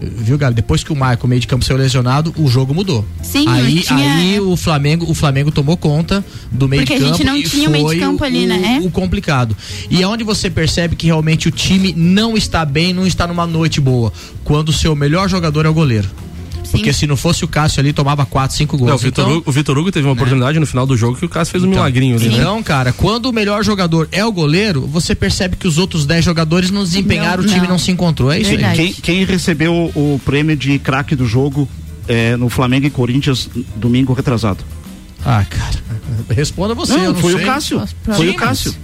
viu, 0.02 0.38
Gabi? 0.38 0.56
Depois 0.56 0.84
que 0.84 0.92
o 0.92 0.96
Michael, 0.96 1.20
meio 1.28 1.42
de 1.42 1.48
campo, 1.48 1.64
saiu 1.66 1.78
lesionado, 1.78 2.34
o 2.38 2.48
jogo 2.48 2.74
mudou. 2.74 3.06
Sim, 3.24 3.48
aí, 3.48 3.80
tinha- 3.82 4.16
aí 4.16 4.40
o 4.40 4.56
Flamengo, 4.56 5.10
o 5.10 5.14
Flamengo 5.16 5.52
tomou 5.52 5.76
conta 5.78 6.24
do 6.52 6.68
meio 6.68 6.82
Porque 6.84 6.98
de 6.98 7.04
a 7.06 7.08
campo. 7.08 7.18
gente 7.18 7.26
não 7.28 7.42
tinha 7.42 7.70
o 7.70 7.72
meio 7.72 7.90
de 7.90 8.00
campo 8.00 8.24
ali, 8.24 8.46
o- 8.46 8.48
né? 8.48 8.82
O 8.84 8.92
complicado. 8.92 9.56
E 9.90 10.02
é 10.04 10.08
onde 10.08 10.24
você 10.24 10.50
percebe 10.50 10.96
que 10.96 11.08
realmente 11.08 11.48
o 11.48 11.52
time 11.52 11.94
não 11.96 12.36
está 12.38 12.64
bem, 12.66 12.94
não 12.94 13.08
está 13.08 13.26
numa 13.26 13.48
noite 13.48 13.80
boa. 13.82 14.12
Quando 14.44 14.70
o 14.70 14.74
seu 14.74 14.96
melhor 14.96 15.28
jogador 15.30 15.66
é 15.66 15.70
o 15.70 15.74
goleiro. 15.74 16.10
Sim. 16.76 16.82
Porque 16.82 16.94
se 16.94 17.08
não 17.08 17.16
fosse 17.18 17.44
o 17.44 17.48
Cássio 17.48 17.80
ali, 17.80 17.92
tomava 17.94 18.26
4, 18.26 18.56
5 18.56 18.78
gols. 18.78 18.90
Não, 18.90 18.96
o 18.96 19.00
Vitor 19.00 19.24
então, 19.26 19.38
Hugo, 19.38 19.50
o 19.50 19.52
Vitor 19.52 19.78
Hugo 19.78 19.92
teve 19.92 20.06
uma 20.08 20.14
oportunidade 20.14 20.60
no 20.60 20.66
final 20.66 20.86
do 20.86 20.96
jogo 20.96 21.18
que 21.18 21.26
o 21.26 21.30
Cássio 21.30 21.54
fez 21.54 21.64
um 21.64 21.68
milagrinho 21.68 22.16
ali, 22.16 22.30
né? 22.30 22.36
então, 22.38 22.62
cara, 22.64 22.92
quando 22.94 23.26
o 23.28 23.34
melhor 23.34 23.64
jogador 23.64 24.08
é 24.12 24.24
o 24.26 24.32
goleiro, 24.32 24.82
você 24.86 25.16
percebe 25.16 25.56
que 25.56 25.68
os 25.68 25.78
outros 25.78 26.06
10 26.06 26.24
jogadores 26.26 26.72
não 26.72 26.84
desempenharam, 26.84 27.44
Não, 27.44 27.50
o 27.50 27.54
time 27.54 27.62
não. 27.66 27.74
não 27.74 27.78
se 27.80 27.92
encontrou. 27.92 28.32
É 28.32 28.40
isso 28.40 28.52
aí. 28.52 28.58
Verdade. 28.58 28.78
Quem, 28.78 28.94
quem 28.94 29.26
recebeu 29.26 29.74
o, 29.96 30.20
prêmio 30.24 30.56
de 30.56 30.78
craque 30.80 31.16
do 31.16 31.26
jogo 31.26 31.68
é, 32.08 32.36
no 32.38 32.50
Flamengo 32.50 32.86
e 32.86 32.90
Corinthians 32.90 33.50
domingo 33.76 34.14
retrasado? 34.14 34.64
Ah, 35.26 35.44
cara. 35.50 35.76
Responda 36.30 36.74
você. 36.74 36.94
eu 36.94 36.98
Não, 36.98 37.06
não 37.08 37.16
foi 37.16 37.34
sei. 37.34 37.42
o 37.42 37.46
Cássio. 37.46 37.84
Foi 38.16 38.30
o 38.30 38.34
mas- 38.34 38.40
Cássio. 38.40 38.76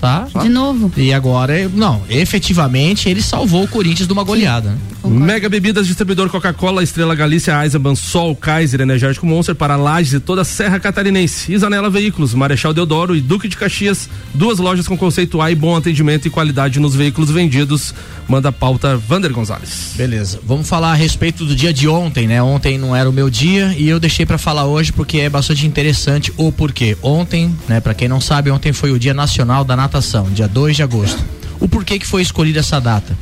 Tá? 0.00 0.26
De 0.40 0.48
novo. 0.48 0.90
E 0.96 1.12
agora, 1.12 1.68
não, 1.68 2.02
efetivamente 2.08 3.08
ele 3.08 3.22
salvou 3.22 3.64
o 3.64 3.68
Corinthians 3.68 4.06
de 4.06 4.12
uma 4.12 4.24
goleada. 4.24 4.70
Né? 4.70 4.78
Mega 5.04 5.48
Bebidas, 5.48 5.86
distribuidor 5.86 6.28
Coca-Cola, 6.28 6.82
Estrela 6.82 7.14
Galícia, 7.14 7.62
Eisenbahn, 7.62 7.94
Sol, 7.94 8.36
Kaiser, 8.36 8.80
Energético 8.80 9.26
Monster 9.26 9.54
para 9.54 9.76
Lages 9.76 10.14
e 10.14 10.20
toda 10.20 10.42
a 10.42 10.44
Serra 10.44 10.78
Catarinense. 10.78 11.52
Isanela 11.52 11.90
Veículos, 11.90 12.34
Marechal 12.34 12.72
Deodoro 12.72 13.16
e 13.16 13.20
Duque 13.20 13.48
de 13.48 13.56
Caxias, 13.56 14.08
duas 14.34 14.58
lojas 14.58 14.86
com 14.86 14.96
conceito 14.96 15.40
A 15.40 15.50
e 15.50 15.54
bom 15.54 15.76
atendimento 15.76 16.26
e 16.26 16.30
qualidade 16.30 16.80
nos 16.80 16.94
veículos 16.94 17.30
vendidos. 17.30 17.94
Manda 18.28 18.50
a 18.50 18.52
pauta 18.52 18.96
Vander 18.96 19.32
Gonzalez. 19.32 19.92
Beleza. 19.96 20.38
Vamos 20.44 20.68
falar 20.68 20.92
a 20.92 20.94
respeito 20.94 21.44
do 21.44 21.56
dia 21.56 21.72
de 21.72 21.88
ontem, 21.88 22.28
né? 22.28 22.40
Ontem 22.42 22.78
não 22.78 22.94
era 22.94 23.08
o 23.08 23.12
meu 23.12 23.28
dia 23.28 23.74
e 23.76 23.88
eu 23.88 23.98
deixei 23.98 24.24
pra 24.24 24.38
falar 24.38 24.66
hoje 24.66 24.92
porque 24.92 25.18
é 25.18 25.28
bastante 25.28 25.66
interessante 25.66 26.32
o 26.36 26.52
porquê. 26.52 26.96
Ontem, 27.02 27.54
né, 27.68 27.80
para 27.80 27.94
quem 27.94 28.06
não 28.06 28.20
sabe, 28.20 28.50
ontem 28.50 28.72
foi 28.72 28.92
o 28.92 28.98
Dia 28.98 29.14
Nacional 29.14 29.64
da 29.64 29.76
Natação, 29.90 30.30
dia 30.30 30.46
2 30.46 30.76
de 30.76 30.84
agosto. 30.84 31.18
O 31.58 31.68
porquê 31.68 31.98
que 31.98 32.06
foi 32.06 32.22
escolhida 32.22 32.60
essa 32.60 32.80
data? 32.80 33.18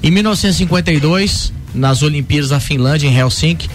Em 0.00 0.12
1952, 0.12 1.52
nas 1.74 2.02
Olimpíadas 2.02 2.50
da 2.50 2.60
Finlândia 2.60 3.08
em 3.08 3.16
Helsinki, 3.18 3.68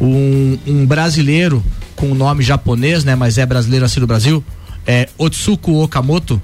um, 0.00 0.58
um 0.66 0.86
brasileiro 0.86 1.62
com 1.94 2.14
nome 2.14 2.42
japonês, 2.42 3.04
né, 3.04 3.14
mas 3.14 3.36
é 3.36 3.44
brasileiro 3.44 3.84
assim 3.84 4.00
do 4.00 4.06
Brasil, 4.06 4.42
é 4.86 5.06
Otsuko 5.18 5.82
Okamoto, 5.82 6.40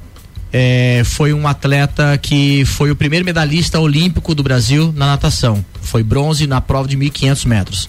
é, 0.52 1.00
foi 1.06 1.32
um 1.32 1.48
atleta 1.48 2.18
que 2.18 2.66
foi 2.66 2.90
o 2.90 2.96
primeiro 2.96 3.24
medalhista 3.24 3.80
olímpico 3.80 4.34
do 4.34 4.42
Brasil 4.42 4.92
na 4.94 5.06
natação. 5.06 5.64
Foi 5.80 6.02
bronze 6.02 6.46
na 6.46 6.60
prova 6.60 6.86
de 6.86 6.94
1.500 6.98 7.46
metros. 7.46 7.88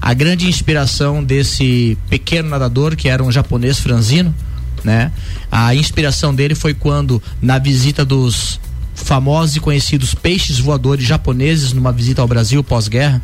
A 0.00 0.14
grande 0.14 0.46
inspiração 0.46 1.24
desse 1.24 1.98
pequeno 2.08 2.48
nadador, 2.48 2.94
que 2.94 3.08
era 3.08 3.24
um 3.24 3.32
japonês 3.32 3.80
franzino, 3.80 4.32
né? 4.84 5.12
A 5.50 5.74
inspiração 5.74 6.34
dele 6.34 6.54
foi 6.54 6.74
quando, 6.74 7.22
na 7.40 7.58
visita 7.58 8.04
dos 8.04 8.60
famosos 8.94 9.56
e 9.56 9.60
conhecidos 9.60 10.14
peixes 10.14 10.58
voadores 10.58 11.04
japoneses, 11.04 11.72
numa 11.72 11.92
visita 11.92 12.22
ao 12.22 12.28
Brasil 12.28 12.64
pós-guerra, 12.64 13.20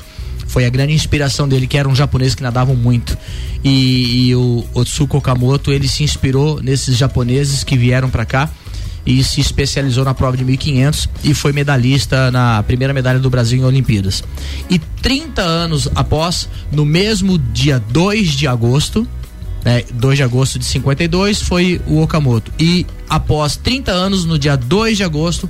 foi 0.46 0.66
a 0.66 0.70
grande 0.70 0.92
inspiração 0.92 1.48
dele, 1.48 1.66
que 1.66 1.78
era 1.78 1.88
um 1.88 1.94
japonês 1.94 2.34
que 2.34 2.42
nadavam 2.42 2.76
muito. 2.76 3.16
E, 3.64 4.28
e 4.28 4.34
o 4.34 4.64
Otsuko 4.74 5.16
Okamoto, 5.16 5.72
ele 5.72 5.88
se 5.88 6.02
inspirou 6.02 6.62
nesses 6.62 6.96
japoneses 6.96 7.64
que 7.64 7.76
vieram 7.76 8.10
para 8.10 8.26
cá 8.26 8.50
e 9.04 9.24
se 9.24 9.40
especializou 9.40 10.04
na 10.04 10.14
prova 10.14 10.36
de 10.36 10.44
1500 10.44 11.08
e 11.24 11.34
foi 11.34 11.52
medalhista 11.52 12.30
na 12.30 12.62
primeira 12.62 12.92
medalha 12.92 13.18
do 13.18 13.30
Brasil 13.30 13.58
em 13.58 13.64
Olimpíadas. 13.64 14.22
E 14.70 14.78
30 14.78 15.42
anos 15.42 15.88
após, 15.94 16.48
no 16.70 16.84
mesmo 16.84 17.38
dia 17.38 17.82
2 17.90 18.32
de 18.32 18.46
agosto, 18.46 19.08
né, 19.64 19.84
2 19.92 20.16
de 20.16 20.22
agosto 20.22 20.58
de 20.58 20.64
52 20.64 21.42
foi 21.42 21.80
o 21.86 22.00
Okamoto. 22.02 22.52
E 22.58 22.86
após 23.08 23.56
30 23.56 23.90
anos, 23.92 24.24
no 24.24 24.38
dia 24.38 24.56
2 24.56 24.96
de 24.96 25.04
agosto, 25.04 25.48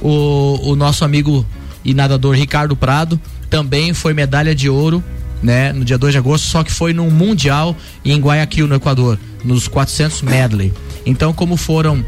o, 0.00 0.70
o 0.70 0.76
nosso 0.76 1.04
amigo 1.04 1.46
e 1.84 1.94
nadador 1.94 2.34
Ricardo 2.34 2.76
Prado 2.76 3.20
também 3.48 3.94
foi 3.94 4.14
medalha 4.14 4.54
de 4.54 4.68
ouro, 4.68 5.02
né, 5.42 5.72
no 5.72 5.84
dia 5.84 5.98
2 5.98 6.12
de 6.12 6.18
agosto, 6.18 6.46
só 6.46 6.64
que 6.64 6.72
foi 6.72 6.92
num 6.92 7.10
mundial 7.10 7.76
em 8.04 8.18
Guayaquil, 8.18 8.66
no 8.66 8.74
Equador, 8.74 9.18
nos 9.44 9.68
400 9.68 10.22
medley. 10.22 10.72
Então, 11.04 11.32
como 11.32 11.56
foram 11.56 12.04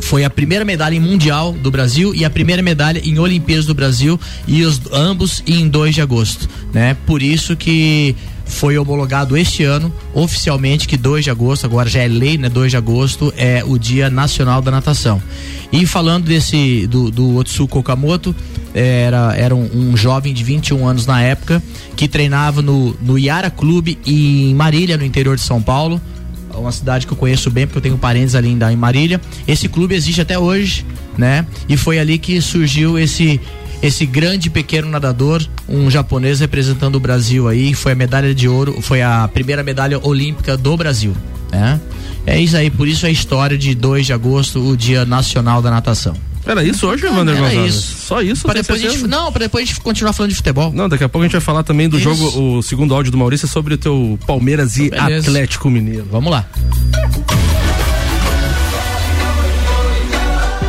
foi 0.00 0.24
a 0.24 0.30
primeira 0.30 0.64
medalha 0.64 0.94
em 0.94 1.00
mundial 1.00 1.52
do 1.52 1.70
Brasil 1.72 2.14
e 2.14 2.24
a 2.24 2.30
primeira 2.30 2.62
medalha 2.62 3.00
em 3.04 3.18
Olimpíadas 3.18 3.66
do 3.66 3.74
Brasil 3.74 4.18
e 4.46 4.62
os 4.62 4.80
ambos 4.92 5.42
em 5.46 5.68
2 5.68 5.96
de 5.96 6.00
agosto, 6.00 6.48
né? 6.72 6.96
Por 7.06 7.20
isso 7.20 7.56
que 7.56 8.14
foi 8.48 8.76
homologado 8.78 9.36
este 9.36 9.62
ano 9.62 9.92
oficialmente 10.12 10.88
que 10.88 10.96
2 10.96 11.24
de 11.24 11.30
agosto, 11.30 11.64
agora 11.64 11.88
já 11.88 12.00
é 12.00 12.08
lei, 12.08 12.36
né? 12.36 12.48
2 12.48 12.72
de 12.72 12.76
agosto 12.76 13.32
é 13.36 13.62
o 13.64 13.78
Dia 13.78 14.10
Nacional 14.10 14.60
da 14.60 14.70
Natação. 14.70 15.22
E 15.70 15.86
falando 15.86 16.24
desse 16.24 16.86
do, 16.86 17.10
do 17.10 17.36
Otsuko 17.36 17.78
Okamoto, 17.80 18.34
era, 18.74 19.36
era 19.36 19.54
um, 19.54 19.68
um 19.72 19.96
jovem 19.96 20.32
de 20.32 20.42
21 20.42 20.86
anos 20.86 21.06
na 21.06 21.22
época 21.22 21.62
que 21.94 22.08
treinava 22.08 22.62
no, 22.62 22.96
no 23.00 23.18
Yara 23.18 23.50
Clube 23.50 23.98
em 24.06 24.54
Marília, 24.54 24.96
no 24.96 25.04
interior 25.04 25.36
de 25.36 25.42
São 25.42 25.62
Paulo 25.62 26.00
uma 26.58 26.72
cidade 26.72 27.06
que 27.06 27.12
eu 27.12 27.16
conheço 27.16 27.50
bem, 27.50 27.66
porque 27.66 27.78
eu 27.78 27.82
tenho 27.82 27.98
parentes 27.98 28.34
ali 28.34 28.48
em 28.48 28.76
Marília. 28.76 29.20
Esse 29.46 29.68
clube 29.68 29.94
existe 29.94 30.20
até 30.20 30.36
hoje, 30.38 30.84
né? 31.16 31.46
E 31.68 31.76
foi 31.76 31.98
ali 31.98 32.18
que 32.18 32.40
surgiu 32.40 32.98
esse 32.98 33.40
esse 33.82 34.04
grande 34.06 34.50
pequeno 34.50 34.88
nadador, 34.88 35.44
um 35.68 35.90
japonês 35.90 36.40
representando 36.40 36.96
o 36.96 37.00
Brasil 37.00 37.48
aí, 37.48 37.74
foi 37.74 37.92
a 37.92 37.94
medalha 37.94 38.34
de 38.34 38.48
ouro, 38.48 38.80
foi 38.82 39.02
a 39.02 39.28
primeira 39.32 39.62
medalha 39.62 39.98
olímpica 40.04 40.56
do 40.56 40.76
Brasil, 40.76 41.14
né? 41.50 41.80
É 42.26 42.38
isso 42.38 42.56
aí, 42.56 42.70
por 42.70 42.86
isso 42.86 43.06
a 43.06 43.10
história 43.10 43.56
de 43.56 43.74
2 43.74 44.06
de 44.06 44.12
agosto, 44.12 44.60
o 44.60 44.76
Dia 44.76 45.04
Nacional 45.04 45.62
da 45.62 45.70
Natação. 45.70 46.14
Era 46.44 46.64
isso 46.64 46.86
hoje, 46.86 47.06
Vander 47.06 47.36
era 47.36 47.46
Gonzalez? 47.46 47.74
isso. 47.74 48.06
Só 48.06 48.22
isso? 48.22 48.42
Pra 48.44 48.54
depois 48.54 48.80
gente, 48.80 49.06
não, 49.06 49.30
para 49.30 49.44
depois 49.44 49.64
a 49.64 49.66
gente 49.66 49.80
continuar 49.80 50.14
falando 50.14 50.30
de 50.30 50.36
futebol. 50.36 50.72
Não, 50.72 50.88
daqui 50.88 51.04
a 51.04 51.08
pouco 51.08 51.22
a 51.22 51.26
gente 51.26 51.32
vai 51.32 51.42
falar 51.42 51.62
também 51.62 51.88
do 51.90 51.98
Isso. 51.98 52.04
jogo, 52.04 52.56
o 52.58 52.62
segundo 52.62 52.94
áudio 52.94 53.12
do 53.12 53.18
Maurício, 53.18 53.46
sobre 53.46 53.74
o 53.74 53.78
teu 53.78 54.18
Palmeiras 54.26 54.78
e 54.78 54.88
Beleza. 54.88 55.28
Atlético 55.28 55.68
Mineiro. 55.68 56.06
Vamos 56.10 56.30
lá. 56.30 56.46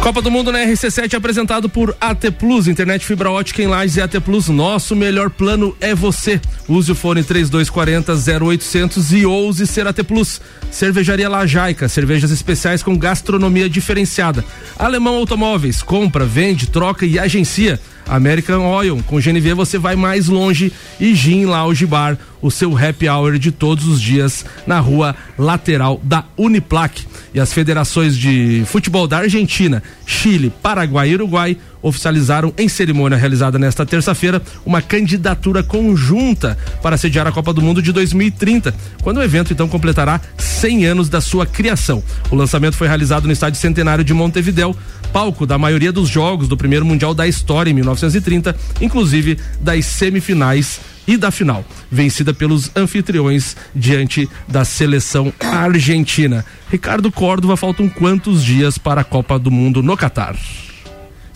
Copa 0.01 0.21
do 0.21 0.31
Mundo 0.31 0.49
na 0.49 0.59
RC7 0.59 1.13
apresentado 1.13 1.67
por 1.67 1.95
AT 1.99 2.31
Plus, 2.39 2.67
internet 2.67 3.05
fibra 3.05 3.29
ótica 3.29 3.61
em 3.61 3.67
Lages 3.67 3.97
e 3.97 4.01
AT 4.01 4.13
Plus. 4.21 4.47
Nosso 4.47 4.95
melhor 4.95 5.29
plano 5.29 5.75
é 5.81 5.93
você. 5.93 6.39
Use 6.69 6.89
o 6.89 6.95
fone 6.95 7.21
3240 7.21 8.13
0800 8.45 9.11
e 9.11 9.25
ouse 9.25 9.67
ser 9.67 9.85
AT 9.85 10.01
Plus. 10.03 10.41
Cervejaria 10.71 11.27
Lajaica, 11.27 11.89
cervejas 11.89 12.31
especiais 12.31 12.81
com 12.81 12.97
gastronomia 12.97 13.69
diferenciada. 13.69 14.43
Alemão 14.77 15.15
Automóveis, 15.15 15.83
compra, 15.83 16.25
vende, 16.25 16.67
troca 16.67 17.05
e 17.05 17.19
agencia. 17.19 17.77
American 18.09 18.65
Oil, 18.65 19.03
com 19.05 19.19
GNV 19.19 19.53
você 19.53 19.77
vai 19.77 19.95
mais 19.95 20.27
longe 20.27 20.73
e 20.99 21.13
Gin 21.15 21.45
Lounge 21.45 21.85
Bar, 21.85 22.17
o 22.41 22.49
seu 22.49 22.75
happy 22.77 23.07
hour 23.07 23.37
de 23.37 23.51
todos 23.51 23.87
os 23.87 24.01
dias 24.01 24.45
na 24.65 24.79
rua 24.79 25.15
lateral 25.37 25.99
da 26.03 26.23
Uniplac. 26.37 27.05
E 27.33 27.39
as 27.39 27.53
federações 27.53 28.17
de 28.17 28.63
futebol 28.65 29.07
da 29.07 29.19
Argentina, 29.19 29.83
Chile, 30.05 30.51
Paraguai 30.61 31.09
e 31.09 31.15
Uruguai 31.15 31.57
oficializaram 31.81 32.53
em 32.57 32.67
cerimônia 32.67 33.17
realizada 33.17 33.57
nesta 33.57 33.85
terça-feira 33.85 34.41
uma 34.65 34.81
candidatura 34.81 35.63
conjunta 35.63 36.57
para 36.81 36.97
sediar 36.97 37.27
a 37.27 37.31
Copa 37.31 37.53
do 37.53 37.61
Mundo 37.61 37.81
de 37.81 37.91
2030, 37.91 38.73
quando 39.01 39.17
o 39.17 39.23
evento 39.23 39.53
então 39.53 39.67
completará 39.67 40.19
100 40.37 40.85
anos 40.85 41.09
da 41.09 41.21
sua 41.21 41.45
criação. 41.45 42.03
O 42.29 42.35
lançamento 42.35 42.75
foi 42.75 42.87
realizado 42.87 43.25
no 43.25 43.31
Estádio 43.31 43.59
Centenário 43.59 44.03
de 44.03 44.13
Montevidéu, 44.13 44.75
palco 45.11 45.45
da 45.45 45.57
maioria 45.57 45.91
dos 45.91 46.07
jogos 46.07 46.47
do 46.47 46.57
primeiro 46.57 46.85
Mundial 46.85 47.13
da 47.13 47.27
história 47.27 47.69
em 47.69 47.73
1930, 47.73 48.55
inclusive 48.81 49.37
das 49.59 49.85
semifinais 49.85 50.79
e 51.07 51.17
da 51.17 51.31
final, 51.31 51.65
vencida 51.91 52.33
pelos 52.33 52.71
anfitriões 52.75 53.55
diante 53.73 54.29
da 54.47 54.63
seleção 54.63 55.33
argentina. 55.39 56.45
Ricardo 56.69 57.11
Córdova, 57.11 57.57
faltam 57.57 57.89
quantos 57.89 58.43
dias 58.43 58.77
para 58.77 59.01
a 59.01 59.03
Copa 59.03 59.39
do 59.39 59.49
Mundo 59.49 59.81
no 59.81 59.97
Catar? 59.97 60.35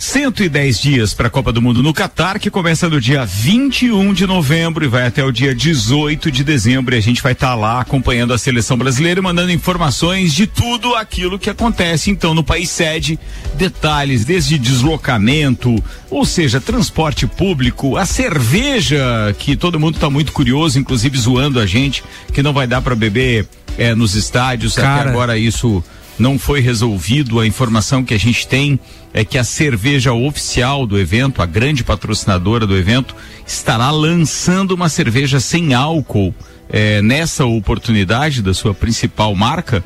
110 0.04 0.82
dias 0.82 1.14
para 1.14 1.28
a 1.28 1.30
Copa 1.30 1.50
do 1.54 1.62
Mundo 1.62 1.82
no 1.82 1.94
Catar, 1.94 2.38
que 2.38 2.50
começa 2.50 2.90
no 2.90 3.00
dia 3.00 3.26
21 3.26 4.14
de 4.14 4.28
novembro 4.28 4.84
e 4.84 4.88
vai 4.90 5.08
até 5.08 5.24
o 5.24 5.32
dia 5.32 5.56
18 5.56 6.30
de 6.30 6.44
dezembro. 6.44 6.94
E 6.94 6.98
a 6.98 7.02
gente 7.02 7.24
vai 7.24 7.32
estar 7.32 7.52
tá 7.52 7.56
lá 7.56 7.80
acompanhando 7.80 8.34
a 8.34 8.38
seleção 8.38 8.78
brasileira 8.78 9.22
e 9.22 9.24
mandando 9.24 9.54
informações 9.54 10.34
de 10.34 10.46
tudo 10.46 10.94
aquilo 10.94 11.40
que 11.40 11.50
acontece 11.50 12.12
então 12.12 12.34
no 12.34 12.44
país 12.44 12.70
sede, 12.70 13.18
detalhes 13.56 14.26
desde 14.26 14.58
deslocamento, 14.58 15.82
ou 16.10 16.26
seja, 16.26 16.60
transporte 16.60 17.26
público, 17.26 17.96
a 17.96 18.06
cerveja, 18.06 19.34
que 19.40 19.56
todo 19.56 19.80
mundo 19.80 19.96
está 19.96 20.10
muito 20.10 20.34
curioso, 20.34 20.78
inclusive 20.78 21.18
zoando 21.18 21.62
a 21.62 21.66
gente, 21.66 22.04
que 22.34 22.44
não 22.44 22.52
vai 22.52 22.68
dar 22.68 22.82
para 22.82 22.94
beber 22.94 23.48
é, 23.78 23.96
nos 23.96 24.16
estádios. 24.16 24.76
Cara. 24.76 25.00
Até 25.00 25.10
agora 25.10 25.38
isso 25.38 25.82
não 26.20 26.38
foi 26.40 26.60
resolvido. 26.62 27.40
A 27.40 27.48
informação 27.48 28.04
que 28.04 28.14
a 28.14 28.20
gente 28.20 28.48
tem 28.48 28.80
é 29.14 29.24
que 29.26 29.38
a 29.38 29.44
cerveja 29.44 30.14
oficial 30.14 30.86
do 30.88 30.98
evento, 31.00 31.42
a 31.42 31.46
grande 31.46 31.84
patrocinadora 31.84 32.66
do 32.66 32.76
evento, 32.78 33.16
estará 33.46 33.92
lançando 33.92 34.72
uma 34.72 34.90
cerveja 34.90 35.40
sem 35.40 35.74
álcool 35.74 36.34
eh, 36.70 37.02
nessa 37.02 37.46
oportunidade 37.46 38.42
da 38.42 38.54
sua 38.54 38.74
principal 38.74 39.36
marca. 39.36 39.84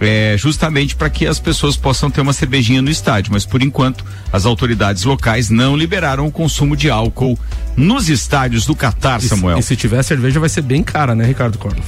eh, 0.00 0.36
justamente 0.38 0.94
para 0.94 1.10
que 1.10 1.26
as 1.26 1.40
pessoas 1.40 1.76
possam 1.76 2.08
ter 2.08 2.20
uma 2.20 2.32
cervejinha 2.32 2.80
no 2.80 2.88
estádio, 2.88 3.32
mas 3.32 3.44
por 3.44 3.60
enquanto 3.60 4.04
as 4.32 4.46
autoridades 4.46 5.02
locais 5.02 5.50
não 5.50 5.76
liberaram 5.76 6.24
o 6.24 6.30
consumo 6.30 6.76
de 6.76 6.88
álcool 6.88 7.36
nos 7.76 8.08
estádios 8.08 8.64
do 8.64 8.76
Catar, 8.76 9.20
se- 9.20 9.26
Samuel. 9.28 9.58
E 9.58 9.62
se 9.64 9.74
tiver 9.74 10.00
cerveja 10.04 10.38
vai 10.38 10.48
ser 10.48 10.62
bem 10.62 10.84
cara, 10.84 11.16
né, 11.16 11.24
Ricardo 11.26 11.58
Córdova? 11.58 11.82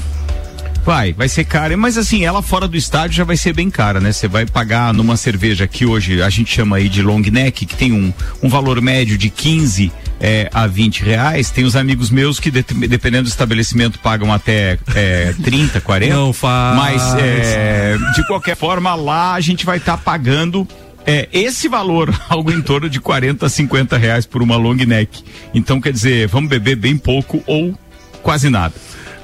Vai, 0.85 1.13
vai 1.13 1.29
ser 1.29 1.45
cara, 1.45 1.77
mas 1.77 1.99
assim, 1.99 2.25
ela 2.25 2.41
fora 2.43 2.67
do 2.67 2.77
estádio 2.77 3.17
já 3.17 3.25
vai 3.25 3.37
ser 3.37 3.53
bem 3.53 3.71
cara, 3.71 4.01
né? 4.01 4.13
Você 4.13 4.27
vai 4.27 4.47
pagar 4.47 4.93
numa 4.95 5.17
cerveja 5.17 5.67
que 5.67 5.85
hoje 5.85 6.23
a 6.23 6.31
gente 6.31 6.53
chama 6.53 6.77
aí 6.77 6.89
de 6.89 7.03
long 7.03 7.21
neck, 7.21 7.67
que 7.67 7.77
tem 7.77 7.93
um, 7.93 8.13
um 8.43 8.49
valor 8.49 8.81
médio 8.81 9.17
de 9.19 9.29
15 9.29 9.93
eh, 10.21 10.49
a 10.53 10.67
20 10.67 11.05
reais. 11.05 11.51
Tem 11.51 11.65
os 11.65 11.77
amigos 11.77 12.11
meus 12.11 12.41
que, 12.41 12.51
det- 12.51 12.65
dependendo 12.89 13.25
do 13.25 13.29
estabelecimento, 13.29 13.99
pagam 13.99 14.33
até 14.33 14.79
eh, 14.95 15.35
30, 15.45 15.81
40. 15.83 16.15
Não 16.15 16.33
faz. 16.33 16.77
Mas, 16.77 17.15
eh, 17.19 17.97
de 18.17 18.27
qualquer 18.27 18.57
forma, 18.57 18.95
lá 18.95 19.35
a 19.35 19.41
gente 19.41 19.67
vai 19.67 19.77
estar 19.77 19.99
pagando 19.99 20.67
é, 21.07 21.29
esse 21.33 21.69
valor, 21.69 22.13
algo 22.29 22.51
em 22.51 22.61
torno 22.63 22.89
de 22.89 22.99
40 23.01 23.45
a 23.47 23.49
50 23.49 23.97
reais 23.99 24.25
por 24.27 24.43
uma 24.43 24.57
long 24.57 24.75
neck. 24.75 25.23
Então, 25.55 25.79
quer 25.81 25.93
dizer, 25.93 26.27
vamos 26.27 26.49
beber 26.49 26.77
bem 26.77 26.97
pouco 26.97 27.43
ou 27.47 27.79
quase 28.23 28.49
nada. 28.51 28.75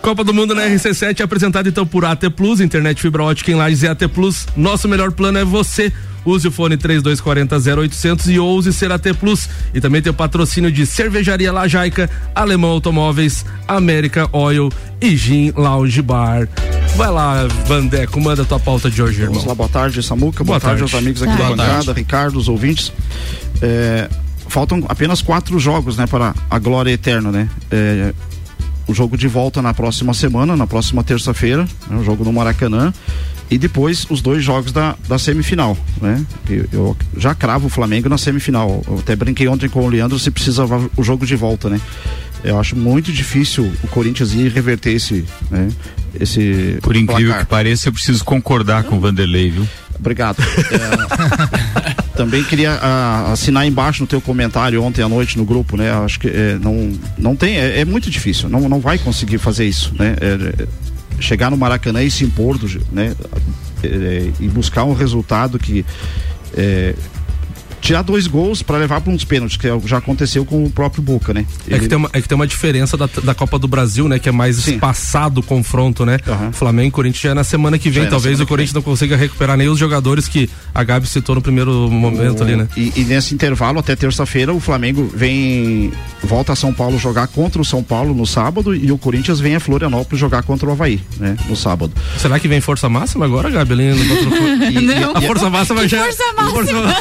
Copa 0.06 0.22
do 0.22 0.32
Mundo 0.32 0.54
na 0.54 0.62
RC7 0.62 1.18
é 1.18 1.22
apresentado 1.24 1.68
então 1.68 1.84
por 1.84 2.04
AT 2.04 2.30
Plus, 2.30 2.60
internet 2.60 3.02
fibra 3.02 3.24
ótica 3.24 3.50
em 3.50 3.56
Lages 3.56 3.82
e 3.82 3.88
AT 3.88 4.06
Plus. 4.14 4.46
Nosso 4.56 4.86
melhor 4.86 5.10
plano 5.10 5.36
é 5.36 5.44
você. 5.44 5.92
Use 6.24 6.46
o 6.46 6.50
fone 6.52 6.76
3240 6.76 7.80
0800 7.82 8.28
e 8.28 8.38
ouse 8.38 8.72
ser 8.72 8.92
AT 8.92 9.02
Plus. 9.18 9.48
E 9.74 9.80
também 9.80 10.00
tem 10.00 10.12
o 10.12 10.14
patrocínio 10.14 10.70
de 10.70 10.86
Cervejaria 10.86 11.52
Lajaica, 11.52 12.08
Alemão 12.32 12.70
Automóveis, 12.70 13.44
América 13.66 14.28
Oil 14.30 14.70
e 15.00 15.16
Gin 15.16 15.52
Lounge 15.56 16.00
Bar. 16.02 16.48
Vai 16.94 17.10
lá, 17.10 17.44
Vandeco, 17.66 18.20
manda 18.20 18.44
tua 18.44 18.60
pauta 18.60 18.88
de 18.88 19.02
hoje, 19.02 19.22
irmão. 19.22 19.34
Vamos 19.34 19.48
lá, 19.48 19.56
boa 19.56 19.68
tarde, 19.68 20.00
Samuca. 20.04 20.44
Boa 20.44 20.60
Boa, 20.60 20.60
tarde, 20.60 20.82
tarde. 20.82 20.94
aos 20.94 21.02
amigos 21.02 21.20
aqui 21.20 21.36
Boa 21.36 21.56
da 21.56 21.64
bancada, 21.64 21.92
Ricardo, 21.92 22.38
os 22.38 22.48
ouvintes. 22.48 22.92
É, 23.60 24.08
faltam 24.46 24.84
apenas 24.88 25.20
quatro 25.20 25.58
jogos, 25.58 25.96
né, 25.96 26.06
para 26.06 26.32
a 26.48 26.58
glória 26.60 26.92
eterna, 26.92 27.32
né? 27.32 27.48
É, 27.72 28.14
o 28.86 28.94
jogo 28.94 29.16
de 29.16 29.28
volta 29.28 29.60
na 29.60 29.74
próxima 29.74 30.14
semana, 30.14 30.56
na 30.56 30.66
próxima 30.66 31.02
terça-feira, 31.02 31.66
né, 31.88 31.96
o 31.98 32.04
jogo 32.04 32.24
no 32.24 32.32
Maracanã. 32.32 32.92
E 33.48 33.56
depois 33.58 34.04
os 34.10 34.20
dois 34.20 34.42
jogos 34.42 34.72
da, 34.72 34.96
da 35.08 35.20
semifinal, 35.20 35.78
né? 36.02 36.20
Eu, 36.50 36.66
eu 36.72 36.96
já 37.16 37.32
cravo 37.32 37.68
o 37.68 37.70
Flamengo 37.70 38.08
na 38.08 38.18
semifinal. 38.18 38.82
Eu 38.88 38.98
até 38.98 39.14
brinquei 39.14 39.46
ontem 39.46 39.68
com 39.68 39.84
o 39.84 39.88
Leandro 39.88 40.18
se 40.18 40.32
precisava 40.32 40.90
o 40.96 41.02
jogo 41.04 41.24
de 41.24 41.36
volta, 41.36 41.70
né? 41.70 41.80
Eu 42.42 42.58
acho 42.58 42.74
muito 42.74 43.12
difícil 43.12 43.72
o 43.84 43.88
Corinthians 43.88 44.32
ir 44.34 44.50
reverter 44.50 44.94
esse, 44.94 45.24
né? 45.48 45.68
Esse 46.18 46.78
Por 46.82 46.96
incrível 46.96 47.26
placar. 47.26 47.44
que 47.44 47.50
pareça, 47.50 47.88
eu 47.88 47.92
preciso 47.92 48.24
concordar 48.24 48.82
com 48.82 48.96
o 48.96 49.00
Vanderlei, 49.00 49.50
viu? 49.50 49.68
Obrigado. 49.98 50.42
É, 50.42 51.95
também 52.16 52.42
queria 52.42 52.72
ah, 52.72 53.32
assinar 53.32 53.66
embaixo 53.66 54.02
no 54.02 54.06
teu 54.06 54.20
comentário 54.20 54.82
ontem 54.82 55.02
à 55.02 55.08
noite 55.08 55.36
no 55.36 55.44
grupo, 55.44 55.76
né? 55.76 55.92
Acho 55.92 56.18
que 56.18 56.28
é, 56.28 56.58
não, 56.60 56.92
não 57.18 57.36
tem, 57.36 57.56
é, 57.58 57.80
é 57.80 57.84
muito 57.84 58.10
difícil, 58.10 58.48
não, 58.48 58.68
não 58.68 58.80
vai 58.80 58.98
conseguir 58.98 59.38
fazer 59.38 59.66
isso, 59.66 59.94
né? 59.98 60.16
É, 60.20 60.62
é, 60.62 60.66
chegar 61.20 61.50
no 61.50 61.56
Maracanã 61.56 62.02
e 62.02 62.10
se 62.10 62.24
impor, 62.24 62.58
do, 62.58 62.66
né? 62.90 63.14
É, 63.82 63.86
é, 63.86 64.32
e 64.40 64.48
buscar 64.48 64.84
um 64.84 64.94
resultado 64.94 65.58
que 65.58 65.84
tirar 67.86 68.02
dois 68.02 68.26
gols 68.26 68.62
para 68.62 68.78
levar 68.78 69.00
para 69.00 69.12
uns 69.12 69.24
pênaltis, 69.24 69.56
que 69.56 69.66
é 69.66 69.72
o 69.72 69.80
que 69.80 69.88
já 69.88 69.98
aconteceu 69.98 70.44
com 70.44 70.64
o 70.64 70.70
próprio 70.70 71.02
Boca, 71.02 71.32
né? 71.32 71.46
É 71.66 71.70
que, 71.70 71.74
Ele- 71.74 71.88
tem 71.88 71.98
uma, 71.98 72.10
é 72.12 72.20
que 72.20 72.28
tem 72.28 72.34
uma 72.36 72.46
diferença 72.46 72.96
da, 72.96 73.08
da 73.22 73.34
Copa 73.34 73.58
do 73.58 73.68
Brasil, 73.68 74.08
né? 74.08 74.18
Que 74.18 74.28
é 74.28 74.32
mais 74.32 74.56
Sim. 74.56 74.74
espaçado 74.74 75.40
o 75.40 75.42
confronto, 75.42 76.04
né? 76.04 76.18
Aham. 76.26 76.52
Flamengo 76.52 76.88
e 76.88 76.90
Corinthians 76.90 77.22
já 77.22 77.30
é 77.30 77.34
na 77.34 77.44
semana 77.44 77.78
que 77.78 77.88
vem. 77.90 78.02
Já 78.02 78.08
é 78.08 78.10
Talvez 78.10 78.40
o 78.40 78.46
Corinthians 78.46 78.74
não 78.74 78.82
consiga 78.82 79.16
recuperar 79.16 79.56
nem 79.56 79.68
os 79.68 79.78
jogadores 79.78 80.26
que 80.28 80.50
a 80.74 80.82
Gabi 80.82 81.06
citou 81.06 81.34
no 81.36 81.42
primeiro 81.42 81.88
momento 81.90 82.42
ali, 82.42 82.56
né? 82.56 82.66
E, 82.76 82.92
e 82.96 83.04
nesse 83.04 83.34
intervalo, 83.34 83.78
até 83.78 83.94
terça-feira, 83.94 84.52
o 84.52 84.58
Flamengo 84.60 85.08
vem. 85.14 85.92
volta 86.24 86.52
a 86.52 86.56
São 86.56 86.72
Paulo 86.72 86.98
jogar 86.98 87.28
contra 87.28 87.60
o 87.62 87.64
São 87.64 87.82
Paulo 87.82 88.14
no 88.14 88.26
sábado 88.26 88.74
e 88.74 88.90
o 88.90 88.98
Corinthians 88.98 89.38
vem 89.38 89.54
a 89.54 89.60
Florianópolis 89.60 90.18
jogar 90.18 90.42
contra 90.42 90.68
o 90.68 90.72
Havaí, 90.72 91.00
né? 91.18 91.36
No 91.48 91.54
sábado. 91.54 91.92
Será 92.18 92.40
que 92.40 92.48
vem 92.48 92.60
força 92.60 92.88
máxima 92.88 93.24
agora, 93.24 93.48
Gabi? 93.50 93.72
Ali 93.74 93.88
no- 93.90 93.94
no- 94.30 94.36
E, 94.66 94.86
Não. 94.86 95.16
a 95.16 95.20
força 95.20 95.48
máxima 95.50 95.86
já. 95.86 96.02
força 96.04 96.22
a 96.24 96.42
máxima? 96.42 96.96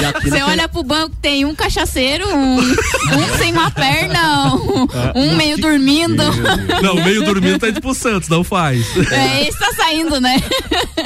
e 0.00 0.04
aquilo 0.04 0.19
Você 0.22 0.42
olha 0.42 0.68
pro 0.68 0.82
banco, 0.82 1.14
tem 1.20 1.44
um 1.44 1.54
cachaceiro, 1.54 2.26
um, 2.28 2.58
um 2.60 3.38
sem 3.38 3.52
uma 3.52 3.70
perna, 3.70 4.54
um, 4.54 4.86
um 5.14 5.36
meio 5.36 5.58
dormindo. 5.58 6.22
Não, 6.82 6.94
meio 6.96 7.24
dormindo 7.24 7.58
tá 7.58 7.68
indo 7.68 7.80
pro 7.80 7.94
Santos, 7.94 8.28
não 8.28 8.42
faz. 8.44 8.84
É, 9.10 9.48
esse 9.48 9.58
tá 9.58 9.72
saindo, 9.74 10.20
né? 10.20 10.40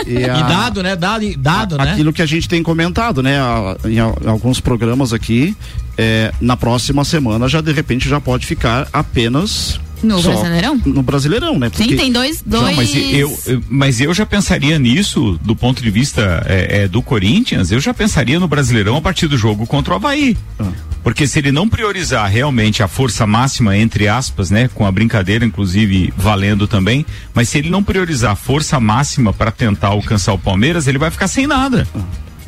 e 0.07 0.17
a- 0.25 0.39
E 0.39 0.43
dado, 0.43 0.83
né? 0.83 0.97
Dado, 0.97 1.25
dado 1.37 1.79
né? 1.79 1.93
aquilo 1.93 2.13
que 2.13 2.23
a 2.23 2.27
gente 2.27 2.49
tem 2.49 2.63
comentado, 2.63 3.23
né? 3.23 3.39
a- 3.41 3.77
em, 3.85 3.99
a- 4.01 4.15
em 4.25 4.29
alguns 4.29 4.61
programas 4.61 5.13
aqui, 5.13 5.57
é, 5.97 6.33
na 6.41 6.57
próxima 6.57 7.05
semana 7.05 7.49
já 7.49 7.61
de 7.61 7.73
repente 7.73 8.09
já 8.09 8.21
pode 8.21 8.47
ficar 8.47 8.89
apenas 8.93 9.79
No 10.03 10.21
só 10.21 10.31
Brasileirão? 10.33 10.81
No 10.85 11.03
Brasileirão, 11.03 11.59
né? 11.59 11.71
Sim, 11.73 11.97
tem 11.97 12.13
dois. 12.13 12.43
dois... 12.45 12.63
Não, 12.63 12.75
mas 12.75 12.95
eu, 12.95 13.39
eu- 13.47 13.63
mas 13.71 14.01
eu 14.01 14.13
já 14.13 14.27
pensaria 14.27 14.79
nisso 14.79 15.39
do 15.43 15.57
ponto 15.57 15.83
de 15.83 15.91
vista 15.91 16.45
é, 16.47 16.83
é, 16.83 16.89
do 16.89 17.01
Corinthians, 17.03 17.71
eu 17.71 17.81
já 17.81 17.95
pensaria 17.95 18.39
no 18.39 18.47
Brasileirão 18.49 18.97
a 18.97 19.01
partir 19.01 19.27
do 19.29 19.39
jogo 19.39 19.67
contra 19.67 19.95
o 19.95 19.97
Havaí. 19.97 20.37
Ah. 20.59 20.67
Porque 21.03 21.27
se 21.27 21.39
ele 21.39 21.53
não 21.53 21.69
priorizar 21.69 22.27
realmente 22.31 22.83
a 22.83 22.89
força 22.89 23.27
máxima, 23.27 23.77
entre 23.77 24.09
aspas, 24.09 24.51
né, 24.51 24.69
com 24.75 24.87
a 24.87 24.91
brincadeira, 24.93 25.45
inclusive 25.45 26.13
valendo 26.17 26.67
também, 26.67 27.05
mas 27.35 27.49
se 27.51 27.59
ele 27.59 27.69
não 27.69 27.83
priorizar 27.83 28.33
a 28.33 28.37
força 28.37 28.81
máxima 28.81 29.33
para 29.33 29.51
tentar 29.51 29.89
alcançar 29.89 30.33
o 30.33 30.39
Palmeiras, 30.39 30.87
ele 30.87 30.97
vai 30.99 31.11
ficar 31.11 31.29
sem 31.29 31.47
nada. 31.47 31.87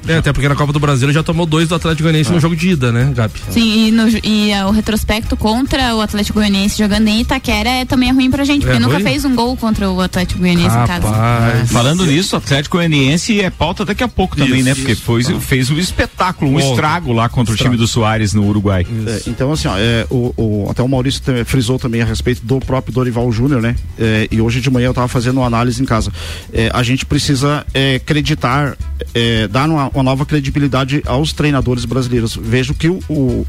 É, 0.08 0.18
até 0.18 0.32
porque 0.32 0.48
na 0.48 0.54
Copa 0.54 0.72
do 0.72 0.80
Brasil 0.80 1.06
ele 1.08 1.14
já 1.14 1.22
tomou 1.22 1.46
dois 1.46 1.68
do 1.68 1.74
Atlético 1.74 2.04
Goianiense 2.04 2.30
no 2.32 2.40
jogo 2.40 2.54
de 2.56 2.70
ida, 2.70 2.92
né, 2.92 3.12
Gabi? 3.14 3.34
Sim, 3.50 3.88
e, 3.88 3.90
no- 3.90 4.08
e, 4.22 4.52
ah, 4.52 4.66
o 4.66 4.70
retrospecto 4.70 5.36
contra 5.36 5.94
o 5.94 6.00
Atlético 6.00 6.38
Goianiense 6.38 6.78
jogando 6.78 7.08
em 7.08 7.20
Itaquera 7.20 7.68
é, 7.68 7.84
também 7.84 8.08
é 8.08 8.12
ruim 8.12 8.30
pra 8.30 8.44
gente, 8.44 8.62
porque 8.64 8.76
É 8.76 8.80
nunca 8.80 9.00
fez 9.00 9.24
um 9.24 9.34
gol 9.34 9.56
contra 9.56 9.90
o 9.90 10.00
Atlético 10.00 10.40
Goianiense 10.40 10.76
em 10.76 10.86
casa. 10.86 11.08
Rapaz. 11.08 11.70
Falando 11.72 12.04
nisso, 12.06 12.36
o 12.36 12.38
Atlético 12.38 12.76
Goianiense 12.76 13.40
é 13.40 13.50
pauta 13.50 13.84
daqui 13.84 14.02
a 14.04 14.08
pouco 14.08 14.36
também, 14.36 14.56
Isso, 14.60 14.68
né? 14.68 14.74
Porque 14.74 14.94
foi, 14.94 15.22
fez 15.40 15.70
um 15.70 15.78
espetáculo, 15.78 16.50
um 16.50 16.54
Bom, 16.54 16.70
estrago 16.70 17.12
lá 17.12 17.28
contra 17.28 17.52
o 17.52 17.56
time 17.56 17.70
estrago. 17.74 17.76
do 17.82 17.86
Soares 17.86 18.32
no 18.34 18.44
Uruguai. 18.46 18.86
É, 19.06 19.22
então, 19.26 19.52
assim, 19.52 19.68
ó, 19.68 19.74
é, 19.76 20.06
o, 20.10 20.32
o- 20.36 20.68
até 20.70 20.82
o 20.82 20.88
Maurício 20.88 21.20
também 21.22 21.44
frisou 21.44 21.78
também 21.78 22.02
a 22.02 22.04
respeito 22.04 22.44
do 22.44 22.58
próprio 22.60 22.92
Dorival 22.94 23.30
Júnior, 23.32 23.60
né? 23.60 23.74
É, 23.98 24.28
e 24.30 24.40
hoje 24.40 24.60
de 24.60 24.70
manhã 24.70 24.86
eu 24.86 24.90
estava 24.90 25.08
fazendo 25.08 25.38
uma 25.38 25.46
análise 25.46 25.82
em 25.82 25.86
casa. 25.86 26.12
É, 26.52 26.70
a 26.72 26.82
gente 26.82 27.04
precisa 27.06 27.64
é, 27.74 27.96
acreditar, 27.96 28.76
é, 29.14 29.48
dar 29.48 29.68
uma, 29.68 29.88
uma 29.98 30.04
nova 30.04 30.24
credibilidade 30.26 31.02
aos 31.06 31.32
treinadores 31.32 31.84
brasileiros. 31.84 32.36
Vejo 32.40 32.74
que 32.74 32.88
o, 32.88 33.00
o, 33.08 33.46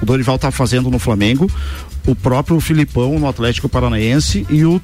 o 0.00 0.06
Dorival 0.06 0.36
está 0.36 0.50
fazendo 0.50 0.90
no 0.90 0.98
Flamengo, 0.98 1.50
o 2.06 2.14
próprio 2.14 2.58
Filipão 2.60 3.18
no 3.18 3.28
Atlético 3.28 3.68
Paranaense 3.68 4.46
e 4.50 4.64
o 4.64 4.80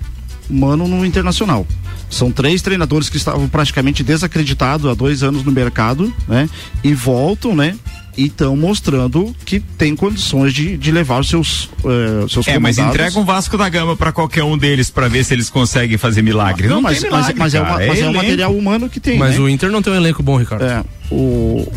Mano 0.50 0.88
no 0.88 1.04
Internacional. 1.04 1.66
São 2.10 2.30
três 2.30 2.62
treinadores 2.62 3.10
que 3.10 3.18
estavam 3.18 3.48
praticamente 3.48 4.02
desacreditados 4.02 4.90
há 4.90 4.94
dois 4.94 5.22
anos 5.22 5.44
no 5.44 5.52
mercado, 5.52 6.12
né? 6.26 6.48
E 6.82 6.94
voltam, 6.94 7.54
né? 7.54 7.74
e 8.18 8.24
estão 8.26 8.56
mostrando 8.56 9.32
que 9.44 9.60
tem 9.60 9.94
condições 9.94 10.52
de, 10.52 10.76
de 10.76 10.90
levar 10.90 11.20
os 11.20 11.28
seus, 11.28 11.70
eh, 11.84 12.26
seus 12.28 12.48
É, 12.48 12.58
mas 12.58 12.76
entrega 12.76 13.16
um 13.16 13.24
Vasco 13.24 13.56
da 13.56 13.68
Gama 13.68 13.96
pra 13.96 14.10
qualquer 14.10 14.42
um 14.42 14.58
deles 14.58 14.90
pra 14.90 15.06
ver 15.06 15.22
se 15.22 15.32
eles 15.32 15.48
conseguem 15.48 15.96
fazer 15.96 16.20
milagre. 16.20 16.66
Não, 16.66 16.76
Não, 16.76 16.82
mas, 16.82 17.00
tem 17.00 17.08
mas, 17.12 17.20
milagre, 17.20 17.38
mas 17.38 17.54
é, 17.54 17.60
uma- 17.60 17.74
mas 17.78 17.86
é 17.86 17.90
um 17.90 17.94
elenco. 18.10 18.16
material 18.16 18.56
humano 18.56 18.88
que 18.88 18.98
tem. 18.98 19.16
Mas 19.16 19.36
né? 19.36 19.40
o 19.40 19.48
Inter 19.48 19.70
não 19.70 19.80
tem 19.80 19.92
um 19.92 19.96
elenco 19.96 20.20
bom, 20.20 20.36
Ricardo. 20.36 20.64
É, 20.64 20.84
o, 21.10 21.70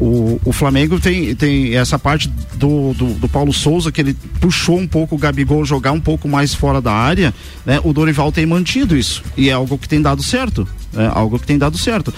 o, 0.00 0.40
o 0.46 0.52
Flamengo 0.52 0.98
tem, 0.98 1.34
tem 1.34 1.76
essa 1.76 1.98
parte 1.98 2.28
do, 2.54 2.94
do, 2.94 3.14
do 3.14 3.28
Paulo 3.28 3.52
Souza, 3.52 3.92
que 3.92 4.00
ele 4.00 4.14
puxou 4.40 4.78
um 4.78 4.86
pouco 4.86 5.14
o 5.14 5.18
Gabigol 5.18 5.64
jogar 5.64 5.92
um 5.92 6.00
pouco 6.00 6.26
mais 6.26 6.54
fora 6.54 6.80
da 6.80 6.92
área, 6.92 7.34
né? 7.66 7.78
O 7.84 7.92
Dorival 7.92 8.32
tem 8.32 8.46
mantido 8.46 8.96
isso. 8.96 9.22
E 9.36 9.50
é 9.50 9.52
algo 9.52 9.76
que 9.76 9.88
tem 9.88 10.00
dado 10.00 10.22
certo. 10.22 10.66
É 10.96 11.06
algo 11.06 11.38
que 11.38 11.46
tem 11.46 11.58
dado 11.58 11.76
certo. 11.76 12.14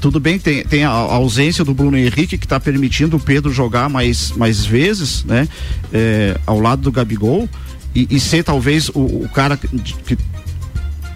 Tudo 0.00 0.20
bem, 0.20 0.38
tem, 0.38 0.64
tem 0.64 0.84
a, 0.84 0.90
ausência 0.90 1.64
do 1.64 1.74
Bruno 1.74 1.96
Henrique 1.96 2.38
que 2.38 2.46
está 2.46 2.60
permitindo 2.60 3.16
o 3.16 3.20
Pedro 3.20 3.52
jogar 3.52 3.88
mais, 3.88 4.30
mais 4.32 4.64
vezes, 4.64 5.24
né? 5.24 5.48
É, 5.92 6.38
ao 6.46 6.60
lado 6.60 6.82
do 6.82 6.92
Gabigol. 6.92 7.48
E, 7.94 8.06
e 8.10 8.20
ser 8.20 8.44
talvez 8.44 8.88
o, 8.90 9.00
o 9.00 9.28
cara 9.32 9.56
que, 9.56 9.68
que 9.68 10.18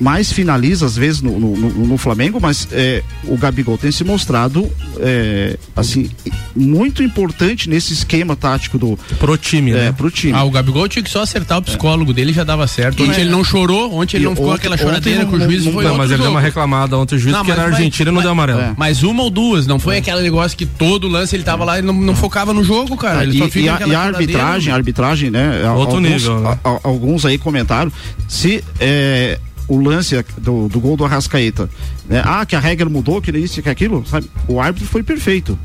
mais 0.01 0.33
finaliza 0.33 0.87
às 0.87 0.97
vezes 0.97 1.21
no, 1.21 1.39
no, 1.39 1.57
no- 1.57 1.99
Flamengo, 1.99 2.39
mas 2.41 2.69
é, 2.73 3.03
o 3.25 3.37
Gabigol 3.37 3.77
tem 3.77 3.91
se 3.91 4.05
mostrado 4.05 4.71
é, 5.01 5.59
assim 5.75 6.09
muito 6.55 7.03
importante 7.03 7.69
nesse 7.69 7.93
esquema 7.93 8.37
tático 8.37 8.79
do 8.79 8.99
Pro 9.19 9.37
time, 9.37 9.73
é, 9.73 9.75
né? 9.75 9.93
pro 9.97 10.11
time. 10.11 10.33
Ah, 10.33 10.45
o 10.45 10.51
Gabigol 10.51 10.89
tinha 10.89 11.03
que 11.03 11.11
só 11.11 11.23
acertar 11.23 11.59
o 11.59 11.63
psicólogo 11.63 12.13
dele 12.13 12.33
já 12.33 12.45
dava 12.45 12.67
certo. 12.67 13.03
Ontem 13.03 13.21
ele 13.23 13.31
não 13.31 13.43
chorou, 13.43 13.93
ontem 13.95 14.17
ele 14.19 14.25
E 14.25 14.29
não 14.29 14.35
ficou 14.37 14.49
ontem- 14.51 14.59
aquela 14.59 14.77
choradeira 14.77 15.27
com 15.27 15.37
o 15.37 15.41
juiz. 15.41 15.65
não- 15.65 15.73
foi 15.73 15.85
Não, 15.85 15.97
mas 15.97 16.11
ele 16.11 16.23
deu 16.23 16.31
uma 16.31 16.41
reclamada 16.41 16.97
ontem, 16.97 17.17
o 17.17 17.19
juiz, 17.19 17.35
Não, 17.35 17.45
que 17.45 17.51
era 17.51 17.63
mas 17.63 17.71
vai- 17.73 17.79
Argentina 17.81 18.11
e 18.11 18.15
não 18.15 18.21
deu 18.23 18.31
amarelo. 18.31 18.61
é. 18.61 18.75
Mas 18.77 19.03
uma 19.03 19.23
ou 19.25 19.31
duas, 19.31 19.67
não 19.67 19.79
foi 19.79 19.97
aquele 19.99 20.23
negócio 20.23 20.57
que 20.57 20.67
todo 20.67 21.09
lance 21.09 21.35
ele 21.35 21.43
tava 21.43 21.65
lá 21.65 21.79
e 21.79 21.83
não, 21.83 21.93
não 21.95 22.15
focava 22.15 22.53
no 22.55 22.63
jogo, 22.63 22.97
cara. 22.97 23.23
Ele 23.25 23.37
e, 23.37 23.39
só 23.39 23.49
fica 23.49 23.59
e 23.67 23.69
a, 23.69 23.87
e 23.89 23.95
a 23.95 24.01
arbitragem, 24.01 24.73
a 24.73 24.77
arbitragem, 24.77 25.31
né? 25.31 25.69
Outro 25.71 25.97
alguns, 25.97 26.11
nível, 26.11 26.41
né? 26.41 26.59
a- 26.63 26.69
a- 26.71 26.81
alguns 26.85 27.25
aí 27.27 27.37
comentaram 27.39 27.91
se 28.29 28.63
é, 28.81 29.39
o 29.69 29.79
lance 29.79 30.17
do, 30.39 30.69
do 30.69 30.81
gol 30.81 30.97
do 30.97 31.05
Arrascaeta, 31.05 31.69
né? 32.09 32.23
Ah, 32.25 32.45
que 32.47 32.57
a 32.57 32.61
regra 32.61 32.89
mudou, 32.89 33.21
que 33.21 33.31
isso, 33.31 33.63
que 33.63 33.69
aquilo, 33.69 34.05
sabe? 34.07 34.29
O 34.49 34.61
árbitro 34.61 34.89
foi 34.89 35.03
perfeito. 35.03 35.59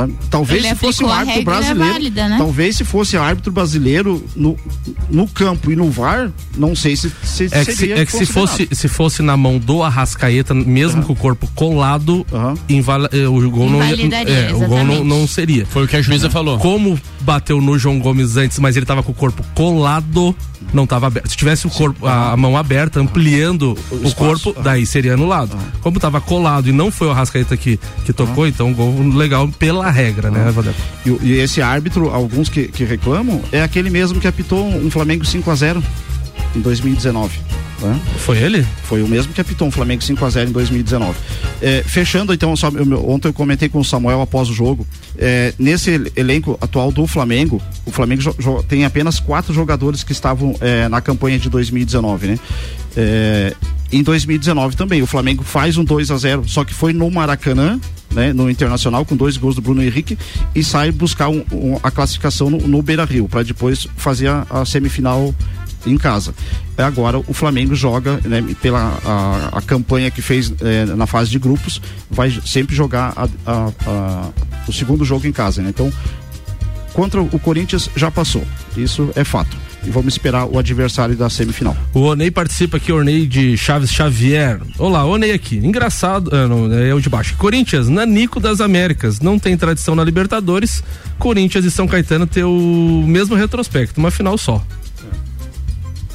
Sabe? 0.00 0.14
Talvez 0.30 0.64
Ele 0.64 0.74
se 0.74 0.80
fosse 0.80 1.04
um 1.04 1.08
árbitro 1.10 1.34
regra 1.38 1.54
brasileiro, 1.54 1.92
válida, 1.92 2.28
né? 2.28 2.36
talvez 2.38 2.76
se 2.76 2.84
fosse 2.84 3.16
árbitro 3.16 3.52
brasileiro 3.52 4.24
no, 4.36 4.56
no 5.10 5.26
campo 5.28 5.70
e 5.70 5.76
no 5.76 5.90
VAR, 5.90 6.30
não 6.56 6.74
sei 6.76 6.96
se, 6.96 7.12
se 7.22 7.44
É 7.50 7.64
que, 7.64 7.72
se, 7.72 7.76
seria 7.76 7.98
é 8.00 8.06
que 8.06 8.12
se 8.12 8.26
fosse 8.26 8.68
se 8.72 8.88
fosse 8.88 9.22
na 9.22 9.36
mão 9.36 9.58
do 9.58 9.82
Arrascaeta, 9.82 10.54
mesmo 10.54 11.02
com 11.02 11.12
o 11.12 11.16
corpo 11.16 11.48
colado, 11.54 12.26
invala- 12.68 13.08
eh, 13.12 13.26
o 13.26 13.50
gol 13.50 13.70
não 13.70 13.82
é, 13.82 14.52
o 14.54 14.58
gol 14.68 14.84
não, 14.84 15.04
não 15.04 15.26
seria. 15.28 15.66
Foi 15.66 15.84
o 15.84 15.88
que 15.88 15.96
a 15.96 16.02
juíza 16.02 16.30
falou. 16.30 16.58
Como 16.58 16.98
bateu 17.20 17.60
no 17.60 17.78
João 17.78 17.98
Gomes 17.98 18.36
antes, 18.36 18.58
mas 18.58 18.76
ele 18.76 18.86
tava 18.86 19.02
com 19.02 19.12
o 19.12 19.14
corpo 19.14 19.42
colado, 19.54 20.34
não 20.72 20.86
tava 20.86 21.06
aberto. 21.08 21.28
Se 21.28 21.36
tivesse 21.36 21.66
o 21.66 21.70
corpo, 21.70 22.06
a, 22.06 22.32
a 22.32 22.36
mão 22.36 22.56
aberta, 22.56 23.00
ampliando 23.00 23.76
o, 23.90 23.94
espaço, 23.96 24.16
corpo, 24.16 24.62
daí 24.62 24.86
seria 24.86 25.14
anulado. 25.14 25.56
Como 25.80 25.98
tava 26.00 26.20
colado 26.20 26.68
e 26.68 26.72
não 26.72 26.90
foi 26.90 27.08
o 27.08 27.10
Arrascaeta 27.10 27.56
que, 27.56 27.78
que 28.04 28.12
tocou, 28.12 28.46
então 28.46 28.72
gol 28.72 28.94
legal 29.14 29.48
pela 29.58 29.87
regra, 29.90 30.30
né, 30.30 30.50
Vadeco? 30.50 30.76
E, 31.04 31.10
e 31.26 31.32
esse 31.40 31.60
árbitro, 31.62 32.10
alguns 32.10 32.48
que, 32.48 32.68
que 32.68 32.84
reclamam, 32.84 33.40
é 33.52 33.62
aquele 33.62 33.90
mesmo 33.90 34.20
que 34.20 34.26
apitou 34.28 34.66
um 34.66 34.90
Flamengo 34.90 35.24
5 35.24 35.50
a 35.50 35.54
0 35.54 35.82
em 36.56 36.60
2019. 36.60 37.38
né? 37.80 38.00
Foi 38.18 38.38
ele? 38.38 38.66
Foi 38.84 39.02
o 39.02 39.08
mesmo 39.08 39.32
que 39.32 39.40
apitou 39.40 39.68
um 39.68 39.70
Flamengo 39.70 40.02
5 40.02 40.24
a 40.24 40.30
0 40.30 40.50
em 40.50 40.52
2019. 40.52 41.16
É, 41.60 41.82
fechando 41.86 42.32
então, 42.32 42.54
só, 42.56 42.68
eu- 42.70 43.10
ontem 43.10 43.28
eu 43.28 43.32
comentei 43.32 43.68
com 43.68 43.78
o 43.80 43.84
Samuel 43.84 44.20
após 44.20 44.48
o 44.48 44.54
jogo. 44.54 44.86
é, 45.20 45.52
nesse 45.58 45.90
el- 45.90 46.12
elenco 46.16 46.56
atual 46.60 46.92
do 46.92 47.04
Flamengo, 47.06 47.60
o 47.84 47.90
Flamengo 47.90 48.22
tem 48.68 48.84
apenas 48.84 49.18
quatro 49.18 49.52
jogadores 49.52 50.04
que 50.04 50.12
estavam 50.12 50.54
é, 50.60 50.88
na 50.88 51.00
campanha 51.00 51.38
de 51.38 51.48
2019, 51.50 52.28
né? 52.28 52.38
É, 52.96 53.54
em 53.92 54.02
2019 54.02 54.76
também, 54.76 55.00
o 55.02 55.06
Flamengo 55.06 55.42
faz 55.44 55.76
um 55.76 55.84
2 55.84 56.10
a 56.10 56.16
0 56.18 56.44
só 56.46 56.64
que 56.64 56.74
foi 56.74 56.92
no 56.92 57.10
Maracanã, 57.10 57.80
né, 58.12 58.32
no 58.32 58.50
Internacional, 58.50 59.04
com 59.04 59.16
dois 59.16 59.36
gols 59.36 59.54
do 59.54 59.62
Bruno 59.62 59.82
Henrique, 59.82 60.18
e 60.54 60.62
sai 60.64 60.90
buscar 60.90 61.28
um- 61.28 61.44
um- 61.52 61.78
a 61.82 61.90
classificação 61.90 62.50
no, 62.50 62.58
no 62.66 62.82
Beira 62.82 63.04
Rio, 63.04 63.28
para 63.28 63.42
depois 63.42 63.86
fazer 63.96 64.28
a, 64.28 64.46
a 64.50 64.64
semifinal 64.64 65.34
em 65.86 65.96
casa. 65.96 66.34
É, 66.76 66.82
Agora 66.82 67.18
o 67.18 67.32
Flamengo 67.32 67.74
joga, 67.74 68.20
né, 68.24 68.42
pela 68.60 68.98
a, 69.04 69.58
a 69.58 69.62
campanha 69.62 70.10
que 70.10 70.20
fez 70.20 70.52
eh, 70.60 70.84
na 70.86 71.06
fase 71.06 71.30
de 71.30 71.38
grupos, 71.38 71.80
vai 72.10 72.30
sempre 72.44 72.74
jogar 72.74 73.12
a- 73.16 73.28
a- 73.86 74.30
o 74.66 74.72
segundo 74.72 75.04
jogo 75.04 75.26
em 75.26 75.32
casa. 75.32 75.62
né? 75.62 75.70
Então, 75.70 75.90
contra 76.92 77.20
o 77.22 77.38
Corinthians 77.38 77.88
já 77.96 78.10
passou. 78.10 78.44
Isso 78.76 79.10
é 79.16 79.24
fato. 79.24 79.56
E 79.88 79.90
vamos 79.90 80.12
esperar 80.12 80.44
o 80.44 80.58
adversário 80.58 81.16
da 81.16 81.30
semifinal. 81.30 81.74
O 81.94 82.00
Onei 82.00 82.30
participa 82.30 82.76
aqui, 82.76 82.92
Onei 82.92 83.26
de 83.26 83.56
Chaves 83.56 83.90
Xavier. 83.90 84.60
Olá, 84.78 85.06
Onei 85.06 85.32
aqui. 85.32 85.56
Engraçado, 85.56 86.28
ah, 86.30 86.46
não, 86.46 86.70
é 86.70 86.92
eu 86.92 87.00
de 87.00 87.08
baixo. 87.08 87.34
Corinthians, 87.38 87.88
Nanico 87.88 88.38
das 88.38 88.60
Américas. 88.60 89.18
Não 89.18 89.38
tem 89.38 89.56
tradição 89.56 89.94
na 89.94 90.04
Libertadores. 90.04 90.84
Corinthians 91.18 91.64
e 91.64 91.70
São 91.70 91.88
Caetano 91.88 92.26
tem 92.26 92.44
o 92.44 93.02
mesmo 93.06 93.34
retrospecto, 93.34 93.98
uma 93.98 94.10
final 94.10 94.36
só. 94.36 94.62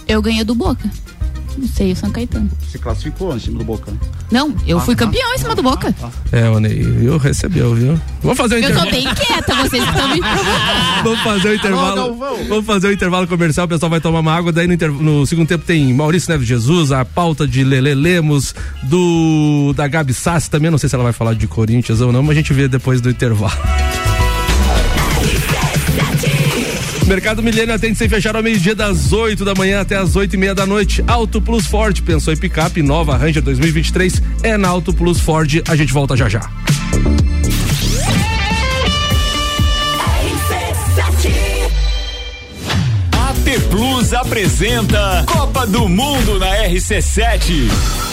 Eu 0.08 0.22
ganhei 0.22 0.44
do 0.44 0.54
Boca. 0.54 0.88
Não 1.58 1.68
sei, 1.68 1.92
o 1.92 1.96
São 1.96 2.10
Caetano. 2.12 2.50
Se 2.72 2.80
classificou 2.80 3.36
em 3.36 3.40
cima 3.40 3.60
do 3.60 3.64
Boca. 3.66 3.92
né? 3.92 3.98
Não, 4.32 4.54
eu 4.66 4.80
fui 4.80 4.96
campeão 4.96 5.34
em 5.34 5.38
cima 5.38 5.56
do 5.56 5.62
Boca. 5.64 5.94
É, 6.32 6.50
Onei, 6.50 6.82
viu? 6.82 7.18
Recebeu, 7.18 7.76
viu? 7.76 8.00
Vamos 8.22 8.38
fazer 8.38 8.56
o 8.56 8.58
Eu 8.58 8.62
intervalo. 8.64 8.86
tô 8.90 8.92
bem 8.92 9.04
quieta, 9.14 9.56
vocês 9.56 9.84
estão 9.84 10.08
me 10.10 10.20
provocando. 10.20 11.04
Vamos 11.04 11.20
fazer 11.22 11.50
o 11.50 11.56
intervalo. 11.56 12.18
Vamos 12.50 12.66
fazer 12.66 12.88
o 12.88 12.92
intervalo 12.92 13.28
comercial, 13.28 13.66
o 13.66 13.70
pessoal 13.70 13.90
vai 13.90 14.02
tomar 14.02 14.20
uma 14.20 14.34
água. 14.34 14.52
Daí 14.52 14.68
no, 14.68 14.76
no 15.02 15.26
segundo 15.28 15.48
tempo 15.48 15.64
tem 15.66 15.94
Maurício 15.94 16.32
Neves 16.32 16.48
Jesus, 16.48 16.92
a 16.92 17.06
pauta 17.06 17.48
de 17.48 17.64
Lele 17.64 17.94
Lemos, 17.94 18.56
do 18.84 19.74
da 19.76 19.88
Gabi 19.88 20.14
Sassi 20.14 20.50
também. 20.50 20.72
Não 20.72 20.78
sei 20.78 20.90
se 20.90 20.96
ela 20.96 21.04
vai 21.04 21.14
falar 21.14 21.34
de 21.36 21.48
Corinthians 21.48 22.02
ou 22.02 22.12
não, 22.12 22.24
mas 22.24 22.32
a 22.32 22.36
gente 22.36 22.54
vê 22.54 22.68
depois 22.68 23.00
do 23.02 23.10
intervalo. 23.10 23.54
Mercado 27.08 27.44
Milênio 27.44 27.76
atende 27.76 27.98
sem 27.98 28.08
fechar 28.08 28.36
ao 28.36 28.42
meio-dia 28.42 28.74
das 28.74 29.12
8 29.12 29.44
da 29.44 29.54
manhã 29.54 29.82
até 29.82 29.98
as 29.98 30.16
8 30.16 30.34
e 30.34 30.38
meia 30.38 30.56
da 30.56 30.66
noite. 30.66 31.04
Auto 31.06 31.42
Plus 31.42 31.66
Ford, 31.66 32.00
pensou 32.02 32.34
em 32.34 32.38
picape, 32.38 32.82
nova 32.82 33.18
Ranger 33.18 33.42
2023 33.42 34.22
é 34.42 34.58
na 34.58 34.70
Auto 34.70 34.94
Plus 34.94 35.20
Ford. 35.20 35.62
A 35.68 35.76
gente 35.76 35.92
volta 35.92 36.16
já 36.16 36.30
já. 36.30 36.40
AT 43.12 43.60
Plus 43.70 44.14
apresenta 44.14 45.24
Copa 45.28 45.68
do 45.68 45.90
Mundo 45.90 46.40
na 46.40 46.56
RC7. 46.68 48.13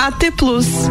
AT 0.00 0.30
Plus. 0.36 0.90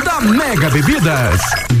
da 0.03 0.19
Mega 0.21 0.69
Bebidas. 0.69 1.80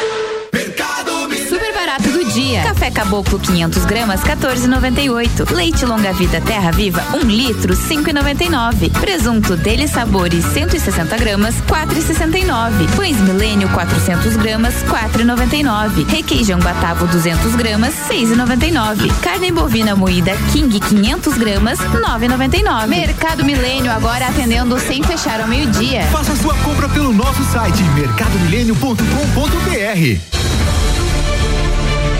Dia. 2.33 2.63
Café 2.63 2.89
Caboclo 2.89 3.37
500 3.37 3.83
gramas 3.83 4.21
14,98. 4.21 5.51
Leite 5.51 5.85
Longa 5.85 6.13
Vida 6.13 6.39
Terra 6.39 6.71
Viva 6.71 7.03
1 7.13 7.17
litro 7.27 7.73
5,99. 7.73 8.89
Presunto 8.99 9.57
Dele 9.57 9.85
Sabores 9.87 10.45
160 10.45 11.17
gramas 11.17 11.55
4,69. 11.67 12.95
Pães 12.95 13.17
Milênio 13.17 13.67
400 13.69 14.37
gramas 14.37 14.75
4,99. 14.83 16.07
Requeijão 16.07 16.59
Batavo 16.59 17.05
200 17.07 17.53
gramas 17.55 17.93
6,99. 18.09 19.11
Carne 19.21 19.51
bovina 19.51 19.93
moída 19.93 20.33
King 20.53 20.79
500 20.79 21.37
gramas 21.37 21.79
9,99. 21.79 22.87
Mercado 22.87 23.43
Milênio 23.43 23.91
agora 23.91 24.27
atendendo 24.27 24.79
sem 24.79 25.03
fechar 25.03 25.41
ao 25.41 25.47
meio-dia. 25.47 26.03
Faça 26.03 26.33
sua 26.37 26.55
compra 26.59 26.87
pelo 26.87 27.11
nosso 27.11 27.43
site 27.51 27.83
mercadomilênio.com.br. 27.93 30.70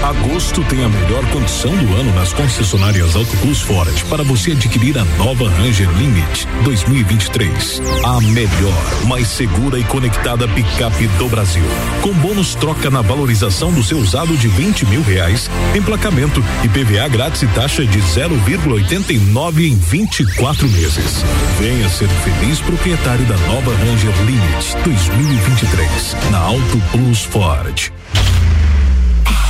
Agosto 0.04 0.64
tem 0.64 0.84
a 0.84 0.90
melhor 0.90 1.24
condição 1.30 1.70
do 1.78 1.94
ano 1.94 2.12
nas 2.16 2.34
concessionárias 2.34 3.16
Auto 3.16 3.38
Plus 3.38 3.62
Ford 3.62 4.04
para 4.10 4.24
você 4.24 4.54
adquirir 4.54 4.98
a 4.98 5.06
nova 5.06 5.48
Ranger 5.48 5.88
Limit 5.92 6.48
2023. 6.64 7.80
A 8.04 8.20
melhor, 8.20 9.06
mais 9.08 9.28
segura 9.28 9.78
e 9.78 9.84
conectada 9.84 10.48
picape 10.48 11.08
do 11.20 11.30
Brasil. 11.30 11.64
Com 12.02 12.14
bônus 12.14 12.56
troca 12.56 12.90
na 12.90 13.04
valorização 13.04 13.72
do 13.72 13.84
seu 13.84 14.00
usado 14.00 14.36
de 14.38 14.48
20 14.48 14.88
mil 14.88 15.04
reais, 15.04 15.52
emplacamento 15.76 16.44
e 16.64 16.68
PVA 16.68 17.08
grátis 17.08 17.44
e 17.44 17.48
taxa 17.50 17.86
de 17.86 18.00
0,89 18.00 19.68
em 19.68 19.76
24 19.76 20.68
meses. 20.68 21.24
Venha 21.60 21.88
ser 21.90 22.08
feliz 22.08 22.60
proprietário 22.60 23.26
da 23.26 23.38
nova 23.38 23.72
Ranger 23.76 24.16
Limit 24.26 24.78
2023 24.84 26.18
na 26.32 26.40
Auto 26.40 26.82
Plus 26.92 27.22
Ford. 27.22 27.92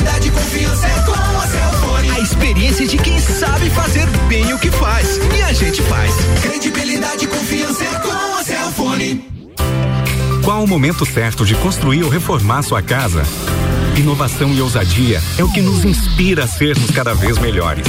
Credibilidade 0.00 0.28
e 0.28 0.30
confiança 0.30 0.86
é 0.86 1.02
com 1.02 1.12
a 1.12 1.46
Cellfone. 1.46 2.10
A 2.10 2.20
experiência 2.20 2.86
de 2.86 2.96
quem 2.96 3.20
sabe 3.20 3.68
fazer 3.68 4.06
bem 4.28 4.50
o 4.54 4.58
que 4.58 4.70
faz. 4.70 5.18
E 5.36 5.42
a 5.42 5.52
gente 5.52 5.82
faz. 5.82 6.14
Credibilidade 6.40 7.24
e 7.26 7.28
confiança 7.28 7.84
é 7.84 7.98
com 7.98 8.38
a 8.38 8.42
Cellfone. 8.42 9.24
Qual 10.42 10.64
o 10.64 10.66
momento 10.66 11.04
certo 11.04 11.44
de 11.44 11.54
construir 11.56 12.02
ou 12.02 12.08
reformar 12.08 12.62
sua 12.62 12.80
casa? 12.80 13.22
Inovação 13.94 14.54
e 14.54 14.62
ousadia 14.62 15.22
é 15.36 15.44
o 15.44 15.52
que 15.52 15.60
nos 15.60 15.84
inspira 15.84 16.44
a 16.44 16.48
sermos 16.48 16.90
cada 16.90 17.12
vez 17.12 17.36
melhores. 17.36 17.84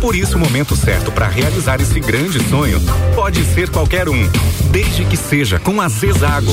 Por 0.00 0.16
isso, 0.16 0.36
o 0.36 0.40
momento 0.40 0.74
certo 0.74 1.12
para 1.12 1.28
realizar 1.28 1.80
esse 1.80 2.00
grande 2.00 2.42
sonho 2.48 2.80
pode 3.14 3.44
ser 3.54 3.70
qualquer 3.70 4.08
um, 4.08 4.28
desde 4.72 5.04
que 5.04 5.16
seja 5.16 5.60
com 5.60 5.80
a 5.80 5.88
Zezago. 5.88 6.52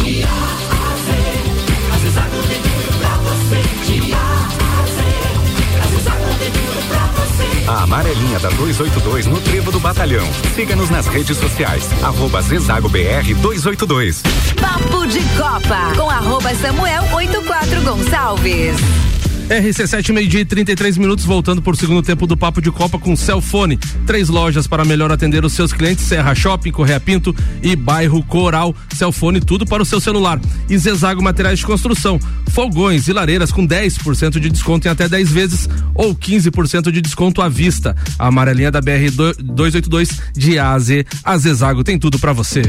A 7.69 7.83
amarelinha 7.83 8.39
da 8.39 8.49
282 8.49 9.27
no 9.27 9.39
Trevo 9.41 9.71
do 9.71 9.79
Batalhão. 9.79 10.25
Siga-nos 10.55 10.89
nas 10.89 11.05
redes 11.05 11.37
sociais. 11.37 11.87
Arroba 12.01 12.41
Zezago 12.41 12.89
BR 12.89 13.31
282. 13.43 14.23
Papo 14.59 15.05
de 15.05 15.19
Copa 15.37 15.93
com 15.95 16.09
arroba 16.09 16.51
Samuel 16.55 17.03
84 17.13 17.81
Gonçalves. 17.83 19.08
RC7, 19.49 20.13
meio-dia 20.13 20.41
e 20.41 20.45
33 20.45 20.95
minutos, 20.97 21.25
voltando 21.25 21.59
por 21.59 21.75
segundo 21.75 22.03
tempo 22.03 22.27
do 22.27 22.37
Papo 22.37 22.61
de 22.61 22.71
Copa 22.71 22.99
com 22.99 23.15
Celfone. 23.15 23.77
Três 24.05 24.29
lojas 24.29 24.67
para 24.67 24.85
melhor 24.85 25.11
atender 25.11 25.43
os 25.43 25.53
seus 25.53 25.73
clientes: 25.73 26.05
Serra 26.05 26.35
Shopping, 26.35 26.71
Correia 26.71 26.99
Pinto 26.99 27.35
e 27.63 27.75
Bairro 27.75 28.21
Coral. 28.23 28.75
Celfone, 28.93 29.41
tudo 29.41 29.65
para 29.65 29.81
o 29.81 29.85
seu 29.85 29.99
celular. 29.99 30.39
E 30.69 30.77
Zezago 30.77 31.23
Materiais 31.23 31.57
de 31.57 31.65
Construção. 31.65 32.19
Fogões 32.51 33.07
e 33.07 33.13
lareiras 33.13 33.51
com 33.51 33.67
10% 33.67 34.39
de 34.39 34.49
desconto 34.51 34.87
em 34.87 34.91
até 34.91 35.09
10 35.09 35.31
vezes 35.31 35.67
ou 35.95 36.13
15% 36.13 36.91
de 36.91 37.01
desconto 37.01 37.41
à 37.41 37.49
vista. 37.49 37.95
A 38.19 38.27
amarelinha 38.27 38.69
da 38.69 38.81
BR 38.81 39.09
282 39.41 40.09
de 40.33 40.59
A 40.59 40.73
a 40.73 40.79
Z. 40.79 41.05
A 41.23 41.37
Zezago 41.39 41.83
tem 41.83 41.97
tudo 41.97 42.19
para 42.19 42.33
você. 42.33 42.61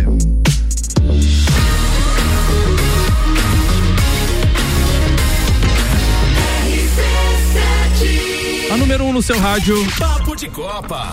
No 9.20 9.22
seu 9.22 9.38
rádio. 9.38 9.76
Papo 9.98 10.34
de 10.34 10.48
Copa. 10.48 11.12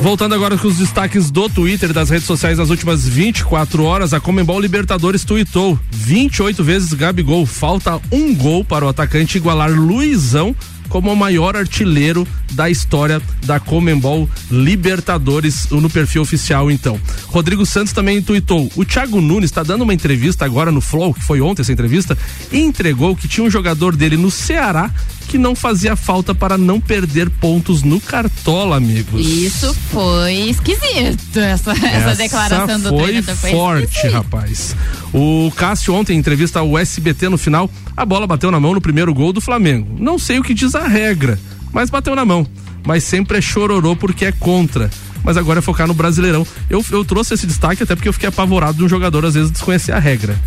Voltando 0.00 0.34
agora 0.34 0.56
com 0.56 0.66
os 0.66 0.78
destaques 0.78 1.30
do 1.30 1.46
Twitter 1.46 1.92
das 1.92 2.08
redes 2.08 2.24
sociais 2.24 2.56
nas 2.56 2.70
últimas 2.70 3.06
24 3.06 3.84
horas, 3.84 4.14
a 4.14 4.20
Comembol 4.20 4.58
Libertadores 4.58 5.22
tweetou 5.22 5.78
28 5.90 6.64
vezes 6.64 6.94
Gabigol. 6.94 7.44
Falta 7.44 8.00
um 8.10 8.34
gol 8.34 8.64
para 8.64 8.86
o 8.86 8.88
atacante 8.88 9.36
igualar 9.36 9.70
Luizão 9.70 10.56
como 10.90 11.10
o 11.10 11.16
maior 11.16 11.56
artilheiro 11.56 12.28
da 12.52 12.68
história 12.68 13.22
da 13.46 13.58
Comembol 13.58 14.28
Libertadores 14.50 15.68
no 15.70 15.88
perfil 15.88 16.20
oficial, 16.20 16.70
então. 16.70 17.00
Rodrigo 17.28 17.64
Santos 17.64 17.94
também 17.94 18.20
tweetou: 18.20 18.70
o 18.76 18.84
Thiago 18.84 19.20
Nunes 19.22 19.50
está 19.50 19.62
dando 19.62 19.82
uma 19.82 19.94
entrevista 19.94 20.44
agora 20.44 20.70
no 20.70 20.82
Flow, 20.82 21.14
que 21.14 21.24
foi 21.24 21.40
ontem 21.40 21.62
essa 21.62 21.72
entrevista, 21.72 22.18
e 22.52 22.58
entregou 22.58 23.16
que 23.16 23.28
tinha 23.28 23.46
um 23.46 23.50
jogador 23.50 23.96
dele 23.96 24.18
no 24.18 24.30
Ceará 24.30 24.90
que 25.30 25.38
não 25.38 25.54
fazia 25.54 25.94
falta 25.94 26.34
para 26.34 26.58
não 26.58 26.80
perder 26.80 27.30
pontos 27.30 27.84
no 27.84 28.00
Cartola, 28.00 28.76
amigos. 28.76 29.24
Isso 29.24 29.72
foi 29.92 30.50
esquisito, 30.50 31.38
essa, 31.38 31.70
essa, 31.70 31.86
essa 31.86 32.16
declaração 32.16 32.80
do 32.80 32.88
foi 32.88 33.02
treinador. 33.04 33.36
Foi 33.36 33.50
forte, 33.52 33.84
esquisito. 33.84 34.12
rapaz. 34.12 34.76
O 35.14 35.52
Cássio 35.54 35.94
ontem, 35.94 36.16
em 36.16 36.18
entrevista 36.18 36.58
ao 36.58 36.76
SBT 36.76 37.28
no 37.28 37.38
final, 37.38 37.70
a 37.96 38.04
bola 38.04 38.26
bateu 38.26 38.50
na 38.50 38.58
mão 38.58 38.74
no 38.74 38.80
primeiro 38.80 39.14
gol 39.14 39.32
do 39.32 39.40
Flamengo. 39.40 39.96
Não 40.00 40.18
sei 40.18 40.40
o 40.40 40.42
que 40.42 40.52
diz 40.52 40.74
a 40.80 40.88
regra, 40.88 41.38
mas 41.72 41.90
bateu 41.90 42.14
na 42.14 42.24
mão. 42.24 42.46
Mas 42.86 43.04
sempre 43.04 43.38
é 43.38 43.40
chororô 43.40 43.94
porque 43.94 44.24
é 44.24 44.32
contra. 44.32 44.90
Mas 45.22 45.36
agora 45.36 45.58
é 45.58 45.62
focar 45.62 45.86
no 45.86 45.94
Brasileirão. 45.94 46.46
Eu, 46.68 46.84
eu 46.90 47.04
trouxe 47.04 47.34
esse 47.34 47.46
destaque 47.46 47.82
até 47.82 47.94
porque 47.94 48.08
eu 48.08 48.12
fiquei 48.12 48.28
apavorado 48.28 48.78
de 48.78 48.84
um 48.84 48.88
jogador 48.88 49.24
às 49.24 49.34
vezes 49.34 49.50
desconhecer 49.50 49.92
a 49.92 49.98
regra. 49.98 50.38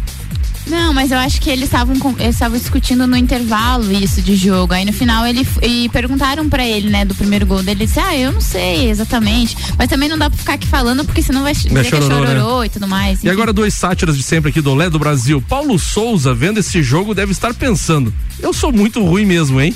Não, 0.65 0.93
mas 0.93 1.11
eu 1.11 1.17
acho 1.17 1.41
que 1.41 1.49
eles 1.49 1.65
estavam 1.65 1.95
eles 2.19 2.35
estavam 2.35 2.57
discutindo 2.57 3.05
no 3.05 3.17
intervalo 3.17 3.91
isso 3.91 4.21
de 4.21 4.35
jogo. 4.35 4.73
Aí 4.73 4.85
no 4.85 4.93
final 4.93 5.25
ele 5.27 5.45
e 5.61 5.89
perguntaram 5.89 6.47
pra 6.47 6.65
ele, 6.65 6.89
né, 6.89 7.03
do 7.03 7.13
primeiro 7.13 7.45
gol 7.45 7.57
dele, 7.57 7.81
ele 7.81 7.85
disse: 7.85 7.99
"Ah, 7.99 8.15
eu 8.17 8.31
não 8.31 8.39
sei 8.39 8.89
exatamente, 8.89 9.57
mas 9.77 9.89
também 9.89 10.07
não 10.07 10.17
dá 10.17 10.29
pra 10.29 10.39
ficar 10.39 10.53
aqui 10.53 10.67
falando 10.67 11.03
porque 11.03 11.21
senão 11.21 11.43
vai 11.43 11.53
dizer 11.53 11.69
que 11.69 11.77
é 11.77 12.01
chororô, 12.01 12.61
né? 12.61 12.67
e 12.67 12.69
tudo 12.69 12.87
mais". 12.87 13.23
E 13.23 13.29
agora 13.29 13.51
dois 13.51 13.73
sátiras 13.73 14.15
de 14.15 14.23
sempre 14.23 14.51
aqui 14.51 14.61
do 14.61 14.71
Olé 14.71 14.89
do 14.89 14.97
Brasil. 14.97 15.41
Paulo 15.41 15.77
Souza, 15.77 16.33
vendo 16.33 16.59
esse 16.59 16.81
jogo, 16.81 17.13
deve 17.13 17.33
estar 17.33 17.53
pensando: 17.53 18.13
eu 18.39 18.53
sou 18.53 18.71
muito 18.71 19.03
ruim 19.03 19.25
mesmo, 19.25 19.59
hein? 19.59 19.75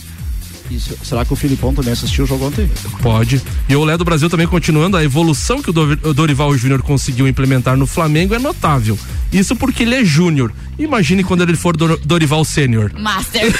Isso. 0.69 0.97
Será 1.03 1.23
que 1.25 1.33
o 1.33 1.35
Filipão 1.35 1.73
também 1.73 1.93
assistiu 1.93 2.25
o 2.25 2.27
jogo 2.27 2.45
ontem? 2.47 2.69
Pode. 3.01 3.41
E 3.69 3.75
o 3.75 3.79
Olé 3.81 3.97
do 3.97 4.03
Brasil 4.05 4.29
também 4.29 4.47
continuando, 4.47 4.97
a 4.97 5.03
evolução 5.03 5.61
que 5.61 5.69
o 5.69 5.73
Dor- 5.73 5.97
o 6.03 6.13
Dorival 6.13 6.55
Júnior 6.57 6.81
conseguiu 6.81 7.27
implementar 7.27 7.77
no 7.77 7.87
Flamengo 7.87 8.33
é 8.35 8.39
notável. 8.39 8.97
Isso 9.31 9.55
porque 9.55 9.83
ele 9.83 9.95
é 9.95 10.05
júnior. 10.05 10.53
Imagine 10.79 11.23
quando 11.23 11.41
ele 11.41 11.55
for 11.55 11.75
Dor- 11.75 11.99
Dorival 12.05 12.45
Sênior. 12.45 12.91
Master. 12.97 13.51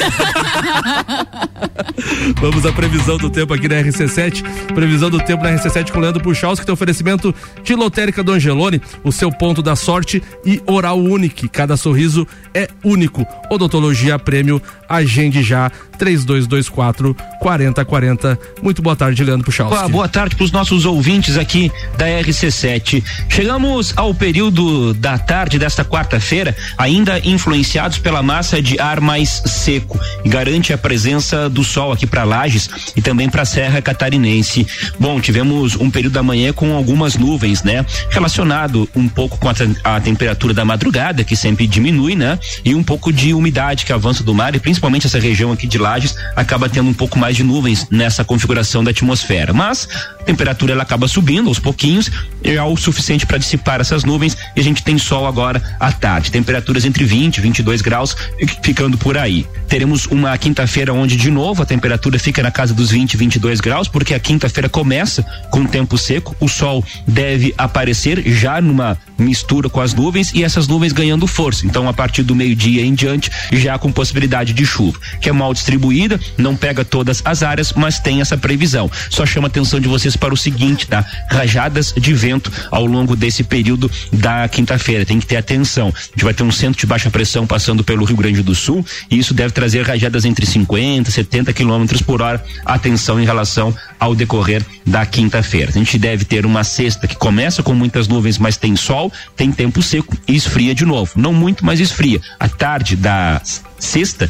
Vamos 2.39 2.65
à 2.65 2.71
previsão 2.71 3.17
do 3.17 3.29
tempo 3.29 3.53
aqui 3.53 3.67
na 3.67 3.75
RC7. 3.75 4.43
Previsão 4.73 5.09
do 5.09 5.19
tempo 5.19 5.43
na 5.43 5.49
RC7 5.51 5.91
com 5.91 5.97
o 5.97 6.01
Leandro 6.01 6.21
Puchaus, 6.21 6.59
que 6.59 6.65
tem 6.65 6.73
oferecimento 6.73 7.33
de 7.63 7.75
Lotérica 7.75 8.23
do 8.23 8.31
Angelone, 8.31 8.81
o 9.03 9.11
seu 9.11 9.31
ponto 9.31 9.61
da 9.61 9.75
sorte 9.75 10.21
e 10.45 10.61
Oral 10.65 10.99
Unique. 10.99 11.49
Cada 11.49 11.75
sorriso 11.75 12.25
é 12.53 12.69
único. 12.83 13.25
Odontologia 13.49 14.17
Prêmio, 14.19 14.61
agende 14.87 15.41
já 15.43 15.71
3224 15.97 17.15
4040. 17.39 18.39
Muito 18.61 18.81
boa 18.81 18.95
tarde, 18.95 19.23
Leandro 19.23 19.45
Puchaus. 19.45 19.71
Opa, 19.71 19.87
boa 19.87 20.07
tarde 20.07 20.35
para 20.35 20.45
os 20.45 20.51
nossos 20.51 20.85
ouvintes 20.85 21.37
aqui 21.37 21.71
da 21.97 22.05
RC7. 22.05 23.03
Chegamos 23.29 23.93
ao 23.95 24.13
período 24.13 24.93
da 24.93 25.17
tarde 25.17 25.59
desta 25.59 25.83
quarta-feira, 25.83 26.55
ainda 26.77 27.19
influenciados 27.19 27.97
pela 27.97 28.21
massa 28.21 28.61
de 28.61 28.79
ar 28.79 29.01
mais 29.01 29.41
seco, 29.45 29.99
e 30.23 30.29
garante 30.29 30.71
a 30.73 30.77
presença 30.77 31.49
do 31.49 31.63
sol 31.63 31.91
aqui 31.91 32.05
para 32.05 32.23
Lages 32.23 32.69
e 32.95 33.01
também 33.01 33.29
para 33.29 33.41
a 33.41 33.45
Serra 33.45 33.81
Catarinense. 33.81 34.67
Bom, 34.99 35.19
tivemos 35.19 35.75
um 35.75 35.89
período 35.89 36.13
da 36.13 36.23
manhã 36.23 36.53
com 36.53 36.75
algumas 36.75 37.15
nuvens, 37.15 37.63
né? 37.63 37.85
Relacionado 38.09 38.87
um 38.95 39.07
pouco 39.07 39.37
com 39.37 39.49
a, 39.49 39.53
a 39.83 39.99
temperatura 39.99 40.53
da 40.53 40.63
madrugada, 40.63 41.23
que 41.23 41.35
sempre 41.35 41.67
diminui, 41.67 42.15
né? 42.15 42.37
E 42.63 42.75
um 42.75 42.83
pouco 42.83 43.11
de 43.11 43.33
umidade 43.33 43.85
que 43.85 43.93
avança 43.93 44.23
do 44.23 44.33
mar 44.33 44.55
e 44.55 44.59
principalmente 44.59 45.07
essa 45.07 45.19
região 45.19 45.51
aqui 45.51 45.65
de 45.65 45.77
Lages 45.77 45.86
acaba 46.35 46.69
tendo 46.69 46.89
um 46.89 46.93
pouco 46.93 47.17
mais 47.17 47.35
de 47.35 47.43
nuvens 47.43 47.87
nessa 47.89 48.23
configuração 48.23 48.83
da 48.83 48.91
atmosfera. 48.91 49.53
Mas 49.53 49.87
a 50.19 50.23
temperatura 50.23 50.73
ela 50.73 50.83
acaba 50.83 51.07
subindo 51.07 51.47
aos 51.47 51.59
pouquinhos, 51.59 52.11
é 52.43 52.61
o 52.61 52.75
suficiente 52.75 53.25
para 53.25 53.37
dissipar 53.37 53.81
essas 53.81 54.03
nuvens 54.03 54.37
e 54.55 54.59
a 54.59 54.63
gente 54.63 54.83
tem 54.83 54.97
sol 54.97 55.25
agora 55.27 55.61
à 55.79 55.91
tarde. 55.91 56.31
Temperaturas 56.31 56.85
entre 56.85 57.03
20 57.03 57.37
e 57.37 57.41
22 57.41 57.81
graus, 57.81 58.15
ficando 58.63 58.97
por 58.97 59.17
aí. 59.17 59.45
Teremos 59.67 60.05
uma 60.05 60.37
quinta-feira 60.37 60.93
onde 60.93 61.17
de 61.17 61.29
novo 61.29 61.61
a 61.61 61.65
temperatura 61.65 62.17
fica 62.17 62.41
na 62.41 62.51
casa 62.51 62.73
dos 62.73 62.91
20, 62.91 63.17
22 63.17 63.59
graus, 63.59 63.87
porque 63.87 64.13
a 64.13 64.19
quinta-feira 64.19 64.69
começa 64.69 65.23
com 65.51 65.65
tempo 65.65 65.97
seco, 65.97 66.35
o 66.39 66.47
sol 66.47 66.83
deve 67.05 67.53
aparecer 67.57 68.23
já 68.25 68.61
numa 68.61 68.97
mistura 69.17 69.69
com 69.69 69.81
as 69.81 69.93
nuvens 69.93 70.31
e 70.33 70.43
essas 70.43 70.67
nuvens 70.67 70.93
ganhando 70.93 71.27
força. 71.27 71.65
Então, 71.65 71.89
a 71.89 71.93
partir 71.93 72.23
do 72.23 72.35
meio-dia 72.35 72.85
em 72.85 72.93
diante, 72.93 73.31
já 73.51 73.77
com 73.77 73.91
possibilidade 73.91 74.53
de 74.53 74.65
chuva, 74.65 74.99
que 75.19 75.29
é 75.29 75.31
mal 75.31 75.53
distribuída, 75.53 76.19
não 76.37 76.55
pega 76.55 76.85
todas 76.85 77.21
as 77.25 77.43
áreas, 77.43 77.73
mas 77.73 77.99
tem 77.99 78.21
essa 78.21 78.37
previsão. 78.37 78.89
Só 79.09 79.25
chama 79.25 79.47
a 79.47 79.49
atenção 79.49 79.79
de 79.79 79.87
vocês 79.87 80.15
para 80.15 80.33
o 80.33 80.37
seguinte, 80.37 80.87
tá? 80.87 81.05
Rajadas 81.29 81.93
de 81.97 82.13
vento 82.13 82.36
ao 82.71 82.85
longo 82.85 83.15
desse 83.15 83.43
período 83.43 83.89
da 84.11 84.47
quinta-feira. 84.47 85.05
Tem 85.05 85.19
que 85.19 85.25
ter 85.25 85.37
atenção. 85.37 85.87
A 85.95 85.99
gente 85.99 86.23
vai 86.23 86.33
ter 86.33 86.43
um 86.43 86.51
centro 86.51 86.79
de 86.79 86.85
baixa 86.85 87.09
pressão 87.09 87.45
passando 87.45 87.83
pelo 87.83 88.05
Rio 88.05 88.17
Grande 88.17 88.41
do 88.41 88.55
Sul 88.55 88.85
e 89.09 89.17
isso 89.17 89.33
deve 89.33 89.53
trazer 89.53 89.85
rajadas 89.85 90.25
entre 90.25 90.45
50 90.45 91.09
e 91.09 91.13
70 91.13 91.53
quilômetros 91.53 92.01
por 92.01 92.21
hora. 92.21 92.43
Atenção 92.65 93.19
em 93.19 93.25
relação 93.25 93.75
ao 93.99 94.15
decorrer 94.15 94.63
da 94.85 95.05
quinta-feira. 95.05 95.71
A 95.71 95.73
gente 95.73 95.97
deve 95.97 96.25
ter 96.25 96.45
uma 96.45 96.63
sexta 96.63 97.07
que 97.07 97.15
começa 97.15 97.61
com 97.63 97.73
muitas 97.73 98.07
nuvens, 98.07 98.37
mas 98.37 98.57
tem 98.57 98.75
sol, 98.75 99.11
tem 99.35 99.51
tempo 99.51 99.81
seco 99.81 100.15
e 100.27 100.35
esfria 100.35 100.73
de 100.73 100.85
novo. 100.85 101.11
Não 101.15 101.33
muito, 101.33 101.65
mas 101.65 101.79
esfria. 101.79 102.21
A 102.39 102.47
tarde 102.47 102.95
da 102.95 103.41
sexta 103.79 104.29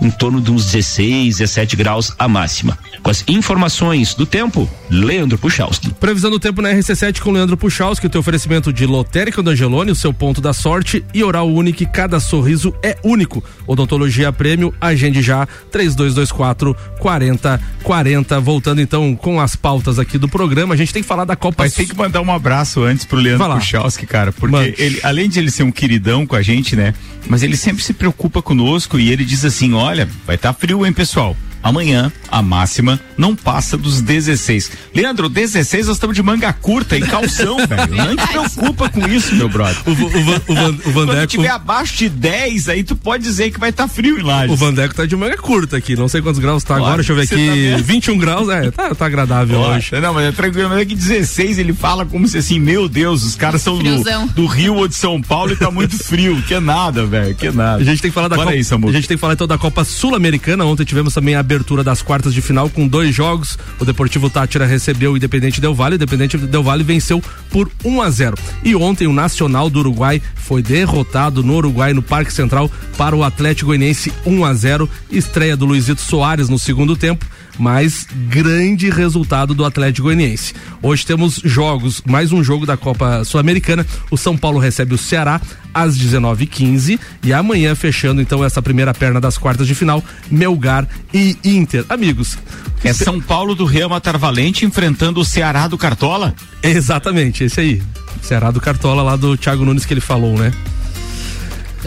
em 0.00 0.10
torno 0.10 0.40
de 0.40 0.50
uns 0.50 0.66
16, 0.66 1.38
17 1.38 1.76
graus 1.76 2.12
a 2.18 2.28
máxima. 2.28 2.78
Com 3.02 3.10
as 3.10 3.24
informações 3.28 4.14
do 4.14 4.26
tempo, 4.26 4.68
Leandro 4.90 5.38
Puchalski. 5.38 5.92
Previsão 5.94 6.30
do 6.30 6.40
tempo 6.40 6.60
na 6.60 6.70
RC7 6.70 7.20
com 7.20 7.30
Leandro 7.30 7.56
Puchalski, 7.56 8.06
o 8.06 8.10
teu 8.10 8.20
oferecimento 8.20 8.72
de 8.72 8.86
Lotérica 8.86 9.42
do 9.42 9.50
Angelone, 9.50 9.90
o 9.90 9.94
seu 9.94 10.12
ponto 10.12 10.40
da 10.40 10.52
sorte 10.52 11.04
e 11.14 11.22
Oral 11.22 11.48
Unique, 11.48 11.86
cada 11.86 12.18
sorriso 12.18 12.74
é 12.82 12.96
único. 13.04 13.42
Odontologia 13.66 14.32
Prêmio, 14.32 14.74
agende 14.80 15.22
já 15.22 15.46
3224 15.70 16.74
4040. 16.98 18.40
Voltando 18.40 18.80
então 18.80 19.14
com 19.14 19.40
as 19.40 19.54
pautas 19.54 19.98
aqui 19.98 20.18
do 20.18 20.28
programa, 20.28 20.74
a 20.74 20.76
gente 20.76 20.92
tem 20.92 21.02
que 21.02 21.08
falar 21.08 21.24
da 21.24 21.36
Copa 21.36 21.62
Mas 21.62 21.74
tem 21.74 21.86
que 21.86 21.96
mandar 21.96 22.20
um 22.20 22.32
abraço 22.32 22.82
antes 22.82 23.04
pro 23.04 23.18
Leandro. 23.18 23.46
Puchalski, 23.54 24.06
cara, 24.06 24.32
porque 24.32 24.74
ele, 24.78 25.00
além 25.02 25.28
de 25.28 25.38
ele 25.38 25.50
ser 25.50 25.62
um 25.62 25.70
queridão 25.70 26.26
com 26.26 26.34
a 26.34 26.42
gente, 26.42 26.74
né? 26.74 26.94
Mas 27.28 27.42
ele 27.42 27.56
sempre 27.56 27.82
se 27.82 27.92
preocupa 27.92 28.40
conosco 28.40 28.98
e 28.98 29.10
ele 29.10 29.24
diz 29.24 29.44
assim: 29.44 29.72
olha, 29.86 30.08
vai 30.26 30.36
estar 30.36 30.52
frio, 30.52 30.84
hein, 30.84 30.92
pessoal? 30.92 31.36
Amanhã, 31.62 32.12
a 32.30 32.40
máxima 32.42 33.00
não 33.18 33.34
passa 33.34 33.76
dos 33.76 34.00
16. 34.00 34.70
Leandro, 34.94 35.28
16 35.28 35.86
nós 35.88 35.96
estamos 35.96 36.14
de 36.14 36.22
manga 36.22 36.52
curta 36.52 36.96
e 36.96 37.00
calção, 37.00 37.56
velho. 37.66 37.94
Não 37.96 38.16
te 38.16 38.26
preocupa 38.28 38.88
com 38.88 39.06
isso, 39.08 39.34
meu 39.34 39.48
brother. 39.48 39.76
O, 39.86 39.90
o, 39.90 39.94
o, 39.94 40.24
Van- 40.24 40.36
o 40.46 40.92
Quando 40.92 40.92
Vandeco. 41.06 41.26
tiver 41.26 41.48
abaixo 41.48 41.96
de 41.96 42.08
10, 42.08 42.68
aí 42.68 42.84
tu 42.84 42.94
pode 42.94 43.22
dizer 43.24 43.50
que 43.50 43.58
vai 43.58 43.70
estar 43.70 43.88
frio 43.88 44.18
em 44.18 44.22
Lages. 44.22 44.52
O 44.52 44.56
Vandeco 44.56 44.94
tá 44.94 45.06
de 45.06 45.16
manga 45.16 45.36
curta 45.38 45.76
aqui, 45.76 45.96
não 45.96 46.08
sei 46.08 46.22
quantos 46.22 46.40
graus 46.40 46.62
tá 46.62 46.74
Olha, 46.74 46.82
agora, 46.84 46.96
deixa 46.96 47.12
eu 47.12 47.16
ver 47.16 47.22
aqui. 47.22 47.34
tá 47.48 47.54
vendo? 47.76 47.84
21 47.84 48.18
graus, 48.18 48.48
é, 48.48 48.70
tá, 48.70 48.94
tá 48.94 49.06
agradável 49.06 49.58
Ó, 49.60 49.74
hoje. 49.74 49.90
Não, 50.00 50.14
mas 50.14 50.26
é 50.26 50.32
tranquilo, 50.32 50.68
mas 50.68 50.78
é 50.80 50.84
que 50.84 50.94
16 50.94 51.58
ele 51.58 51.72
fala 51.72 52.04
como 52.06 52.26
se 52.28 52.38
assim, 52.38 52.60
meu 52.60 52.88
Deus, 52.88 53.24
os 53.24 53.34
caras 53.34 53.62
são 53.62 53.78
do, 53.78 54.02
do 54.34 54.46
Rio 54.46 54.74
ou 54.76 54.86
de 54.86 54.94
São 54.94 55.20
Paulo 55.20 55.52
e 55.52 55.56
tá 55.56 55.70
muito 55.70 55.96
frio. 55.98 56.40
Que 56.42 56.60
nada, 56.60 57.04
velho, 57.06 57.34
que 57.34 57.50
nada. 57.50 57.80
A 57.82 57.84
gente 57.84 58.00
tem 58.02 58.10
que 58.10 58.14
falar 58.14 58.28
da 58.28 58.36
Copa. 58.36 58.50
aí, 58.50 58.62
Samu. 58.62 58.88
a 58.88 58.92
gente 58.92 59.08
tem 59.08 59.16
que 59.16 59.20
falar 59.20 59.32
então 59.34 59.46
da 59.46 59.58
Copa 59.58 59.84
Sul-Americana. 59.84 60.64
Ontem 60.64 60.84
tivemos 60.84 61.12
também 61.14 61.34
a 61.34 61.42
abertura 61.56 61.82
das 61.82 62.02
quartas 62.02 62.34
de 62.34 62.42
final 62.42 62.68
com 62.68 62.86
dois 62.86 63.14
jogos. 63.14 63.58
O 63.80 63.84
Deportivo 63.84 64.28
Tátira 64.28 64.66
recebeu 64.66 65.12
o 65.12 65.16
Independente 65.16 65.60
Del 65.60 65.74
Vale. 65.74 65.94
O 65.94 65.96
Independente 65.96 66.36
Del 66.36 66.62
Vale 66.62 66.84
venceu 66.84 67.22
por 67.50 67.70
1 67.84 68.02
a 68.02 68.10
0. 68.10 68.36
E 68.62 68.76
ontem 68.76 69.06
o 69.06 69.12
Nacional 69.12 69.70
do 69.70 69.80
Uruguai 69.80 70.22
foi 70.34 70.62
derrotado 70.62 71.42
no 71.42 71.54
Uruguai 71.54 71.92
no 71.94 72.02
Parque 72.02 72.32
Central 72.32 72.70
para 72.96 73.16
o 73.16 73.24
Atlético 73.24 73.68
Goianiense 73.68 74.12
1 74.24 74.44
a 74.44 74.54
0. 74.54 74.88
Estreia 75.10 75.56
do 75.56 75.64
Luizito 75.64 76.00
Soares 76.00 76.48
no 76.48 76.58
segundo 76.58 76.94
tempo. 76.94 77.26
Mas 77.58 78.06
grande 78.28 78.90
resultado 78.90 79.54
do 79.54 79.64
Atlético 79.64 80.04
Goianiense. 80.08 80.54
Hoje 80.82 81.06
temos 81.06 81.40
jogos, 81.44 82.02
mais 82.06 82.32
um 82.32 82.44
jogo 82.44 82.66
da 82.66 82.76
Copa 82.76 83.24
Sul-Americana. 83.24 83.86
O 84.10 84.16
São 84.16 84.36
Paulo 84.36 84.58
recebe 84.58 84.94
o 84.94 84.98
Ceará 84.98 85.40
às 85.72 85.96
19h15 85.98 86.98
e 87.22 87.32
amanhã 87.32 87.74
fechando 87.74 88.20
então 88.20 88.44
essa 88.44 88.60
primeira 88.62 88.92
perna 88.94 89.20
das 89.20 89.38
quartas 89.38 89.66
de 89.66 89.74
final, 89.74 90.02
Melgar 90.30 90.86
e 91.12 91.36
Inter. 91.44 91.84
Amigos, 91.88 92.38
É 92.84 92.92
São 92.92 93.20
Paulo 93.20 93.54
do 93.54 93.64
Real 93.64 93.88
Matar 93.88 94.18
Valente 94.18 94.64
enfrentando 94.64 95.20
o 95.20 95.24
Ceará 95.24 95.66
do 95.66 95.78
Cartola? 95.78 96.34
exatamente, 96.62 97.44
esse 97.44 97.60
aí. 97.60 97.82
Ceará 98.22 98.50
do 98.50 98.60
Cartola 98.60 99.02
lá 99.02 99.16
do 99.16 99.36
Thiago 99.36 99.64
Nunes 99.64 99.84
que 99.84 99.94
ele 99.94 100.00
falou, 100.00 100.36
né? 100.38 100.52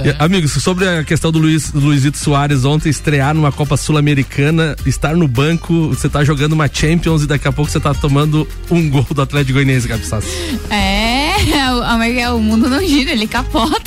E, 0.05 0.15
amigos, 0.19 0.51
sobre 0.51 0.87
a 0.87 1.03
questão 1.03 1.31
do, 1.31 1.39
Luiz, 1.39 1.71
Luizito 1.73 2.17
Soares 2.17 2.65
ontem 2.65 2.89
estrear 2.89 3.33
numa 3.33 3.51
Copa 3.51 3.75
Sul-Americana, 3.75 4.75
estar 4.85 5.15
no 5.15 5.27
banco, 5.27 5.89
você 5.89 6.07
tá 6.07 6.23
jogando 6.23 6.53
uma 6.53 6.69
Champions 6.71 7.23
e 7.23 7.27
daqui 7.27 7.47
a 7.47 7.51
pouco 7.51 7.71
você 7.71 7.79
tá 7.79 7.93
tomando 7.93 8.47
um 8.69 8.89
gol 8.89 9.05
do 9.13 9.21
Atlético 9.21 9.53
Goianiense, 9.53 9.87
Gabi 9.87 10.03
É, 10.69 11.35
o, 12.29 12.35
o 12.35 12.41
mundo 12.41 12.69
não 12.69 12.85
gira, 12.85 13.11
ele 13.11 13.27
capota. 13.27 13.79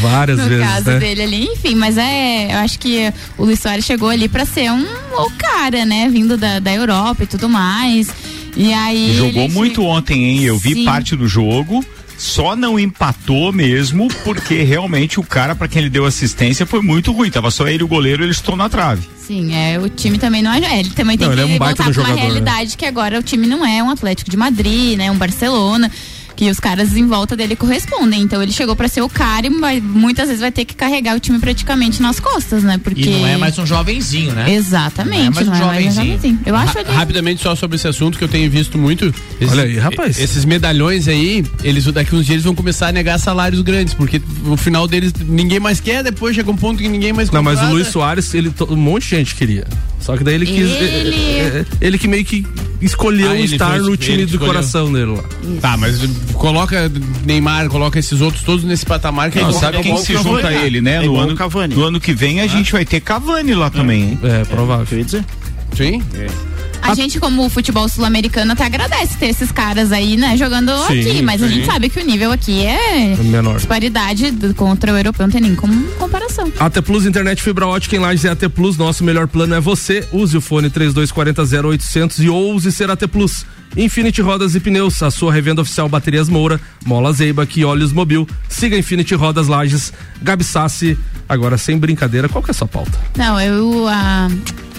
Várias 0.00 0.38
no 0.40 0.48
vezes, 0.48 0.66
caso 0.66 0.90
né? 0.90 0.98
dele 0.98 1.22
ali, 1.22 1.44
enfim, 1.46 1.74
mas 1.74 1.98
é, 1.98 2.52
eu 2.52 2.58
acho 2.58 2.78
que 2.78 3.12
o 3.36 3.44
Luiz 3.44 3.60
Soares 3.60 3.84
chegou 3.84 4.08
ali 4.08 4.28
pra 4.28 4.44
ser 4.44 4.70
um 4.70 4.84
o 5.18 5.30
cara, 5.32 5.84
né, 5.84 6.08
vindo 6.08 6.36
da, 6.36 6.58
da 6.58 6.72
Europa 6.72 7.24
e 7.24 7.26
tudo 7.26 7.48
mais. 7.48 8.08
E 8.56 8.72
aí 8.72 9.14
Jogou 9.16 9.44
ele 9.44 9.52
muito 9.52 9.84
ontem, 9.84 10.24
hein? 10.24 10.44
Eu 10.44 10.58
vi 10.58 10.74
Sim. 10.74 10.84
parte 10.84 11.14
do 11.14 11.28
jogo. 11.28 11.84
Só 12.18 12.56
não 12.56 12.78
empatou 12.78 13.52
mesmo, 13.52 14.08
porque 14.24 14.62
realmente 14.64 15.20
o 15.20 15.22
cara 15.22 15.54
para 15.54 15.68
quem 15.68 15.82
ele 15.82 15.88
deu 15.90 16.04
assistência 16.04 16.66
foi 16.66 16.82
muito 16.82 17.12
ruim. 17.12 17.30
Tava 17.30 17.50
só 17.50 17.68
ele 17.68 17.82
e 17.82 17.84
o 17.84 17.88
goleiro, 17.88 18.24
eles 18.24 18.36
estão 18.36 18.56
na 18.56 18.68
trave. 18.68 19.08
Sim, 19.16 19.54
é, 19.54 19.78
o 19.78 19.88
time 19.88 20.18
também 20.18 20.42
não 20.42 20.50
é. 20.52 20.58
é, 20.58 20.80
Ele 20.80 20.90
também 20.90 21.16
tem 21.16 21.28
Não, 21.28 21.34
que 21.34 21.40
ele 21.42 21.52
é 21.52 21.54
um 21.54 21.58
voltar 21.58 21.74
pra 21.76 21.84
uma 21.84 21.92
jogador, 21.92 22.14
né? 22.16 22.22
realidade 22.22 22.76
que 22.76 22.84
agora 22.84 23.18
o 23.18 23.22
time 23.22 23.46
não 23.46 23.64
é 23.64 23.82
um 23.82 23.90
Atlético 23.90 24.30
de 24.30 24.36
Madrid, 24.36 24.98
né? 24.98 25.10
Um 25.10 25.16
Barcelona. 25.16 25.90
Que 26.38 26.48
os 26.48 26.60
caras 26.60 26.94
em 26.96 27.04
volta 27.04 27.34
dele 27.36 27.56
correspondem. 27.56 28.22
Então 28.22 28.40
ele 28.40 28.52
chegou 28.52 28.76
pra 28.76 28.86
ser 28.86 29.02
o 29.02 29.08
cara 29.08 29.48
e 29.48 29.50
vai- 29.50 29.80
muitas 29.80 30.26
vezes 30.28 30.40
vai 30.40 30.52
ter 30.52 30.64
que 30.64 30.72
carregar 30.76 31.16
o 31.16 31.20
time 31.20 31.36
praticamente 31.40 32.00
nas 32.00 32.20
costas, 32.20 32.62
né? 32.62 32.78
Porque 32.78 33.02
E 33.02 33.10
não 33.10 33.26
é 33.26 33.36
mais 33.36 33.58
um 33.58 33.66
jovenzinho, 33.66 34.32
né? 34.32 34.54
Exatamente, 34.54 35.18
Não 35.18 35.26
é 35.26 35.30
mais 35.30 35.48
um 35.48 35.54
jovenzinho. 35.56 36.38
Eu 36.46 36.54
acho 36.54 36.74
Ra- 36.74 36.80
ele 36.82 36.90
Rapidamente, 36.92 37.42
só 37.42 37.56
sobre 37.56 37.74
esse 37.74 37.88
assunto 37.88 38.16
que 38.16 38.22
eu 38.22 38.28
tenho 38.28 38.48
visto 38.48 38.78
muito. 38.78 39.12
Esses, 39.40 39.52
Olha 39.52 39.64
aí, 39.64 39.78
rapaz. 39.78 40.16
Esses 40.20 40.44
medalhões 40.44 41.08
aí, 41.08 41.44
eles 41.64 41.84
daqui 41.86 42.14
uns 42.14 42.24
dias 42.24 42.34
eles 42.34 42.44
vão 42.44 42.54
começar 42.54 42.86
a 42.86 42.92
negar 42.92 43.18
salários 43.18 43.60
grandes, 43.60 43.92
porque 43.92 44.22
o 44.46 44.56
final 44.56 44.86
deles 44.86 45.12
ninguém 45.26 45.58
mais 45.58 45.80
quer, 45.80 46.04
depois 46.04 46.36
chega 46.36 46.48
um 46.52 46.56
ponto 46.56 46.80
que 46.80 46.88
ninguém 46.88 47.12
mais 47.12 47.32
Não, 47.32 47.42
mas 47.42 47.60
o. 47.60 47.66
Luiz 47.70 47.88
Soares, 47.88 48.32
ele, 48.32 48.52
um 48.70 48.76
monte 48.76 49.02
de 49.08 49.16
gente 49.16 49.34
queria. 49.34 49.66
Só 50.00 50.16
que 50.16 50.22
daí 50.22 50.36
ele 50.36 50.46
quis. 50.46 50.56
Ele- 50.70 51.16
é, 51.16 51.40
é, 51.40 51.64
ele 51.80 51.98
que 51.98 52.06
meio 52.06 52.24
que 52.24 52.46
escolheu 52.80 53.32
Ah, 53.32 53.40
estar 53.40 53.70
foi- 53.80 53.90
no 53.90 53.96
time 53.96 54.18
do 54.18 54.34
escolheu. 54.34 54.46
coração 54.46 54.92
dele 54.92 55.06
lá. 55.16 55.24
Tá, 55.60 55.76
mas 55.76 55.98
coloca 56.34 56.90
Neymar, 57.24 57.68
coloca 57.68 57.98
esses 57.98 58.20
outros 58.20 58.42
todos 58.42 58.64
nesse 58.64 58.84
patamar 58.86 59.30
que 59.30 59.38
Não, 59.38 59.46
aí 59.46 59.52
vão- 59.52 59.60
sabe 59.60 59.78
quem 59.82 59.96
se 59.98 60.12
vão- 60.14 60.22
junta 60.36 60.48
a 60.48 60.52
ele, 60.54 60.80
né? 60.80 60.96
É 61.04 61.06
No 61.06 61.16
ano, 61.16 61.34
Cavani. 61.34 61.74
no 61.74 61.82
ano 61.84 62.00
que 62.00 62.12
vem 62.12 62.40
a 62.40 62.46
gente 62.46 62.72
vai 62.72 62.84
ter 62.84 63.00
Cavani 63.00 63.54
lá 63.54 63.70
também, 63.70 64.02
hein? 64.02 64.18
É, 64.22 64.44
provável. 64.44 65.02
Dizer. 65.04 65.24
Sim. 65.76 66.02
A 66.80 66.94
gente, 66.94 67.18
como 67.18 67.44
o 67.44 67.50
futebol 67.50 67.88
sul-americano, 67.88 68.52
até 68.52 68.64
agradece 68.64 69.16
ter 69.18 69.26
esses 69.26 69.50
caras 69.50 69.90
aí, 69.92 70.16
né, 70.16 70.36
jogando 70.36 70.70
Sim, 70.86 71.00
aqui. 71.00 71.22
Mas 71.22 71.42
a 71.42 71.48
sim. 71.48 71.54
gente 71.54 71.66
sabe 71.66 71.90
que 71.90 72.00
o 72.00 72.04
nível 72.06 72.30
aqui 72.32 72.64
é 72.64 73.16
menor. 73.20 73.56
disparidade 73.56 74.30
do- 74.30 74.54
contra 74.54 74.92
o 74.92 74.96
europeu, 74.96 75.26
não 75.26 75.32
tem 75.32 75.40
nem 75.40 75.54
como 75.56 75.74
comparação. 75.98 76.50
AT 76.58 76.80
Plus 76.82 77.04
Internet 77.04 77.42
Fibra 77.42 77.66
Ótica 77.66 77.96
em 77.96 77.98
Lages 77.98 78.24
é 78.24 78.30
AT 78.30 78.48
Plus. 78.48 78.76
Nosso 78.78 79.02
melhor 79.04 79.26
plano 79.26 79.54
é 79.54 79.60
você. 79.60 80.06
Use 80.12 80.36
o 80.36 80.40
fone 80.40 80.70
3240 80.70 81.44
0800 81.44 82.20
e 82.20 82.28
ouse 82.28 82.70
ser 82.72 82.88
AT 82.90 83.06
Plus. 83.08 83.44
Infinity 83.76 84.20
Rodas 84.20 84.54
e 84.54 84.60
Pneus, 84.60 85.02
a 85.02 85.10
sua 85.10 85.32
revenda 85.32 85.62
oficial 85.62 85.88
Baterias 85.88 86.28
Moura, 86.28 86.60
Mola 86.84 87.12
Zeiba 87.12 87.46
e 87.54 87.64
Olhos 87.64 87.92
Mobil. 87.92 88.26
Siga 88.48 88.76
Infinity 88.76 89.14
Rodas 89.14 89.46
Lages. 89.48 89.92
Gabi 90.20 90.44
Sassi, 90.44 90.98
agora 91.28 91.56
sem 91.56 91.78
brincadeira, 91.78 92.28
qual 92.28 92.42
que 92.42 92.50
é 92.50 92.52
a 92.52 92.54
sua 92.54 92.66
pauta? 92.66 92.98
Não, 93.16 93.40
eu. 93.40 93.86
ah, 93.88 94.28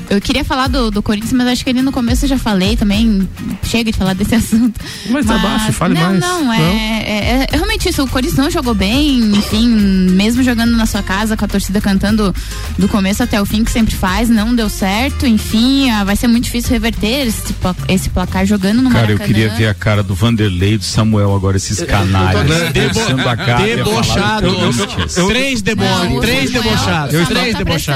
eu 0.10 0.20
queria 0.22 0.43
falar 0.43 0.68
do, 0.68 0.89
do 0.91 1.01
Corinthians, 1.03 1.34
mas 1.34 1.47
acho 1.47 1.64
que 1.64 1.70
ali 1.70 1.82
no 1.82 1.91
começo 1.91 2.26
eu 2.26 2.30
já 2.30 2.38
falei 2.38 2.76
também. 2.76 3.28
Chega 3.64 3.91
de 3.91 3.97
falar 3.97 4.14
desse 4.14 4.34
assunto. 4.36 4.80
Mas 5.10 5.30
abaixo, 5.30 5.72
fale 5.74 5.93
não, 5.93 6.01
mais. 6.01 6.20
Não, 6.20 6.53
é, 6.53 6.57
Não? 6.57 6.66
é- 6.66 7.43
é- 7.43 7.47
realmente 7.51 7.89
isso. 7.89 8.03
O 8.03 8.07
Corinthians 8.10 8.38
não 8.38 8.49
jogou 8.49 8.74
bem, 8.74 9.20
enfim, 9.36 9.68
mesmo 9.68 10.41
jogando 10.43 10.76
na 10.76 10.86
sua 10.86 11.03
casa, 11.03 11.38
com 11.38 11.45
a 11.45 11.47
torcida 11.47 11.80
cantando 11.80 12.34
do 12.78 12.88
começo 12.88 13.22
até 13.24 13.41
o 13.41 13.45
fim, 13.45 13.64
que 13.64 13.72
sempre 13.72 13.95
faz, 13.95 14.30
não 14.30 14.55
deu 14.55 14.70
certo. 14.70 15.26
Enfim, 15.28 15.89
ah, 15.91 16.03
vai 16.03 16.16
ser 16.16 16.28
muito 16.28 16.45
difícil 16.45 16.72
reverter 16.72 17.28
esse, 17.28 17.53
esse 17.88 18.10
placar 18.10 18.45
jogando 18.45 18.82
no 18.82 18.89
Cara, 18.89 19.12
eu 19.12 19.18
Maracanã. 19.18 19.28
queria 19.28 19.49
ver 19.55 19.68
a 19.68 19.74
cara 19.74 20.01
do 20.01 20.16
Vanderlei 20.16 20.74
e 20.74 20.78
do 20.78 20.84
Samuel 20.86 21.36
agora, 21.36 21.57
esses 21.57 21.82
canalhas. 21.84 22.72
Debo- 22.74 22.99
Debochados. 23.60 25.16
Três 25.28 25.62
debochados. 25.62 26.10
Não, 26.10 26.20
Três 26.22 26.51
debochados. 26.51 27.12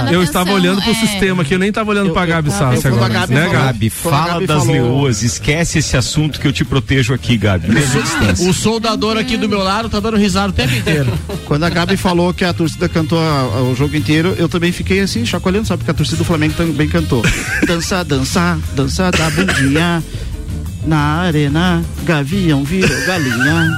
tá 0.09 0.13
Eu 0.13 0.23
estava 0.23 0.49
atenção, 0.51 0.53
olhando 0.55 0.81
pro 0.81 0.91
é. 0.91 0.95
sistema 0.95 1.41
aqui, 1.43 1.53
eu 1.53 1.59
nem 1.59 1.69
estava 1.69 1.89
olhando 1.89 2.02
pra 2.11 2.25
Gabi 2.25 2.51
Sassi 2.51 2.85
eu- 2.87 2.93
agora. 2.95 3.05
a 3.05 3.09
Gabi 3.19 3.33
né, 3.33 3.39
falou- 3.41 3.53
Gabi? 3.53 3.65
Gabi, 3.65 3.89
Quando 4.01 4.13
a 4.13 4.17
fala 4.17 4.33
Gabi 4.33 4.47
das 4.47 4.57
falou- 4.59 4.73
leoas, 4.73 5.23
esquece 5.23 5.79
esse 5.79 5.95
assunto 5.97 6.39
que 6.39 6.47
eu 6.47 6.51
te 6.53 6.65
protejo 6.65 7.13
aqui, 7.13 7.37
Gabi. 7.37 7.67
O 8.47 8.53
soldador 8.53 9.17
aqui 9.17 9.37
do 9.37 9.47
meu 9.47 9.59
lado 9.63 9.89
tá 9.89 9.99
dando 9.99 10.17
risada 10.17 10.49
o 10.49 10.53
tempo 10.53 10.73
inteiro. 10.75 11.11
Quando 11.45 11.63
a 11.63 11.69
Gabi 11.69 11.95
falou 11.97 12.33
que 12.33 12.43
a 12.43 12.53
torcida 12.53 12.89
cantou 12.89 13.19
a- 13.19 13.21
a- 13.57 13.61
o 13.63 13.75
jogo 13.75 13.95
inteiro, 13.95 14.35
eu 14.37 14.49
também 14.49 14.71
fiquei 14.71 14.99
assim, 15.01 15.25
chacoalhando, 15.25 15.67
sabe? 15.67 15.79
Porque 15.79 15.91
a 15.91 15.93
torcida 15.93 16.17
do 16.17 16.23
Flamengo 16.25 16.53
também 16.55 16.87
cantou. 16.87 17.21
Dança, 17.67 18.03
dança, 18.03 18.57
dança 18.75 19.11
da 19.11 19.29
bundinha. 19.29 20.03
Na 20.85 20.97
arena, 21.21 21.81
gavião 22.03 22.63
virou 22.65 22.89
galinha. 23.05 23.69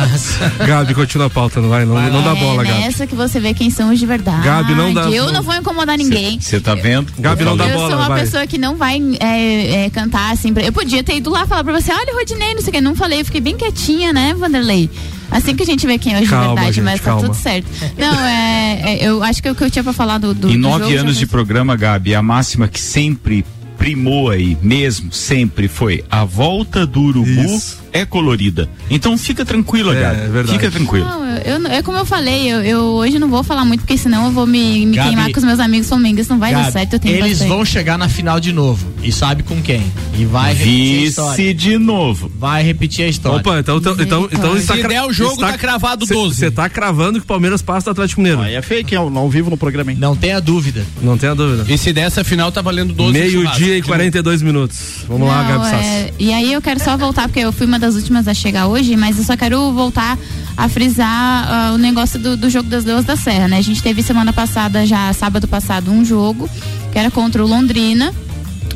Gabi, 0.66 0.94
continua 0.94 1.26
a 1.26 1.30
pauta, 1.30 1.60
não 1.60 1.68
vai? 1.68 1.84
Não, 1.84 1.94
não 2.10 2.22
dá 2.22 2.34
bola, 2.34 2.62
é 2.62 2.66
Gabi. 2.66 2.80
nessa 2.80 3.06
que 3.06 3.14
você 3.14 3.38
vê 3.38 3.52
quem 3.52 3.68
são 3.68 3.92
os 3.92 3.98
de 3.98 4.06
verdade. 4.06 4.42
Gabi, 4.42 4.74
não 4.74 4.92
dá- 4.94 5.02
Eu 5.10 5.30
não- 5.30 5.42
vou 5.42 5.54
incomodar 5.54 5.98
ninguém. 5.98 6.40
Você 6.40 6.58
tá 6.60 6.74
vendo? 6.74 7.12
Gabi, 7.18 7.44
não 7.44 7.54
dá 7.56 7.66
eu 7.68 7.74
bola, 7.76 7.90
sou 7.90 7.98
uma 7.98 8.08
vai. 8.08 8.20
pessoa 8.22 8.46
que 8.46 8.56
não 8.56 8.76
vai 8.76 8.98
é, 9.20 9.84
é, 9.84 9.90
cantar 9.90 10.32
assim. 10.32 10.54
pra- 10.54 10.62
Eu 10.62 10.72
podia 10.72 11.04
ter 11.04 11.16
ido 11.16 11.28
lá 11.30 11.46
falar 11.46 11.62
pra 11.64 11.78
você, 11.78 11.92
olha, 11.92 12.14
Rodinei, 12.14 12.54
não 12.54 12.62
sei 12.62 12.70
o 12.70 12.72
que. 12.72 12.80
Não 12.80 12.94
falei, 12.96 13.20
eu 13.20 13.24
fiquei 13.26 13.42
bem 13.42 13.56
quietinha, 13.56 14.12
né, 14.14 14.32
Vanderlei? 14.34 14.88
Assim 15.30 15.54
que 15.56 15.62
a 15.64 15.66
gente 15.66 15.86
vê 15.86 15.98
quem 15.98 16.14
é 16.14 16.20
os 16.22 16.28
Calma, 16.28 16.42
de 16.48 16.54
verdade, 16.54 16.72
gente, 16.76 16.84
mas 16.84 17.00
tá 17.00 17.06
calma. 17.06 17.22
tudo 17.22 17.34
certo. 17.34 17.66
Não, 17.98 18.24
é, 18.24 18.80
é, 19.00 19.04
Eu 19.04 19.22
acho 19.22 19.42
que 19.42 19.50
o 19.50 19.54
que 19.54 19.64
eu 19.64 19.70
tinha 19.70 19.82
pra 19.82 19.92
falar 19.92 20.16
do. 20.18 20.32
do 20.32 20.48
Em 20.48 20.52
do 20.52 20.58
nove 20.68 20.94
anos 20.96 21.16
de 21.16 21.26
programa, 21.26 21.74
Gabi, 21.76 22.14
a 22.14 22.22
máxima 22.22 22.68
que 22.68 22.80
sempre 22.80 23.44
primou 23.84 24.30
aí, 24.30 24.56
mesmo, 24.62 25.12
sempre, 25.12 25.68
foi 25.68 26.02
a 26.10 26.24
volta 26.24 26.86
do 26.86 27.02
urubu 27.02 27.28
Isso. 27.44 27.82
é 27.92 28.06
colorida. 28.06 28.66
Então 28.88 29.18
fica 29.18 29.44
tranquila, 29.44 29.94
É, 29.94 30.00
Gabi. 30.00 30.20
é 30.22 30.28
verdade. 30.28 30.58
Fica 30.58 30.70
tranquila. 30.70 31.04
Não, 31.06 31.26
eu, 31.36 31.60
eu- 31.60 31.66
é 31.66 31.82
como 31.82 31.98
eu 31.98 32.06
falei, 32.06 32.50
eu, 32.50 32.62
eu 32.62 32.80
hoje 32.94 33.18
não 33.18 33.28
vou 33.28 33.44
falar 33.44 33.62
muito, 33.66 33.80
porque 33.80 33.98
senão 33.98 34.24
eu 34.24 34.32
vou 34.32 34.46
me, 34.46 34.86
me 34.86 34.96
Gabi, 34.96 35.08
queimar 35.10 35.30
com 35.30 35.38
os 35.38 35.44
meus 35.44 35.60
amigos 35.60 35.86
flamenguistas, 35.86 36.28
não 36.28 36.38
vai 36.38 36.52
dar 36.54 36.60
Gabi, 36.60 36.72
certo, 36.72 36.92
eu 36.94 36.98
tenho 36.98 37.14
eles 37.16 37.30
bastante. 37.32 37.48
vão 37.48 37.62
chegar 37.64 37.98
na 37.98 38.08
final 38.08 38.40
de 38.40 38.52
novo. 38.54 38.86
E 39.02 39.12
sabe 39.12 39.42
com 39.42 39.60
quem? 39.60 39.82
E 40.18 40.24
vai 40.24 40.54
repetir 40.54 40.98
a 41.02 41.02
história. 41.08 41.36
Vice 41.36 41.54
de 41.54 41.78
novo. 41.78 42.32
Vai 42.38 42.62
repetir 42.62 43.04
a 43.04 43.08
história. 43.08 43.38
Opa, 43.40 43.58
então, 43.60 43.76
então, 43.76 43.96
então, 44.00 44.28
então 44.32 44.56
está 44.56 44.76
Se 44.76 44.82
der 44.88 45.02
o 45.02 45.12
jogo, 45.12 45.34
está- 45.34 45.52
tá 45.52 45.58
cravado 45.58 46.06
cê- 46.06 46.14
12. 46.14 46.36
Você 46.36 46.50
tá 46.50 46.70
cravando 46.70 47.18
que 47.18 47.24
o 47.24 47.28
Palmeiras 47.28 47.60
passa 47.60 47.84
do 47.84 47.90
Atlético 47.90 48.22
Mineiro. 48.22 48.40
Aí 48.40 48.54
é 48.54 48.62
fake, 48.62 48.96
ao, 48.96 49.14
ao 49.14 49.28
vivo 49.28 49.50
no 49.50 49.58
programa, 49.58 49.92
hein? 49.92 49.98
Não 50.00 50.16
tenha 50.16 50.40
dúvida. 50.40 50.86
Não 51.02 51.18
tenha 51.18 51.34
dúvida. 51.34 51.70
E 51.70 51.76
se 51.76 51.92
dessa 51.92 52.24
final 52.24 52.50
tá 52.50 52.62
valendo 52.62 52.94
12 52.94 53.12
churrasco. 53.30 53.60
Meio-dia 53.60 53.73
e 53.78 53.82
42 53.82 54.42
minutos. 54.42 55.04
Vamos 55.08 55.26
lá, 55.28 55.42
Não, 55.42 55.48
Gabi 55.58 55.70
Sassi. 55.70 55.86
é, 55.86 56.14
E 56.18 56.32
aí 56.32 56.52
eu 56.52 56.60
quero 56.62 56.82
só 56.82 56.96
voltar, 56.96 57.28
porque 57.28 57.40
eu 57.40 57.52
fui 57.52 57.66
uma 57.66 57.78
das 57.78 57.94
últimas 57.94 58.26
a 58.28 58.34
chegar 58.34 58.66
hoje, 58.66 58.96
mas 58.96 59.18
eu 59.18 59.24
só 59.24 59.36
quero 59.36 59.72
voltar 59.72 60.18
a 60.56 60.68
frisar 60.68 61.08
ah, 61.08 61.72
o 61.74 61.78
negócio 61.78 62.18
do, 62.18 62.36
do 62.36 62.48
jogo 62.48 62.68
das 62.68 62.84
Leões 62.84 63.04
da 63.04 63.16
Serra, 63.16 63.48
né? 63.48 63.58
A 63.58 63.62
gente 63.62 63.82
teve 63.82 64.02
semana 64.02 64.32
passada, 64.32 64.86
já 64.86 65.12
sábado 65.12 65.48
passado, 65.48 65.90
um 65.90 66.04
jogo 66.04 66.48
que 66.92 66.98
era 66.98 67.10
contra 67.10 67.44
o 67.44 67.48
Londrina. 67.48 68.12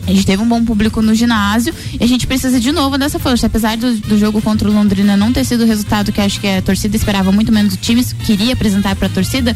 A 0.09 0.13
gente 0.13 0.25
teve 0.25 0.43
um 0.43 0.49
bom 0.49 0.65
público 0.65 1.03
no 1.03 1.15
ginásio 1.15 1.75
e 2.01 2.03
a 2.03 2.07
gente 2.07 2.27
precisa 2.27 2.59
de 2.59 2.73
novo 2.73 2.97
dessa 2.97 3.19
força. 3.19 3.47
Apesar 3.47 3.77
do, 3.77 3.95
do 3.97 4.19
jogo 4.19 4.41
contra 4.41 4.69
o 4.69 4.73
Londrina 4.73 5.19
não 5.19 5.33
ter 5.33 5.45
sido 5.45 5.65
o 5.65 5.67
resultado 5.67 6.11
que 6.11 6.21
acho 6.21 6.41
que 6.41 6.47
a 6.47 6.63
torcida 6.63 6.97
esperava, 6.97 7.31
muito 7.31 7.53
menos 7.53 7.75
o 7.75 7.77
time 7.77 8.03
queria 8.25 8.55
apresentar 8.55 8.97
para 8.97 9.07
a 9.07 9.11
torcida, 9.11 9.55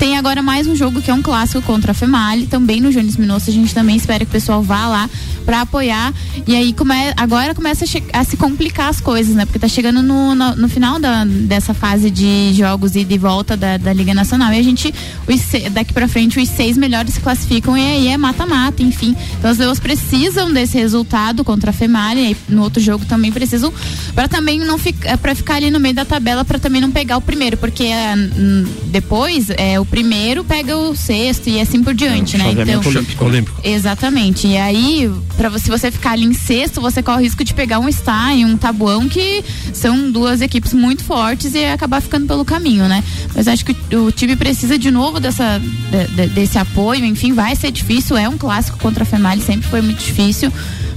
tem 0.00 0.18
agora 0.18 0.42
mais 0.42 0.66
um 0.66 0.74
jogo 0.74 1.00
que 1.00 1.08
é 1.08 1.14
um 1.14 1.22
clássico 1.22 1.62
contra 1.62 1.92
a 1.92 1.94
Femali, 1.94 2.46
também 2.48 2.80
no 2.80 2.90
Jones 2.90 3.16
Minosso. 3.16 3.48
A 3.48 3.52
gente 3.52 3.72
também 3.72 3.94
espera 3.94 4.24
que 4.24 4.30
o 4.30 4.32
pessoal 4.32 4.60
vá 4.60 4.88
lá 4.88 5.08
para 5.44 5.60
apoiar. 5.60 6.12
E 6.46 6.56
aí 6.56 6.72
come, 6.72 6.94
agora 7.16 7.54
começa 7.54 7.84
a, 7.84 8.20
a 8.20 8.24
se 8.24 8.36
complicar 8.36 8.88
as 8.88 9.00
coisas, 9.00 9.34
né? 9.36 9.44
Porque 9.44 9.60
tá 9.60 9.68
chegando 9.68 10.02
no, 10.02 10.34
no, 10.34 10.56
no 10.56 10.68
final 10.68 10.98
da, 10.98 11.24
dessa 11.24 11.72
fase 11.72 12.10
de 12.10 12.52
jogos 12.54 12.96
e 12.96 13.04
de 13.04 13.16
volta 13.16 13.56
da, 13.56 13.76
da 13.76 13.92
Liga 13.92 14.12
Nacional. 14.12 14.52
E 14.52 14.58
a 14.58 14.62
gente, 14.62 14.92
os 15.28 15.70
daqui 15.70 15.92
para 15.92 16.08
frente, 16.08 16.40
os 16.40 16.48
seis 16.48 16.76
melhores 16.76 17.14
se 17.14 17.20
classificam 17.20 17.78
e 17.78 17.80
aí 17.80 18.08
é 18.08 18.16
mata-mata, 18.16 18.82
enfim. 18.82 19.14
Então 19.38 19.50
as 19.50 19.58
Leões 19.58 19.78
precisam 19.96 20.52
desse 20.52 20.76
resultado 20.78 21.44
contra 21.44 21.70
a 21.70 21.72
Femali. 21.72 22.32
E 22.32 22.52
no 22.52 22.62
outro 22.62 22.82
jogo 22.82 23.04
também 23.04 23.30
precisam 23.30 23.72
para 24.14 24.28
também 24.28 24.58
não 24.60 24.78
ficar 24.78 25.18
para 25.18 25.34
ficar 25.34 25.56
ali 25.56 25.70
no 25.70 25.78
meio 25.78 25.94
da 25.94 26.04
tabela 26.04 26.44
para 26.44 26.58
também 26.58 26.80
não 26.80 26.90
pegar 26.90 27.16
o 27.16 27.20
primeiro, 27.20 27.56
porque 27.56 27.84
é, 27.84 28.14
hum, 28.16 28.64
depois 28.86 29.50
é 29.50 29.78
o 29.78 29.84
primeiro 29.84 30.44
pega 30.44 30.76
o 30.76 30.96
sexto 30.96 31.48
e 31.48 31.60
assim 31.60 31.82
por 31.82 31.94
diante, 31.94 32.36
né? 32.38 32.44
chaveamento 32.44 32.78
Então 32.80 32.92
olímpico. 32.92 33.24
Olímpico. 33.24 33.60
Exatamente. 33.62 34.46
E 34.46 34.56
aí, 34.56 35.10
para 35.36 35.48
você, 35.48 35.62
se 35.62 35.70
você 35.70 35.90
ficar 35.92 36.12
ali 36.12 36.24
em 36.24 36.32
sexto, 36.34 36.80
você 36.80 37.02
corre 37.02 37.18
o 37.18 37.22
risco 37.22 37.44
de 37.44 37.54
pegar 37.54 37.78
um 37.78 37.88
e 37.88 38.44
um 38.44 38.56
Tabuão, 38.56 39.08
que 39.08 39.44
são 39.72 40.10
duas 40.10 40.40
equipes 40.40 40.72
muito 40.72 41.04
fortes 41.04 41.54
e 41.54 41.64
acabar 41.66 42.00
ficando 42.00 42.26
pelo 42.26 42.44
caminho, 42.44 42.88
né? 42.88 43.04
Mas 43.34 43.46
acho 43.46 43.64
que 43.64 43.76
o 43.94 44.10
time 44.10 44.34
precisa 44.34 44.76
de 44.78 44.90
novo 44.90 45.20
dessa, 45.20 45.60
de- 45.60 46.06
de- 46.16 46.26
desse 46.28 46.58
apoio. 46.58 47.04
Enfim, 47.04 47.32
vai 47.32 47.54
ser 47.54 47.70
difícil. 47.70 48.16
É 48.16 48.28
um 48.28 48.36
clássico 48.36 48.78
contra 48.78 49.04
a 49.04 49.06
Femali, 49.06 49.40
sempre 49.40 49.68
foi 49.68 49.81
muito 49.82 50.02
difícil. 50.02 50.52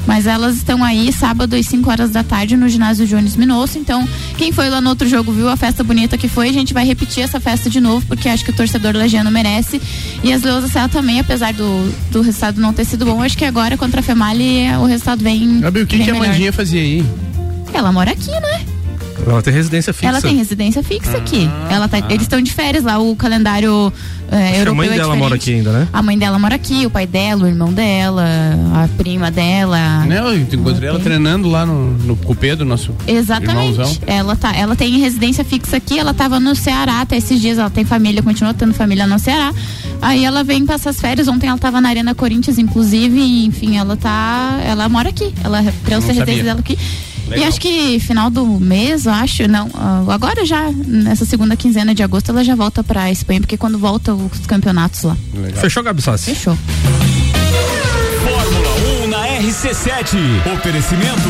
Mas 0.07 0.27
elas 0.27 0.57
estão 0.57 0.83
aí 0.83 1.11
sábado 1.11 1.55
às 1.55 1.65
5 1.65 1.89
horas 1.89 2.11
da 2.11 2.23
tarde 2.23 2.55
no 2.55 2.69
ginásio 2.69 3.07
Jones 3.07 3.35
Minosso. 3.35 3.79
Então, 3.79 4.07
quem 4.37 4.51
foi 4.51 4.69
lá 4.69 4.79
no 4.79 4.89
outro 4.89 5.07
jogo 5.09 5.31
viu 5.31 5.49
a 5.49 5.57
festa 5.57 5.83
bonita 5.83 6.17
que 6.17 6.27
foi. 6.27 6.49
A 6.49 6.53
gente 6.53 6.73
vai 6.73 6.85
repetir 6.85 7.23
essa 7.23 7.39
festa 7.39 7.69
de 7.69 7.81
novo, 7.81 8.05
porque 8.05 8.29
acho 8.29 8.45
que 8.45 8.51
o 8.51 8.55
torcedor 8.55 8.95
lagiano 8.95 9.31
merece. 9.31 9.81
E 10.23 10.31
as 10.31 10.43
Leões 10.43 10.63
da 10.63 10.69
Serra 10.69 10.89
também, 10.89 11.19
apesar 11.19 11.53
do, 11.53 11.91
do 12.11 12.21
resultado 12.21 12.61
não 12.61 12.71
ter 12.71 12.85
sido 12.85 13.03
bom, 13.03 13.21
acho 13.23 13.37
que 13.37 13.45
agora 13.45 13.77
contra 13.77 13.99
a 14.01 14.03
Femali 14.03 14.67
o 14.79 14.85
resultado 14.85 15.23
vem. 15.23 15.59
Gabi, 15.59 15.81
o 15.81 15.87
que, 15.87 15.97
que 15.97 16.11
a. 16.11 16.15
Mandinha 16.15 16.53
fazia 16.53 16.81
aí? 16.81 17.03
Ela 17.73 17.91
mora 17.91 18.11
aqui, 18.11 18.29
né? 18.29 18.74
Ela 19.25 19.41
tem 19.41 19.53
residência 19.53 19.93
fixa. 19.93 20.07
Ela 20.07 20.21
tem 20.21 20.35
residência 20.35 20.83
fixa 20.83 21.17
aqui. 21.17 21.49
Ela 21.69 21.87
tá, 21.87 21.97
Eles 22.09 22.23
estão 22.23 22.41
de 22.41 22.51
férias 22.51 22.83
lá, 22.83 22.99
o 22.99 23.15
calendário 23.15 23.91
é, 24.31 24.51
que 24.51 24.55
a 24.55 24.59
europeu 24.59 24.75
mãe 24.75 24.87
é 24.87 24.91
dela 24.93 25.15
mora 25.15 25.35
aqui 25.35 25.53
ainda, 25.53 25.71
né? 25.71 25.87
A 25.91 26.01
mãe 26.01 26.17
dela 26.17 26.39
mora 26.39 26.55
aqui, 26.55 26.85
o 26.85 26.89
pai 26.89 27.05
dela, 27.05 27.43
o 27.43 27.47
irmão 27.47 27.71
dela, 27.73 28.25
a 28.73 28.87
prima 28.97 29.29
dela. 29.31 30.05
Não, 30.05 30.33
eu 30.33 30.41
encontrei 30.41 30.89
ela 30.89 30.99
treinando 30.99 31.49
lá 31.49 31.65
no, 31.65 31.91
no 31.91 32.15
com 32.15 32.33
o 32.33 32.35
Pedro, 32.35 32.65
nosso 32.65 32.91
Exatamente. 33.07 33.71
irmãozão. 33.71 33.97
Ela 34.05 34.35
tá, 34.35 34.55
ela 34.55 34.75
tem 34.75 34.97
residência 34.99 35.43
fixa 35.43 35.77
aqui, 35.77 35.99
ela 35.99 36.13
tava 36.13 36.39
no 36.39 36.55
Ceará 36.55 37.01
até 37.01 37.17
esses 37.17 37.39
dias, 37.39 37.57
ela 37.57 37.69
tem 37.69 37.85
família, 37.85 38.21
continua 38.21 38.53
tendo 38.53 38.73
família 38.73 39.05
no 39.07 39.19
Ceará. 39.19 39.53
Aí 40.01 40.23
ela 40.23 40.43
vem 40.43 40.65
passar 40.65 40.91
as 40.91 40.99
férias, 40.99 41.27
ontem 41.27 41.47
ela 41.47 41.57
tava 41.57 41.81
na 41.81 41.89
Arena 41.89 42.13
Corinthians, 42.13 42.57
inclusive, 42.57 43.19
e, 43.19 43.45
enfim, 43.45 43.77
ela 43.77 43.95
tá, 43.95 44.59
ela 44.63 44.87
mora 44.89 45.09
aqui. 45.09 45.33
Ela 45.43 45.63
trouxe 45.83 46.11
a 46.11 46.13
residência 46.13 46.43
dela 46.43 46.59
aqui. 46.59 46.77
E 47.35 47.43
acho 47.43 47.59
que 47.59 47.99
final 47.99 48.29
do 48.29 48.45
mês, 48.59 49.05
eu 49.05 49.11
acho, 49.11 49.47
não, 49.47 49.69
ah, 49.73 50.03
agora 50.09 50.45
já, 50.45 50.69
nessa 50.71 51.25
segunda 51.25 51.55
quinzena 51.55 51.93
de 51.95 52.03
agosto, 52.03 52.29
ela 52.29 52.43
já 52.43 52.55
volta 52.55 52.83
pra 52.83 53.11
Espanha, 53.11 53.41
porque 53.41 53.57
quando 53.57 53.77
volta 53.79 54.13
os 54.13 54.45
campeonatos 54.45 55.03
lá. 55.03 55.17
Fechou, 55.55 55.83
Gabi 55.83 56.01
Sassi? 56.01 56.35
Fechou. 56.35 56.57
Fórmula 58.23 58.75
1 59.05 59.07
na 59.07 59.27
RC7. 59.39 60.17
Oferecimento 60.55 61.29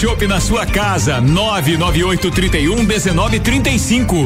shopping 0.00 0.28
na 0.28 0.40
sua 0.40 0.64
casa. 0.64 1.20
99831 1.20 2.74
1935. 2.74 4.16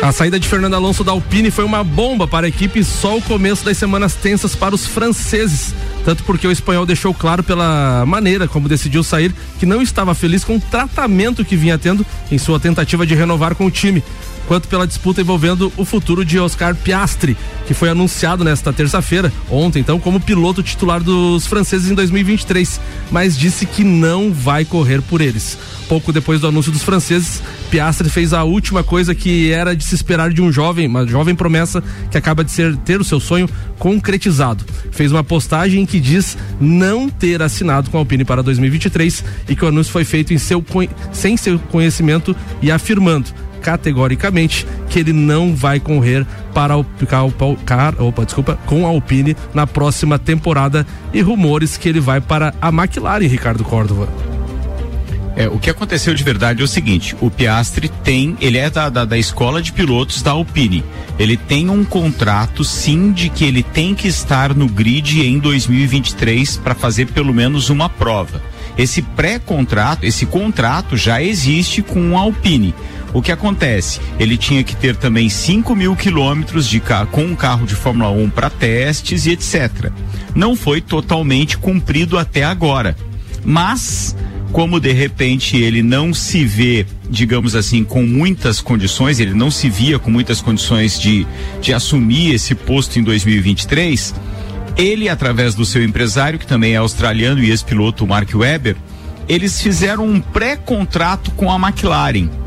A 0.00 0.12
saída 0.12 0.38
de 0.38 0.46
Fernando 0.46 0.74
Alonso 0.74 1.02
da 1.02 1.10
Alpine 1.10 1.50
foi 1.50 1.64
uma 1.64 1.82
bomba 1.82 2.28
para 2.28 2.46
a 2.46 2.48
equipe, 2.48 2.84
só 2.84 3.16
o 3.16 3.22
começo 3.22 3.64
das 3.64 3.76
semanas 3.76 4.14
tensas 4.14 4.54
para 4.54 4.74
os 4.74 4.86
franceses. 4.86 5.74
Tanto 6.04 6.22
porque 6.22 6.46
o 6.46 6.52
espanhol 6.52 6.86
deixou 6.86 7.12
claro 7.12 7.42
pela 7.42 8.04
maneira 8.06 8.46
como 8.46 8.68
decidiu 8.68 9.02
sair 9.02 9.34
que 9.58 9.66
não 9.66 9.82
estava 9.82 10.14
feliz 10.14 10.44
com 10.44 10.56
o 10.56 10.60
tratamento 10.60 11.44
que 11.44 11.56
vinha 11.56 11.76
tendo 11.76 12.06
em 12.30 12.38
sua 12.38 12.60
tentativa 12.60 13.04
de 13.04 13.14
renovar 13.14 13.56
com 13.56 13.66
o 13.66 13.70
time 13.70 14.04
quanto 14.46 14.68
pela 14.68 14.86
disputa 14.86 15.20
envolvendo 15.20 15.72
o 15.76 15.84
futuro 15.84 16.24
de 16.24 16.38
Oscar 16.38 16.74
Piastri, 16.74 17.36
que 17.66 17.74
foi 17.74 17.88
anunciado 17.88 18.44
nesta 18.44 18.72
terça-feira, 18.72 19.32
ontem, 19.50 19.80
então, 19.80 19.98
como 19.98 20.20
piloto 20.20 20.62
titular 20.62 21.02
dos 21.02 21.46
franceses 21.46 21.90
em 21.90 21.94
2023, 21.94 22.80
mas 23.10 23.36
disse 23.36 23.66
que 23.66 23.84
não 23.84 24.32
vai 24.32 24.64
correr 24.64 25.00
por 25.02 25.20
eles. 25.20 25.58
Pouco 25.88 26.12
depois 26.12 26.40
do 26.40 26.46
anúncio 26.46 26.72
dos 26.72 26.82
franceses, 26.82 27.42
Piastri 27.70 28.08
fez 28.08 28.32
a 28.32 28.44
última 28.44 28.82
coisa 28.82 29.14
que 29.14 29.50
era 29.50 29.74
de 29.76 29.84
se 29.84 29.94
esperar 29.94 30.32
de 30.32 30.40
um 30.40 30.50
jovem, 30.50 30.86
uma 30.86 31.06
jovem 31.06 31.34
promessa 31.34 31.82
que 32.10 32.18
acaba 32.18 32.44
de 32.44 32.50
ser 32.50 32.76
ter 32.78 33.00
o 33.00 33.04
seu 33.04 33.20
sonho 33.20 33.48
concretizado. 33.78 34.64
Fez 34.90 35.12
uma 35.12 35.24
postagem 35.24 35.84
que 35.84 36.00
diz 36.00 36.36
não 36.60 37.08
ter 37.08 37.42
assinado 37.42 37.90
com 37.90 37.96
a 37.96 38.00
Alpine 38.00 38.24
para 38.24 38.42
2023 38.42 39.24
e 39.48 39.56
que 39.56 39.64
o 39.64 39.68
anúncio 39.68 39.92
foi 39.92 40.04
feito 40.04 40.36
seu, 40.38 40.64
sem 41.12 41.36
seu 41.36 41.58
conhecimento 41.58 42.34
e 42.60 42.70
afirmando 42.70 43.30
categoricamente 43.62 44.66
que 44.90 44.98
ele 44.98 45.12
não 45.12 45.54
vai 45.54 45.80
correr 45.80 46.26
para 46.52 46.76
o 46.76 46.84
car, 47.64 47.94
opa, 48.02 48.24
desculpa, 48.24 48.58
com 48.66 48.84
a 48.84 48.90
Alpine 48.90 49.36
na 49.54 49.66
próxima 49.66 50.18
temporada 50.18 50.86
e 51.14 51.22
rumores 51.22 51.76
que 51.76 51.88
ele 51.88 52.00
vai 52.00 52.20
para 52.20 52.52
a 52.60 52.68
McLaren, 52.68 53.26
Ricardo 53.26 53.64
Córdova. 53.64 54.08
É, 55.34 55.48
o 55.48 55.58
que 55.58 55.70
aconteceu 55.70 56.14
de 56.14 56.22
verdade 56.22 56.60
é 56.60 56.64
o 56.64 56.68
seguinte: 56.68 57.16
o 57.20 57.30
Piastri 57.30 57.88
tem, 57.88 58.36
ele 58.40 58.58
é 58.58 58.68
da, 58.68 58.88
da, 58.88 59.04
da, 59.04 59.16
escola 59.16 59.62
de 59.62 59.72
pilotos 59.72 60.20
da 60.20 60.32
Alpine. 60.32 60.84
Ele 61.18 61.36
tem 61.36 61.70
um 61.70 61.84
contrato, 61.84 62.62
sim, 62.64 63.12
de 63.12 63.30
que 63.30 63.44
ele 63.44 63.62
tem 63.62 63.94
que 63.94 64.08
estar 64.08 64.54
no 64.54 64.68
grid 64.68 65.22
em 65.26 65.38
2023 65.38 66.58
para 66.58 66.74
fazer 66.74 67.06
pelo 67.06 67.32
menos 67.32 67.70
uma 67.70 67.88
prova. 67.88 68.42
Esse 68.76 69.02
pré-contrato, 69.02 70.04
esse 70.04 70.26
contrato 70.26 70.96
já 70.96 71.22
existe 71.22 71.82
com 71.82 72.16
a 72.16 72.20
Alpine. 72.20 72.74
O 73.14 73.20
que 73.20 73.30
acontece? 73.30 74.00
Ele 74.18 74.36
tinha 74.38 74.64
que 74.64 74.74
ter 74.74 74.96
também 74.96 75.28
5 75.28 75.74
mil 75.76 75.94
quilômetros 75.94 76.66
de 76.66 76.82
com 77.10 77.24
um 77.24 77.34
carro 77.34 77.66
de 77.66 77.74
Fórmula 77.74 78.10
1 78.10 78.30
para 78.30 78.48
testes 78.48 79.26
e 79.26 79.32
etc. 79.32 79.90
Não 80.34 80.56
foi 80.56 80.80
totalmente 80.80 81.58
cumprido 81.58 82.18
até 82.18 82.42
agora. 82.42 82.96
Mas, 83.44 84.16
como 84.50 84.80
de 84.80 84.92
repente 84.92 85.56
ele 85.56 85.82
não 85.82 86.14
se 86.14 86.44
vê, 86.44 86.86
digamos 87.08 87.54
assim, 87.54 87.84
com 87.84 88.02
muitas 88.02 88.60
condições, 88.60 89.20
ele 89.20 89.34
não 89.34 89.50
se 89.50 89.68
via 89.68 89.98
com 89.98 90.10
muitas 90.10 90.40
condições 90.40 90.98
de, 90.98 91.26
de 91.60 91.74
assumir 91.74 92.34
esse 92.34 92.54
posto 92.54 92.98
em 92.98 93.02
2023, 93.02 94.14
ele, 94.76 95.08
através 95.08 95.54
do 95.54 95.66
seu 95.66 95.84
empresário, 95.84 96.38
que 96.38 96.46
também 96.46 96.72
é 96.72 96.76
australiano 96.76 97.42
e 97.42 97.50
ex-piloto 97.50 98.06
Mark 98.06 98.30
Webber, 98.34 98.76
eles 99.28 99.60
fizeram 99.60 100.06
um 100.06 100.20
pré-contrato 100.20 101.30
com 101.32 101.52
a 101.52 101.56
McLaren 101.56 102.41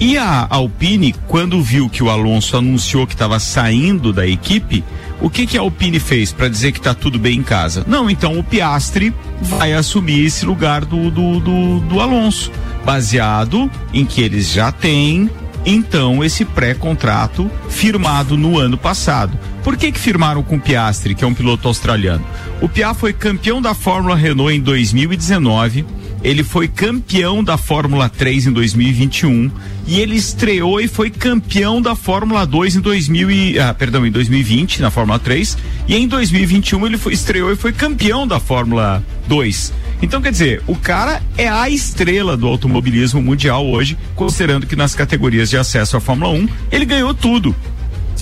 e 0.00 0.16
a 0.16 0.46
Alpine, 0.48 1.14
quando 1.26 1.60
viu 1.60 1.88
que 1.88 2.02
o 2.02 2.10
Alonso 2.10 2.56
anunciou 2.56 3.06
que 3.06 3.14
estava 3.14 3.40
saindo 3.40 4.12
da 4.12 4.26
equipe, 4.26 4.84
o 5.20 5.28
que, 5.28 5.46
que 5.46 5.58
a 5.58 5.60
Alpine 5.60 5.98
fez 5.98 6.32
para 6.32 6.48
dizer 6.48 6.70
que 6.70 6.78
está 6.78 6.94
tudo 6.94 7.18
bem 7.18 7.38
em 7.38 7.42
casa? 7.42 7.84
Não, 7.86 8.08
então 8.08 8.38
o 8.38 8.44
Piastre 8.44 9.12
vai 9.42 9.72
assumir 9.72 10.24
esse 10.24 10.46
lugar 10.46 10.84
do, 10.84 11.10
do, 11.10 11.40
do, 11.40 11.80
do 11.80 12.00
Alonso, 12.00 12.52
baseado 12.84 13.68
em 13.92 14.04
que 14.04 14.22
eles 14.22 14.52
já 14.52 14.70
têm 14.70 15.28
então 15.66 16.22
esse 16.24 16.44
pré-contrato 16.44 17.50
firmado 17.68 18.36
no 18.36 18.56
ano 18.56 18.78
passado. 18.78 19.36
Por 19.64 19.76
que 19.76 19.90
que 19.90 19.98
firmaram 19.98 20.42
com 20.42 20.56
o 20.56 20.60
Piastri, 20.60 21.14
que 21.14 21.24
é 21.24 21.26
um 21.26 21.34
piloto 21.34 21.66
australiano? 21.66 22.24
O 22.60 22.68
Piá 22.68 22.94
foi 22.94 23.12
campeão 23.12 23.60
da 23.60 23.74
Fórmula 23.74 24.14
Renault 24.14 24.54
em 24.54 24.60
2019 24.60 25.84
ele 26.22 26.42
foi 26.42 26.68
campeão 26.68 27.42
da 27.44 27.56
Fórmula 27.56 28.08
3 28.08 28.48
em 28.48 28.52
2021 28.52 29.50
e 29.86 30.00
ele 30.00 30.16
estreou 30.16 30.80
e 30.80 30.88
foi 30.88 31.10
campeão 31.10 31.80
da 31.80 31.94
Fórmula 31.94 32.44
2 32.44 32.76
em 32.76 32.80
2000 32.80 33.30
e, 33.30 33.58
ah, 33.58 33.72
perdão, 33.72 34.04
em 34.04 34.10
2020 34.10 34.82
na 34.82 34.90
Fórmula 34.90 35.18
3 35.18 35.56
e 35.86 35.96
em 35.96 36.08
2021 36.08 36.86
ele 36.86 36.98
foi, 36.98 37.12
estreou 37.12 37.52
e 37.52 37.56
foi 37.56 37.72
campeão 37.72 38.26
da 38.26 38.40
Fórmula 38.40 39.02
2. 39.26 39.72
Então, 40.00 40.22
quer 40.22 40.30
dizer, 40.30 40.62
o 40.66 40.76
cara 40.76 41.20
é 41.36 41.48
a 41.48 41.68
estrela 41.68 42.36
do 42.36 42.46
automobilismo 42.46 43.20
mundial 43.20 43.66
hoje, 43.66 43.98
considerando 44.14 44.66
que 44.66 44.76
nas 44.76 44.94
categorias 44.94 45.50
de 45.50 45.56
acesso 45.56 45.96
à 45.96 46.00
Fórmula 46.00 46.30
1 46.32 46.48
ele 46.70 46.84
ganhou 46.84 47.12
tudo. 47.12 47.54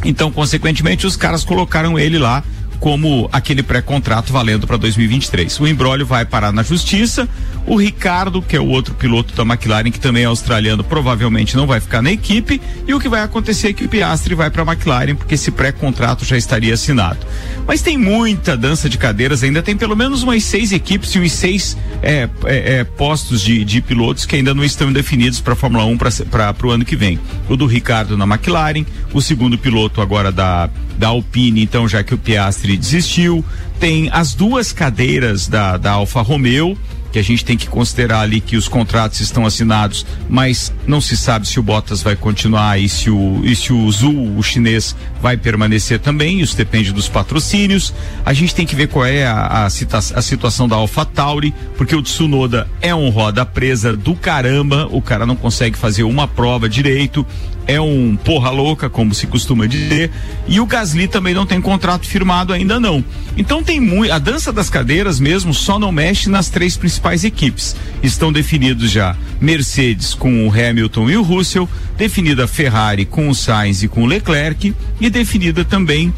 Então, 0.04 0.30
consequentemente, 0.30 1.06
os 1.06 1.16
caras 1.16 1.44
colocaram 1.44 1.98
ele 1.98 2.18
lá 2.18 2.42
como 2.78 3.28
aquele 3.32 3.62
pré-contrato 3.62 4.32
valendo 4.32 4.66
para 4.66 4.76
2023. 4.76 5.58
O 5.60 5.66
embrólio 5.66 6.06
vai 6.06 6.24
parar 6.24 6.52
na 6.52 6.62
justiça. 6.62 7.28
O 7.66 7.76
Ricardo, 7.76 8.40
que 8.40 8.54
é 8.54 8.60
o 8.60 8.68
outro 8.68 8.94
piloto 8.94 9.34
da 9.34 9.42
McLaren, 9.42 9.90
que 9.90 9.98
também 9.98 10.22
é 10.22 10.26
australiano, 10.26 10.84
provavelmente 10.84 11.56
não 11.56 11.66
vai 11.66 11.80
ficar 11.80 12.00
na 12.00 12.12
equipe. 12.12 12.60
E 12.86 12.94
o 12.94 13.00
que 13.00 13.08
vai 13.08 13.22
acontecer 13.22 13.68
é 13.68 13.72
que 13.72 13.84
o 13.84 13.88
Piastri 13.88 14.36
vai 14.36 14.50
para 14.50 14.62
a 14.62 14.66
McLaren, 14.66 15.16
porque 15.16 15.34
esse 15.34 15.50
pré-contrato 15.50 16.24
já 16.24 16.36
estaria 16.36 16.74
assinado. 16.74 17.18
Mas 17.66 17.82
tem 17.82 17.98
muita 17.98 18.56
dança 18.56 18.88
de 18.88 18.96
cadeiras, 18.96 19.42
ainda 19.42 19.62
tem 19.62 19.76
pelo 19.76 19.96
menos 19.96 20.22
umas 20.22 20.44
seis 20.44 20.70
equipes 20.70 21.12
e 21.16 21.18
uns 21.18 21.32
seis 21.32 21.76
é, 22.02 22.28
é, 22.44 22.74
é, 22.76 22.84
postos 22.84 23.40
de, 23.40 23.64
de 23.64 23.80
pilotos 23.80 24.24
que 24.24 24.36
ainda 24.36 24.54
não 24.54 24.62
estão 24.62 24.92
definidos 24.92 25.40
para 25.40 25.54
a 25.54 25.56
Fórmula 25.56 25.84
1 25.86 25.98
para 26.30 26.54
o 26.62 26.70
ano 26.70 26.84
que 26.84 26.94
vem. 26.94 27.18
O 27.48 27.56
do 27.56 27.66
Ricardo 27.66 28.16
na 28.16 28.24
McLaren, 28.24 28.86
o 29.12 29.20
segundo 29.20 29.58
piloto 29.58 30.00
agora 30.00 30.30
da, 30.30 30.70
da 30.96 31.08
Alpine, 31.08 31.62
então, 31.62 31.88
já 31.88 32.04
que 32.04 32.14
o 32.14 32.18
Piastri 32.18 32.76
desistiu. 32.76 33.44
Tem 33.80 34.08
as 34.12 34.34
duas 34.34 34.72
cadeiras 34.72 35.48
da, 35.48 35.76
da 35.76 35.92
Alfa 35.92 36.22
Romeo 36.22 36.78
que 37.16 37.20
a 37.20 37.24
gente 37.24 37.46
tem 37.46 37.56
que 37.56 37.66
considerar 37.66 38.20
ali 38.20 38.42
que 38.42 38.58
os 38.58 38.68
contratos 38.68 39.20
estão 39.20 39.46
assinados, 39.46 40.04
mas 40.28 40.70
não 40.86 41.00
se 41.00 41.16
sabe 41.16 41.48
se 41.48 41.58
o 41.58 41.62
Bottas 41.62 42.02
vai 42.02 42.14
continuar 42.14 42.78
e 42.78 42.90
se 42.90 43.08
o, 43.08 43.40
e 43.42 43.56
se 43.56 43.72
o 43.72 43.90
Zul, 43.90 44.36
o 44.36 44.42
chinês, 44.42 44.94
vai 45.22 45.34
permanecer 45.34 45.98
também, 45.98 46.42
isso 46.42 46.54
depende 46.54 46.92
dos 46.92 47.08
patrocínios. 47.08 47.94
A 48.22 48.34
gente 48.34 48.54
tem 48.54 48.66
que 48.66 48.76
ver 48.76 48.88
qual 48.88 49.06
é 49.06 49.26
a, 49.26 49.32
a, 49.32 49.64
a 49.64 50.22
situação 50.22 50.68
da 50.68 50.76
Alpha 50.76 51.06
Tauri, 51.06 51.54
porque 51.78 51.96
o 51.96 52.02
Tsunoda 52.02 52.68
é 52.82 52.94
um 52.94 53.08
roda 53.08 53.46
presa 53.46 53.96
do 53.96 54.14
caramba, 54.14 54.86
o 54.90 55.00
cara 55.00 55.24
não 55.24 55.36
consegue 55.36 55.78
fazer 55.78 56.02
uma 56.02 56.28
prova 56.28 56.68
direito, 56.68 57.24
é 57.66 57.80
um 57.80 58.16
porra 58.16 58.50
louca, 58.50 58.88
como 58.88 59.14
se 59.14 59.26
costuma 59.26 59.66
dizer, 59.66 60.10
e 60.46 60.60
o 60.60 60.66
Gasly 60.66 61.08
também 61.08 61.34
não 61.34 61.46
tem 61.46 61.60
contrato 61.60 62.06
firmado 62.06 62.52
ainda 62.52 62.78
não. 62.78 63.04
Então 63.36 63.62
tem 63.62 63.80
muito, 63.80 64.12
a 64.12 64.18
dança 64.18 64.52
das 64.52 64.70
cadeiras 64.70 65.18
mesmo 65.18 65.52
só 65.52 65.78
não 65.78 65.90
mexe 65.90 66.28
nas 66.28 66.48
três 66.48 66.76
principais 66.76 67.05
equipes. 67.12 67.76
Estão 68.02 68.32
definidos 68.32 68.90
já 68.90 69.16
Mercedes 69.40 70.14
com 70.14 70.46
o 70.46 70.50
Hamilton 70.50 71.10
e 71.10 71.16
o 71.16 71.22
Russell, 71.22 71.68
definida 71.96 72.44
a 72.44 72.48
Ferrari 72.48 73.04
com 73.04 73.28
o 73.28 73.34
Sainz 73.34 73.82
e 73.82 73.88
com 73.88 74.02
o 74.02 74.06
Leclerc 74.06 74.74
e 75.00 75.10
definida 75.10 75.64
também 75.64 76.12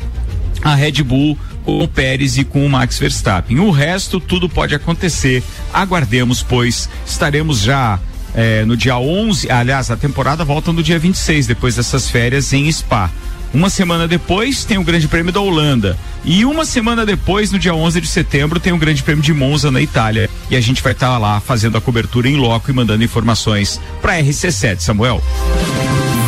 a 0.62 0.74
Red 0.74 1.02
Bull 1.02 1.38
com 1.64 1.82
o 1.82 1.88
Pérez 1.88 2.38
e 2.38 2.44
com 2.44 2.64
o 2.64 2.68
Max 2.70 2.98
Verstappen. 2.98 3.58
O 3.58 3.70
resto 3.70 4.18
tudo 4.18 4.48
pode 4.48 4.74
acontecer. 4.74 5.42
Aguardemos, 5.72 6.42
pois 6.42 6.88
estaremos 7.06 7.60
já 7.60 7.98
é, 8.34 8.64
no 8.64 8.76
dia 8.76 8.96
11. 8.96 9.50
Aliás, 9.50 9.90
a 9.90 9.96
temporada 9.96 10.44
volta 10.44 10.72
no 10.72 10.82
dia 10.82 10.98
26, 10.98 11.46
depois 11.46 11.76
dessas 11.76 12.10
férias 12.10 12.52
em 12.52 12.70
Spa. 12.70 13.10
Uma 13.52 13.70
semana 13.70 14.06
depois 14.06 14.64
tem 14.64 14.78
o 14.78 14.84
Grande 14.84 15.08
Prêmio 15.08 15.32
da 15.32 15.40
Holanda. 15.40 15.96
E 16.24 16.44
uma 16.44 16.64
semana 16.64 17.06
depois, 17.06 17.50
no 17.50 17.58
dia 17.58 17.74
11 17.74 18.00
de 18.00 18.06
setembro, 18.06 18.60
tem 18.60 18.72
o 18.72 18.78
Grande 18.78 19.02
Prêmio 19.02 19.22
de 19.22 19.32
Monza 19.32 19.70
na 19.70 19.80
Itália. 19.80 20.28
E 20.50 20.56
a 20.56 20.60
gente 20.60 20.82
vai 20.82 20.92
estar 20.92 21.16
lá 21.18 21.40
fazendo 21.40 21.78
a 21.78 21.80
cobertura 21.80 22.28
em 22.28 22.36
loco 22.36 22.70
e 22.70 22.74
mandando 22.74 23.02
informações 23.02 23.80
para 24.02 24.20
RC7, 24.20 24.80
Samuel. 24.80 25.22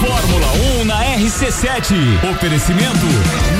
Fórmula 0.00 0.52
1 0.80 0.84
na 0.84 1.04
RC7. 1.16 1.94
Oferecimento 2.32 3.59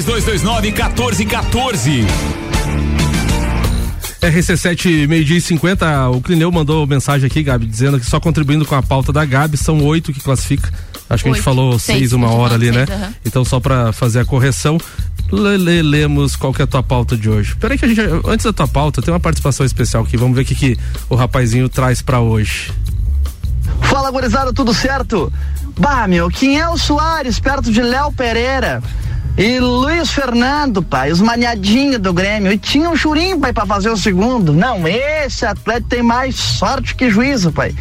3229 0.00 0.72
1414. 0.72 2.06
RC7, 4.22 5.06
meio-dia 5.06 5.36
e 5.36 5.40
50. 5.40 6.08
O 6.10 6.20
Clineu 6.22 6.50
mandou 6.50 6.86
mensagem 6.86 7.26
aqui, 7.26 7.42
Gabi, 7.42 7.66
dizendo 7.66 8.00
que 8.00 8.06
só 8.06 8.18
contribuindo 8.18 8.64
com 8.64 8.74
a 8.74 8.82
pauta 8.82 9.12
da 9.12 9.22
Gabi 9.24 9.56
são 9.58 9.84
oito 9.84 10.10
que 10.12 10.20
classifica. 10.20 10.72
Acho 11.10 11.24
que 11.24 11.28
a 11.30 11.32
gente 11.34 11.42
falou 11.42 11.78
Seis, 11.78 11.98
seis 11.98 12.12
uma 12.14 12.30
hora 12.30 12.54
ali, 12.54 12.70
né? 12.70 12.86
seis, 12.86 12.98
aham. 13.02 13.14
Então, 13.26 13.44
só 13.44 13.60
pra 13.60 13.92
fazer 13.92 14.20
a 14.20 14.24
correção, 14.24 14.78
le- 15.30 15.58
le- 15.58 15.82
lemos 15.82 16.36
qual 16.36 16.54
que 16.54 16.62
é 16.62 16.64
a 16.64 16.68
tua 16.68 16.82
pauta 16.82 17.14
de 17.14 17.28
hoje. 17.28 17.54
Peraí 17.56 17.76
que 17.76 17.84
a 17.84 17.88
gente, 17.88 18.00
antes 18.26 18.46
da 18.46 18.52
tua 18.52 18.66
pauta, 18.68 19.02
tem 19.02 19.12
uma 19.12 19.20
participação 19.20 19.66
especial 19.66 20.04
aqui. 20.04 20.16
Vamos 20.16 20.34
ver 20.34 20.42
o 20.42 20.44
que, 20.46 20.54
que 20.54 20.78
o 21.10 21.14
rapazinho 21.16 21.68
traz 21.68 22.00
pra 22.00 22.18
hoje. 22.20 22.72
Fala, 23.82 24.10
gurizada, 24.10 24.54
tudo 24.54 24.72
certo? 24.72 25.30
Bah, 25.78 26.06
meu, 26.08 26.30
quem 26.30 26.58
é 26.58 26.66
o 26.66 26.78
Soares 26.78 27.38
perto 27.38 27.70
de 27.70 27.82
Léo 27.82 28.10
Pereira? 28.12 28.82
E 29.36 29.58
Luiz 29.58 30.10
Fernando, 30.10 30.82
pai, 30.82 31.10
os 31.10 31.20
maniadinhos 31.20 31.98
do 31.98 32.12
Grêmio. 32.12 32.52
E 32.52 32.58
tinha 32.58 32.90
um 32.90 32.94
churinho, 32.94 33.40
pai, 33.40 33.50
pra 33.50 33.64
fazer 33.64 33.88
o 33.88 33.96
segundo. 33.96 34.52
Não, 34.52 34.86
esse 34.86 35.46
atleta 35.46 35.86
tem 35.88 36.02
mais 36.02 36.36
sorte 36.36 36.94
que 36.94 37.10
juízo, 37.10 37.50
pai. 37.50 37.74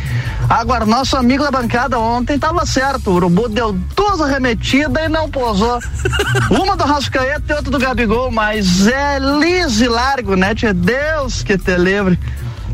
Agora, 0.49 0.85
nosso 0.85 1.17
amigo 1.17 1.43
da 1.43 1.51
bancada 1.51 1.99
ontem 1.99 2.39
tava 2.39 2.65
certo. 2.65 3.09
O 3.11 3.15
Urubu 3.15 3.49
deu 3.49 3.73
duas 3.73 4.21
arremetidas 4.21 5.03
e 5.03 5.09
não 5.09 5.29
posou. 5.29 5.79
Uma 6.49 6.77
do 6.77 6.85
Rascaeta 6.85 7.43
e 7.49 7.55
outra 7.55 7.71
do 7.71 7.79
Gabigol, 7.79 8.31
mas 8.31 8.87
é 8.87 9.19
liso 9.19 9.83
e 9.83 9.87
largo, 9.89 10.35
né, 10.35 10.55
tia? 10.55 10.73
Deus 10.73 11.43
que 11.43 11.57
te 11.57 11.75
livre. 11.75 12.17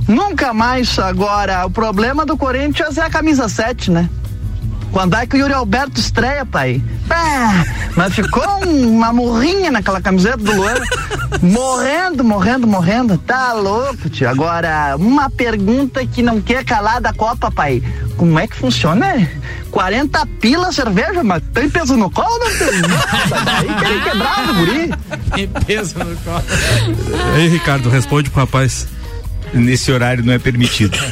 Nunca 0.08 0.54
mais 0.54 0.98
agora. 1.00 1.66
O 1.66 1.72
problema 1.72 2.28
do 2.28 2.38
Corinthians 2.38 2.98
é 3.00 3.02
a 3.02 3.10
camisa 3.10 3.50
7, 3.50 3.90
né? 3.90 4.08
Quando 4.92 5.16
é 5.16 5.26
que 5.28 5.36
o 5.36 5.40
Yuri 5.40 5.54
Alberto 5.54 6.00
estreia, 6.00 6.46
pai? 6.46 6.82
Pá, 7.08 7.66
mas 7.96 8.14
ficou 8.16 8.44
um- 8.66 8.96
uma 8.96 9.14
morrinha 9.14 9.70
naquela 9.70 10.02
camiseta 10.02 10.38
do 10.38 10.54
Luan. 10.56 10.74
morrendo, 11.42 12.24
morrendo, 12.24 12.66
morrendo. 12.68 13.18
Tá 13.18 13.54
louco, 13.54 14.10
tio. 14.10 14.28
Agora, 14.30 14.96
uma 14.98 15.30
pergunta 15.30 16.06
que 16.06 16.22
não 16.24 16.42
quer 16.42 16.64
calar 16.66 17.00
da 17.00 17.14
Copa, 17.14 17.52
pai. 17.52 17.84
Como 18.16 18.40
é 18.40 18.48
que 18.48 18.56
funciona? 18.56 19.30
40 19.70 20.26
pila 20.42 20.72
cerveja, 20.72 21.24
mas 21.24 21.44
tem 21.54 21.70
peso 21.70 21.96
no 21.96 22.10
colo 22.10 22.28
ou 22.32 22.40
não 22.40 22.58
tem? 22.58 22.82
Nossa, 22.82 23.80
querem 23.80 24.02
quebrar 24.02 24.50
o 24.50 24.54
guri. 24.56 24.94
Tem 25.36 25.48
peso 25.48 26.00
no 26.00 26.16
colo. 26.18 26.44
Ei, 27.38 27.48
Ricardo, 27.50 27.90
responde 27.90 28.30
pro 28.32 28.40
rapaz. 28.42 28.88
Nesse 29.54 29.92
horário 29.92 30.24
não 30.24 30.34
é 30.34 30.40
permitido. 30.40 30.98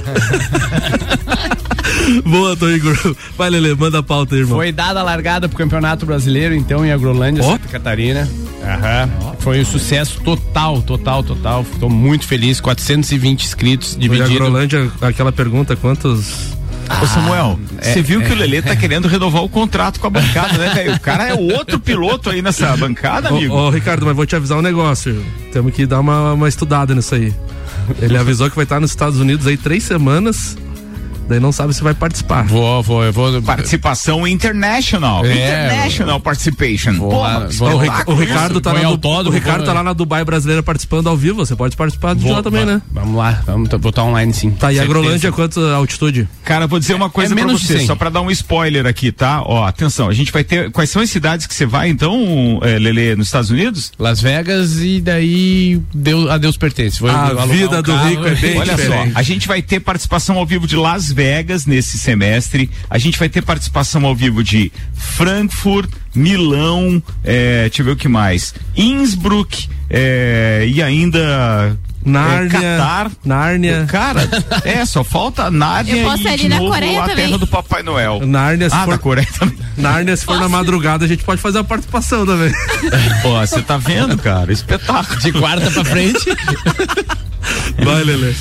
Boa, 2.24 2.56
tô 2.56 2.70
Igor. 2.70 2.96
Vai, 3.38 3.50
Lele, 3.50 3.74
manda 3.76 4.00
a 4.00 4.04
pauta 4.04 4.36
aí, 4.36 4.42
irmão. 4.42 4.58
Foi 4.58 4.72
dada 4.72 5.00
a 5.00 5.04
largada 5.04 5.50
pro 5.50 5.58
Campeonato 5.58 6.06
Brasileiro, 6.06 6.54
então, 6.54 6.86
em 6.86 6.92
Agrolândia, 6.92 7.44
Santa 7.44 7.68
Catarina. 7.68 8.30
Aham. 8.64 9.10
Foi 9.40 9.62
um 9.62 9.66
sucesso 9.66 10.22
total, 10.22 10.82
total, 10.82 11.24
total. 11.24 11.62
Estou 11.62 11.90
muito 11.90 12.26
feliz. 12.26 12.60
420 12.60 13.44
inscritos, 13.44 13.94
Foi 13.94 14.02
dividido. 14.02 14.44
Agrolândia, 14.44 14.92
aquela 15.02 15.32
pergunta, 15.32 15.76
quantos... 15.76 16.56
Ô 17.02 17.08
Samuel, 17.08 17.60
é, 17.80 17.94
você 17.94 18.02
viu 18.04 18.22
é. 18.22 18.26
que 18.26 18.32
o 18.32 18.36
Lelê 18.36 18.62
tá 18.62 18.76
querendo 18.78 19.08
renovar 19.08 19.44
o 19.44 19.50
contrato 19.50 20.00
com 20.00 20.06
a 20.06 20.10
bancada, 20.12 20.56
né, 20.56 20.72
velho? 20.72 20.94
O 20.94 21.00
cara 21.00 21.30
é 21.30 21.34
o 21.34 21.52
outro 21.52 21.80
piloto 21.80 22.30
aí 22.30 22.44
nessa 22.44 22.78
bancada, 22.78 23.34
Ô, 23.34 23.38
amigo. 23.38 23.56
ô, 23.56 23.70
Ricardo, 23.72 24.06
mas 24.06 24.16
vou 24.16 24.24
te 24.24 24.36
avisar 24.36 24.60
um 24.60 24.62
negócio. 24.62 25.26
Temos 25.52 25.74
que 25.74 25.88
dar 25.88 26.00
uma, 26.00 26.34
uma 26.34 26.48
estudada 26.48 26.94
nisso 26.94 27.16
aí. 27.16 27.34
Ele 28.02 28.18
avisou 28.18 28.50
que 28.50 28.56
vai 28.56 28.66
estar 28.66 28.80
nos 28.80 28.92
Estados 28.92 29.20
Unidos 29.20 29.48
aí 29.48 29.58
três 29.58 29.84
semanas. 29.84 30.58
Daí 31.28 31.40
não 31.40 31.52
sabe 31.52 31.74
se 31.74 31.82
vai 31.84 31.94
participar. 31.94 32.44
Vou, 32.46 32.82
vou, 32.84 33.04
eu 33.04 33.12
vou. 33.12 33.42
Participação 33.42 34.28
international. 34.28 35.26
É, 35.26 35.32
international 35.34 36.20
participation. 36.20 36.96
Pô, 36.98 37.10
Porra, 37.10 37.40
mas 37.42 37.60
o, 37.62 37.78
Ric- 37.78 38.08
o 38.10 38.14
Ricardo, 38.16 38.62
tá, 38.62 38.72
Vou 38.74 38.82
na, 38.82 38.90
o 38.90 39.30
Ricardo 39.32 39.58
vou- 39.58 39.66
tá 39.66 39.74
lá 39.74 39.84
na 39.84 39.94
Dubai 39.94 40.24
brasileira 40.24 40.62
participando 40.62 41.08
ao 41.08 41.18
vivo. 41.18 41.46
Você 41.46 41.56
pode 41.56 41.76
participar 41.76 42.16
de 42.16 42.22
Vou- 42.22 42.34
lá 42.34 42.44
também, 42.44 42.66
né? 42.66 42.82
Vamos 42.92 43.16
lá, 43.18 43.42
vamos 43.46 43.70
botar 43.70 44.04
online 44.04 44.34
sim. 44.34 44.52
Tá, 44.52 44.72
e 44.72 44.78
a 44.80 44.82
Certeza. 44.84 45.00
Agrolândia, 45.00 45.32
quanto 45.32 45.60
altitude? 45.62 46.28
Cara, 46.44 46.68
vou 46.68 46.80
dizer 46.80 46.94
uma 46.94 47.10
coisa 47.10 47.34
é 47.34 47.36
pra 47.36 47.46
menos 47.46 47.62
de 47.62 47.68
você, 47.68 47.78
100. 47.80 47.88
só 47.88 47.96
pra 47.96 48.10
dar 48.10 48.22
um 48.22 48.30
spoiler 48.32 48.86
aqui, 48.86 49.12
tá? 49.12 49.42
Ó, 49.44 49.64
atenção, 49.66 50.08
a 50.10 50.14
gente 50.14 50.32
vai 50.32 50.44
ter. 50.44 50.72
Quais 50.72 50.90
são 50.90 51.02
as 51.02 51.10
cidades 51.10 51.46
que 51.48 51.54
você 51.56 51.66
vai, 51.66 51.90
então, 51.90 52.60
é, 52.62 52.78
Lele, 52.78 53.16
nos 53.16 53.28
Estados 53.28 53.50
Unidos? 53.50 53.92
Las 53.98 54.22
Vegas 54.22 54.80
e 54.80 55.02
daí 55.02 55.82
Deus, 55.94 56.30
a 56.30 56.38
Deus 56.38 56.58
pertence. 56.58 57.00
Vou 57.00 57.10
A 57.10 57.46
vida 57.46 57.80
um 57.80 57.82
do 57.82 57.92
carro. 57.92 58.10
rico 58.10 58.26
é 58.28 58.36
bem 58.36 58.60
Olha 58.60 58.76
diferente. 58.76 59.14
só, 59.14 59.20
a 59.20 59.24
gente 59.24 59.48
vai 59.48 59.62
ter 59.62 59.80
participação 59.80 60.38
ao 60.38 60.46
vivo 60.46 60.68
de 60.68 60.76
Las 60.76 61.12
Vegas 61.16 61.66
nesse 61.66 61.98
semestre. 61.98 62.70
A 62.90 62.98
gente 62.98 63.18
vai 63.18 63.30
ter 63.30 63.42
participação 63.42 64.06
ao 64.06 64.14
vivo 64.14 64.44
de 64.44 64.70
Frankfurt, 64.94 65.90
Milão, 66.14 67.02
é, 67.24 67.62
deixa 67.70 67.82
eu 67.82 67.86
ver 67.86 67.92
o 67.92 67.96
que 67.96 68.10
mais. 68.10 68.54
Innsbruck 68.76 69.70
é, 69.90 70.66
e 70.70 70.84
ainda. 70.84 71.78
Nárnia. 72.04 72.58
É, 72.60 72.78
Qatar. 72.78 73.12
Nárnia. 73.26 73.86
Cara, 73.88 74.30
é, 74.64 74.86
só 74.86 75.04
falta 75.04 75.50
Nárnia 75.50 75.96
Eu 75.96 76.04
posso 76.10 76.28
e 76.28 76.38
de 76.38 76.50
na 76.50 76.58
novo 76.60 76.72
Coreia 76.72 77.00
a 77.00 77.08
também. 77.08 77.26
terra 77.26 77.38
do 77.40 77.48
Papai 77.48 77.82
Noel. 77.82 78.22
Nárnia, 78.28 78.70
se 78.70 78.76
Ah, 78.76 78.84
for, 78.86 78.92
da 78.92 78.98
Coreia 79.00 79.28
também. 79.40 79.58
Nárnia, 79.76 80.16
se 80.16 80.24
for 80.26 80.40
na 80.40 80.48
madrugada, 80.48 81.04
a 81.06 81.08
gente 81.08 81.24
pode 81.24 81.42
fazer 81.42 81.60
a 81.60 81.64
participação 81.64 82.24
também. 82.26 82.52
Pô, 83.24 83.40
você 83.40 83.60
tá 83.62 83.78
vendo, 83.78 84.18
cara? 84.20 84.52
Espetáculo. 84.54 85.20
De 85.20 85.32
quarta 85.32 85.72
pra 85.72 85.84
frente. 85.86 86.26
Vai, 87.84 88.04
Lele. 88.04 88.36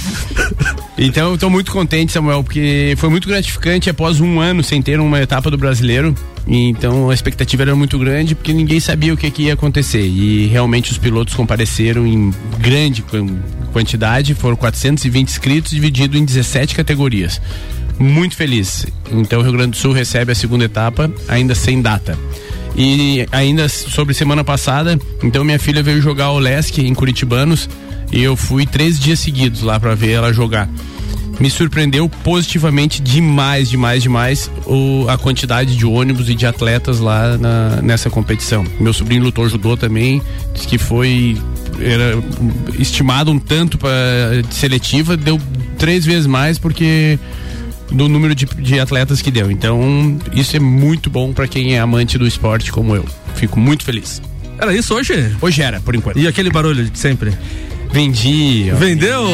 Então 0.96 1.32
eu 1.32 1.38
tô 1.38 1.50
muito 1.50 1.72
contente, 1.72 2.12
Samuel, 2.12 2.42
porque 2.44 2.94
foi 2.98 3.08
muito 3.08 3.26
gratificante 3.28 3.90
após 3.90 4.20
um 4.20 4.38
ano 4.40 4.62
sem 4.62 4.80
ter 4.80 5.00
uma 5.00 5.20
etapa 5.20 5.50
do 5.50 5.58
brasileiro. 5.58 6.14
Então 6.46 7.10
a 7.10 7.14
expectativa 7.14 7.62
era 7.62 7.74
muito 7.74 7.98
grande 7.98 8.34
porque 8.34 8.52
ninguém 8.52 8.78
sabia 8.78 9.12
o 9.12 9.16
que, 9.16 9.30
que 9.30 9.42
ia 9.44 9.54
acontecer. 9.54 10.06
E 10.06 10.46
realmente 10.46 10.92
os 10.92 10.98
pilotos 10.98 11.34
compareceram 11.34 12.06
em 12.06 12.32
grande 12.60 13.02
quan- 13.02 13.38
quantidade, 13.72 14.34
foram 14.34 14.54
420 14.56 15.28
inscritos, 15.28 15.70
dividido 15.72 16.16
em 16.16 16.24
17 16.24 16.74
categorias. 16.74 17.40
Muito 17.98 18.36
feliz. 18.36 18.86
Então 19.10 19.40
o 19.40 19.42
Rio 19.42 19.52
Grande 19.52 19.72
do 19.72 19.76
Sul 19.76 19.92
recebe 19.92 20.32
a 20.32 20.34
segunda 20.34 20.64
etapa, 20.64 21.10
ainda 21.28 21.54
sem 21.54 21.80
data. 21.82 22.16
E 22.76 23.26
ainda 23.30 23.68
sobre 23.68 24.12
semana 24.14 24.42
passada, 24.42 24.98
então 25.22 25.44
minha 25.44 25.60
filha 25.60 25.80
veio 25.80 26.02
jogar 26.02 26.30
o 26.32 26.38
Lesc 26.40 26.78
em 26.80 26.92
Curitibanos 26.92 27.68
e 28.16 28.22
eu 28.22 28.36
fui 28.36 28.64
três 28.66 28.98
dias 28.98 29.18
seguidos 29.18 29.62
lá 29.62 29.78
para 29.80 29.94
ver 29.94 30.10
ela 30.12 30.32
jogar. 30.32 30.68
Me 31.40 31.50
surpreendeu 31.50 32.08
positivamente 32.08 33.02
demais, 33.02 33.68
demais, 33.68 34.02
demais 34.04 34.48
o, 34.66 35.04
a 35.08 35.18
quantidade 35.18 35.76
de 35.76 35.84
ônibus 35.84 36.28
e 36.28 36.34
de 36.34 36.46
atletas 36.46 37.00
lá 37.00 37.36
na- 37.36 37.82
nessa 37.82 38.08
competição. 38.08 38.64
Meu 38.78 38.92
sobrinho 38.92 39.24
lutou 39.24 39.48
judô 39.48 39.76
também, 39.76 40.22
disse 40.54 40.68
que 40.68 40.78
foi 40.78 41.36
era 41.80 42.16
estimado 42.78 43.32
um 43.32 43.38
tanto 43.38 43.76
para 43.76 43.90
seletiva, 44.50 45.16
deu 45.16 45.40
três 45.76 46.04
vezes 46.04 46.26
mais 46.28 46.56
porque 46.56 47.18
do 47.90 48.08
número 48.08 48.32
de, 48.32 48.46
de 48.46 48.78
atletas 48.78 49.20
que 49.20 49.30
deu. 49.30 49.50
Então, 49.50 50.16
isso 50.32 50.56
é 50.56 50.60
muito 50.60 51.10
bom 51.10 51.32
para 51.32 51.48
quem 51.48 51.74
é 51.74 51.80
amante 51.80 52.16
do 52.16 52.28
esporte 52.28 52.70
como 52.70 52.94
eu. 52.94 53.04
Fico 53.34 53.58
muito 53.58 53.82
feliz. 53.82 54.22
Era 54.56 54.72
isso 54.72 54.94
hoje? 54.94 55.34
Hoje 55.42 55.62
era, 55.62 55.80
por 55.80 55.96
enquanto. 55.96 56.16
E 56.16 56.28
aquele 56.28 56.48
barulho 56.48 56.84
de 56.88 56.96
sempre? 56.96 57.32
Vendi. 57.94 58.72
Vendeu? 58.72 59.28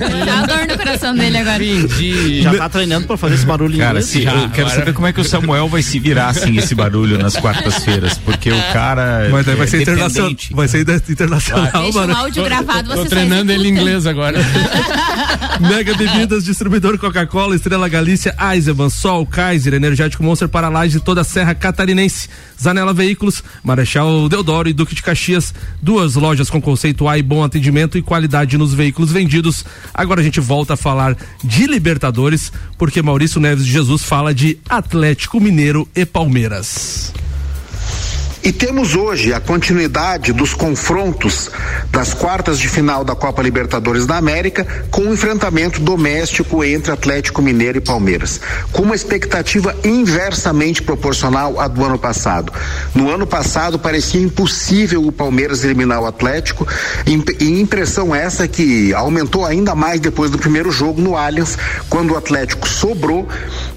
Dá 0.00 0.46
dor 0.46 0.66
no 0.66 0.76
coração 0.78 1.14
dele 1.14 1.38
agora. 1.38 1.58
Vendi. 1.58 2.42
Já 2.42 2.54
tá 2.54 2.68
treinando 2.68 3.06
pra 3.06 3.16
fazer 3.16 3.34
esse 3.34 3.46
barulho 3.46 3.74
em 3.74 3.78
Cara, 3.78 3.90
inglês? 3.90 4.06
se, 4.06 4.22
Já, 4.22 4.30
eu 4.32 4.48
quero 4.50 4.62
agora- 4.66 4.78
saber 4.80 4.92
como 4.94 5.06
é 5.06 5.12
que 5.12 5.20
o 5.20 5.24
Samuel 5.24 5.68
vai 5.68 5.82
se 5.82 5.98
virar 5.98 6.32
sem 6.34 6.56
esse 6.56 6.74
barulho 6.74 7.18
nas 7.18 7.36
quartas-feiras, 7.36 8.18
porque 8.18 8.50
o 8.50 8.62
cara 8.72 9.28
Mas 9.30 9.46
daí 9.46 9.54
vai 9.56 9.66
é 9.66 9.70
ser 9.70 9.82
internacional. 9.82 10.32
Vai 10.52 10.68
ser 10.68 10.80
internacional, 11.08 11.82
Deixa 11.82 11.98
mano. 11.98 12.12
o 12.12 12.16
áudio 12.16 12.44
gravado, 12.44 12.88
Tô 12.88 12.96
você 12.96 13.02
só 13.02 13.08
treinando 13.08 13.52
ele 13.52 13.68
em 13.68 13.72
inglês 13.72 14.06
agora. 14.06 14.38
Mega 15.60 15.94
Bebidas, 15.94 16.44
distribuidor 16.44 16.98
Coca-Cola, 16.98 17.54
Estrela 17.54 17.88
Galícia, 17.88 18.34
Eisenbahn, 18.52 18.88
Sol, 18.90 19.26
Kaiser, 19.26 19.74
Energético 19.74 20.22
Monster 20.22 20.48
para 20.48 20.68
Laje 20.68 20.98
de 20.98 21.04
toda 21.04 21.20
a 21.20 21.24
Serra 21.24 21.54
Catarinense. 21.54 22.28
Zanela 22.60 22.92
Veículos, 22.92 23.42
Marechal 23.62 24.28
Deodoro 24.28 24.68
e 24.68 24.72
Duque 24.72 24.94
de 24.94 25.02
Caxias. 25.02 25.52
Duas 25.82 26.14
lojas 26.14 26.48
com 26.50 26.60
conceito 26.60 27.08
A 27.08 27.18
e 27.18 27.22
bom 27.22 27.42
atendimento 27.44 27.96
e 27.98 28.02
qualidade 28.02 28.56
nos 28.58 28.72
veículos 28.74 29.10
vendidos. 29.12 29.64
Agora 29.92 30.20
a 30.20 30.24
gente 30.24 30.40
volta 30.40 30.74
a 30.74 30.76
falar 30.76 31.16
de 31.42 31.66
Libertadores, 31.66 32.52
porque 32.78 33.02
Maurício 33.02 33.40
Neves 33.40 33.64
de 33.64 33.72
Jesus 33.72 34.04
fala 34.04 34.34
de 34.34 34.58
Atlético 34.68 35.40
Mineiro 35.40 35.88
e 35.94 36.04
Palmeiras. 36.04 37.12
E 38.42 38.52
temos 38.52 38.96
hoje 38.96 39.34
a 39.34 39.40
continuidade 39.40 40.32
dos 40.32 40.54
confrontos 40.54 41.50
das 41.90 42.14
quartas 42.14 42.58
de 42.58 42.68
final 42.68 43.04
da 43.04 43.14
Copa 43.14 43.42
Libertadores 43.42 44.06
da 44.06 44.16
América 44.16 44.66
com 44.90 45.02
um 45.02 45.12
enfrentamento 45.12 45.78
doméstico 45.78 46.64
entre 46.64 46.90
Atlético 46.90 47.42
Mineiro 47.42 47.76
e 47.76 47.80
Palmeiras, 47.82 48.40
com 48.72 48.82
uma 48.82 48.94
expectativa 48.94 49.76
inversamente 49.84 50.82
proporcional 50.82 51.60
à 51.60 51.68
do 51.68 51.84
ano 51.84 51.98
passado. 51.98 52.50
No 52.94 53.10
ano 53.10 53.26
passado 53.26 53.78
parecia 53.78 54.22
impossível 54.22 55.04
o 55.06 55.12
Palmeiras 55.12 55.62
eliminar 55.62 56.00
o 56.00 56.06
Atlético, 56.06 56.66
e 57.06 57.60
impressão 57.60 58.14
essa 58.14 58.48
que 58.48 58.94
aumentou 58.94 59.44
ainda 59.44 59.74
mais 59.74 60.00
depois 60.00 60.30
do 60.30 60.38
primeiro 60.38 60.70
jogo 60.70 61.00
no 61.00 61.14
Allianz, 61.14 61.58
quando 61.90 62.12
o 62.12 62.16
Atlético 62.16 62.66
sobrou, 62.66 63.28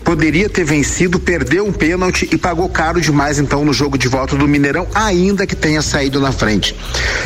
poderia 0.06 0.48
ter 0.48 0.64
vencido, 0.64 1.20
perdeu 1.20 1.66
um 1.66 1.74
pênalti 1.74 2.30
e 2.32 2.38
pagou 2.38 2.70
caro 2.70 3.02
demais 3.02 3.40
então 3.40 3.66
no 3.66 3.74
jogo 3.74 3.98
de 3.98 4.08
volta 4.08 4.38
do 4.38 4.53
Mineirão, 4.54 4.88
ainda 4.94 5.48
que 5.48 5.56
tenha 5.56 5.82
saído 5.82 6.20
na 6.20 6.32
frente. 6.32 6.76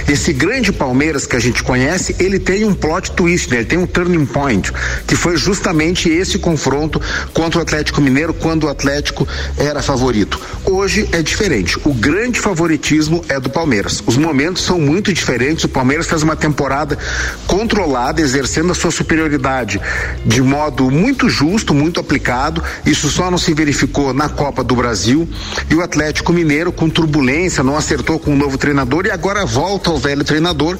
Esse 0.07 0.32
grande 0.32 0.71
Palmeiras 0.71 1.28
que 1.28 1.36
a 1.36 1.39
gente 1.39 1.61
conhece, 1.61 2.15
ele 2.19 2.39
tem 2.39 2.63
um 2.63 2.73
plot 2.73 3.11
twist, 3.11 3.51
né? 3.51 3.57
ele 3.57 3.65
tem 3.65 3.78
um 3.78 3.86
turning 3.86 4.25
point, 4.25 4.71
que 5.05 5.15
foi 5.15 5.36
justamente 5.36 6.09
esse 6.09 6.39
confronto 6.39 7.01
contra 7.34 7.59
o 7.59 7.61
Atlético 7.61 7.99
Mineiro 7.99 8.34
quando 8.34 8.63
o 8.63 8.69
Atlético 8.69 9.28
era 9.57 9.82
favorito. 9.82 10.39
Hoje 10.63 11.09
é 11.11 11.21
diferente. 11.21 11.78
O 11.84 11.93
grande 11.93 12.39
favoritismo 12.39 13.25
é 13.28 13.39
do 13.39 13.49
Palmeiras. 13.49 14.01
Os 14.05 14.15
momentos 14.15 14.63
são 14.63 14.80
muito 14.80 15.11
diferentes. 15.11 15.65
O 15.65 15.69
Palmeiras 15.69 16.07
faz 16.07 16.23
uma 16.23 16.36
temporada 16.36 16.97
controlada, 17.45 18.21
exercendo 18.21 18.71
a 18.71 18.75
sua 18.75 18.91
superioridade 18.91 19.82
de 20.25 20.41
modo 20.41 20.89
muito 20.89 21.28
justo, 21.30 21.73
muito 21.73 21.99
aplicado. 21.99 22.63
Isso 22.86 23.09
só 23.09 23.30
não 23.30 23.38
se 23.38 23.53
verificou 23.53 24.13
na 24.13 24.30
Copa 24.30 24.63
do 24.63 24.75
Brasil. 24.75 25.28
E 25.69 25.75
o 25.75 25.82
Atlético 25.82 26.32
Mineiro, 26.32 26.71
com 26.71 26.89
turbulência, 27.18 27.63
não 27.63 27.76
acertou 27.76 28.20
com 28.20 28.34
o 28.34 28.36
novo 28.36 28.57
treinador 28.57 29.07
e 29.07 29.11
agora 29.11 29.45
volta 29.45 29.89
ao 29.89 29.97
velho 29.97 30.24
treinador 30.24 30.78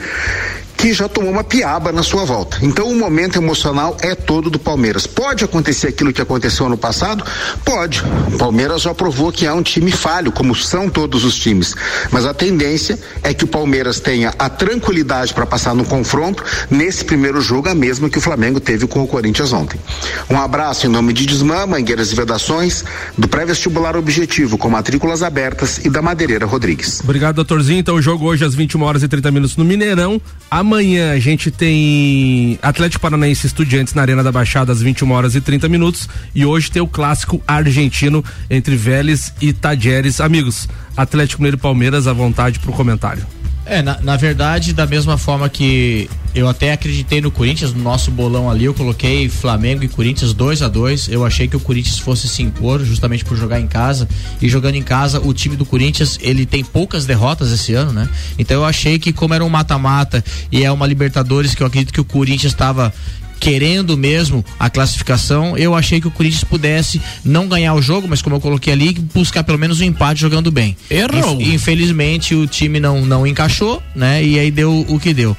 que 0.78 0.93
já 0.93 1.09
tomou 1.09 1.32
uma 1.32 1.43
piaba 1.43 1.91
na 1.91 2.03
sua 2.03 2.23
volta. 2.23 2.59
Então 2.61 2.88
o 2.88 2.95
momento 2.95 3.38
emocional 3.38 3.97
é 3.99 4.13
todo 4.13 4.49
do 4.49 4.59
Palmeiras. 4.59 5.07
Pode 5.07 5.43
acontecer 5.43 5.88
aquilo 5.88 6.13
que 6.13 6.21
aconteceu 6.21 6.67
ano 6.67 6.78
passado? 6.78 7.25
Pode. 7.65 8.03
O 8.32 8.38
Palmeiras 8.38 8.84
já 8.84 8.93
provou 8.93 9.32
que 9.32 9.45
é 9.45 9.51
um 9.51 9.63
time 9.63 9.91
falho, 9.91 10.32
como 10.32 10.55
são 10.55 10.89
todos 10.89 11.25
os 11.25 11.36
times. 11.36 11.73
Mas 12.11 12.25
a 12.25 12.34
tendência 12.34 12.99
é 13.23 13.34
que 13.34 13.43
o 13.43 13.47
Palmeiras 13.47 13.99
tenha 13.99 14.34
a 14.38 14.49
tranquilidade 14.49 15.34
para 15.34 15.45
passar 15.45 15.73
no 15.73 15.84
confronto 15.84 16.43
nesse 16.69 17.03
primeiro 17.03 17.41
jogo, 17.41 17.69
a 17.69 17.75
mesma 17.75 18.09
que 18.09 18.19
o 18.19 18.21
Flamengo 18.21 18.59
teve 18.59 18.86
com 18.86 19.03
o 19.03 19.07
Corinthians 19.07 19.51
ontem. 19.51 19.80
Um 20.30 20.39
abraço 20.39 20.86
em 20.86 20.89
nome 20.89 21.11
de 21.11 21.25
Desmã, 21.25 21.65
Mangueiras 21.65 22.11
e 22.11 22.15
Vedações, 22.15 22.86
do 23.17 23.28
pré-vestibular 23.28 23.97
Objetivo, 23.97 24.57
com 24.57 24.69
matrículas 24.69 25.23
abertas 25.23 25.80
e 25.84 25.89
da 25.89 26.01
Madeireira 26.01 26.45
Rodrigues. 26.45 27.01
Obrigado, 27.03 27.36
doutorzinho. 27.36 27.80
Então, 27.80 27.95
o 27.95 28.01
jogo 28.01 28.25
hoje 28.25 28.45
às 28.45 28.53
21 28.53 28.84
horas 28.84 29.01
e 29.01 29.07
30 29.07 29.32
minutos 29.32 29.57
no 29.57 29.65
Mineirão. 29.65 30.21
Amanhã 30.51 30.66
a 30.76 31.20
gente 31.20 31.49
tem 31.49 32.59
Atlético 32.61 33.01
Paranaense 33.01 33.47
Estudiantes 33.47 33.93
na 33.93 34.01
Arena 34.01 34.24
da 34.24 34.32
Baixada 34.32 34.72
às 34.72 34.82
21 34.82 35.11
horas 35.11 35.36
e 35.36 35.41
30 35.41 35.70
minutos. 35.70 36.09
E 36.36 36.45
hoje 36.45 36.70
tem 36.70 36.82
o 36.82 36.88
clássico 36.88 37.41
argentino 37.47 38.24
entre 38.49 38.76
Vélez 38.76 39.34
e 39.41 39.53
Tajeres. 39.53 40.20
Amigos, 40.20 40.68
Atlético 40.95 41.41
Mineiro 41.41 41.57
e 41.57 41.61
Palmeiras 41.61 42.07
à 42.07 42.13
vontade 42.13 42.59
pro 42.59 42.74
comentário. 42.74 43.36
É, 43.70 43.82
na, 43.82 43.99
na 44.01 44.15
verdade, 44.15 44.72
da 44.72 44.86
mesma 44.86 45.18
forma 45.18 45.49
que 45.49 46.09
eu 46.34 46.47
até 46.47 46.72
acreditei 46.72 47.20
no 47.20 47.30
Corinthians, 47.30 47.74
no 47.74 47.84
nosso 47.84 48.09
bolão 48.09 48.49
ali, 48.49 48.63
eu 48.63 48.74
coloquei 48.74 49.28
Flamengo 49.28 49.84
e 49.84 49.89
Corinthians 49.89 50.34
2 50.34 50.61
a 50.61 50.70
2 50.70 51.09
Eu 51.09 51.26
achei 51.26 51.49
que 51.49 51.57
o 51.57 51.59
Corinthians 51.59 51.99
fosse 51.99 52.30
se 52.30 52.41
impor, 52.41 52.84
justamente 52.86 53.26
por 53.26 53.36
jogar 53.36 53.59
em 53.59 53.68
casa. 53.68 54.07
E 54.41 54.47
jogando 54.47 54.76
em 54.76 54.84
casa, 54.84 55.20
o 55.20 55.34
time 55.34 55.57
do 55.57 55.65
Corinthians, 55.65 56.18
ele 56.22 56.45
tem 56.45 56.63
poucas 56.63 57.05
derrotas 57.05 57.51
esse 57.51 57.74
ano, 57.74 57.91
né? 57.91 58.07
Então 58.39 58.57
eu 58.57 58.65
achei 58.65 58.97
que, 58.99 59.11
como 59.11 59.34
era 59.34 59.43
um 59.43 59.49
mata-mata 59.49 60.24
e 60.49 60.63
é 60.63 60.72
uma 60.72 60.88
Libertadores 60.88 61.53
que 61.53 61.61
eu 61.61 61.68
acredito 61.68 61.91
que 61.91 62.01
o 62.01 62.05
Corinthians 62.05 62.53
estava 62.53 62.93
querendo 63.39 63.97
mesmo 63.97 64.43
a 64.59 64.69
classificação, 64.69 65.57
eu 65.57 65.75
achei 65.75 66.01
que 66.01 66.07
o 66.07 66.11
Corinthians 66.11 66.43
pudesse 66.43 67.01
não 67.23 67.47
ganhar 67.47 67.73
o 67.73 67.81
jogo, 67.81 68.07
mas 68.07 68.21
como 68.21 68.35
eu 68.35 68.39
coloquei 68.41 68.73
ali, 68.73 68.93
buscar 69.13 69.43
pelo 69.43 69.57
menos 69.59 69.79
um 69.79 69.83
empate 69.83 70.21
jogando 70.21 70.51
bem. 70.51 70.75
Errou. 70.89 71.39
Inf- 71.41 71.53
Infelizmente 71.53 72.33
o 72.35 72.47
time 72.47 72.79
não, 72.79 73.05
não 73.05 73.25
encaixou, 73.27 73.81
né? 73.95 74.23
E 74.23 74.38
aí 74.39 74.49
deu 74.51 74.85
o 74.88 74.99
que 74.99 75.13
deu. 75.13 75.35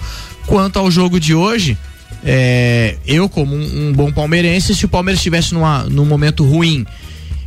Quanto 0.47 0.79
ao 0.79 0.91
jogo 0.91 1.19
de 1.21 1.35
hoje, 1.35 1.77
é, 2.25 2.97
eu 3.07 3.29
como 3.29 3.55
um, 3.55 3.89
um 3.89 3.93
bom 3.93 4.11
palmeirense, 4.13 4.75
se 4.75 4.85
o 4.85 4.89
Palmeiras 4.89 5.19
estivesse 5.21 5.53
numa, 5.55 5.85
num 5.85 6.05
momento 6.05 6.45
ruim 6.45 6.87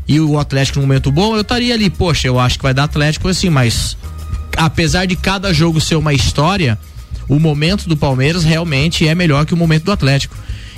e 0.07 0.19
o 0.19 0.37
Atlético 0.39 0.79
num 0.79 0.85
momento 0.85 1.11
bom, 1.11 1.35
eu 1.35 1.41
estaria 1.41 1.73
ali, 1.73 1.89
poxa, 1.89 2.27
eu 2.27 2.39
acho 2.39 2.57
que 2.57 2.63
vai 2.63 2.73
dar 2.73 2.83
Atlético 2.83 3.27
assim, 3.27 3.49
mas 3.49 3.97
apesar 4.57 5.05
de 5.05 5.15
cada 5.15 5.53
jogo 5.53 5.79
ser 5.79 5.95
uma 5.95 6.13
história, 6.13 6.77
o 7.31 7.39
momento 7.39 7.87
do 7.87 7.95
Palmeiras 7.95 8.43
realmente 8.43 9.07
é 9.07 9.15
melhor 9.15 9.45
que 9.45 9.53
o 9.53 9.57
momento 9.57 9.85
do 9.85 9.91
Atlético. 9.93 10.35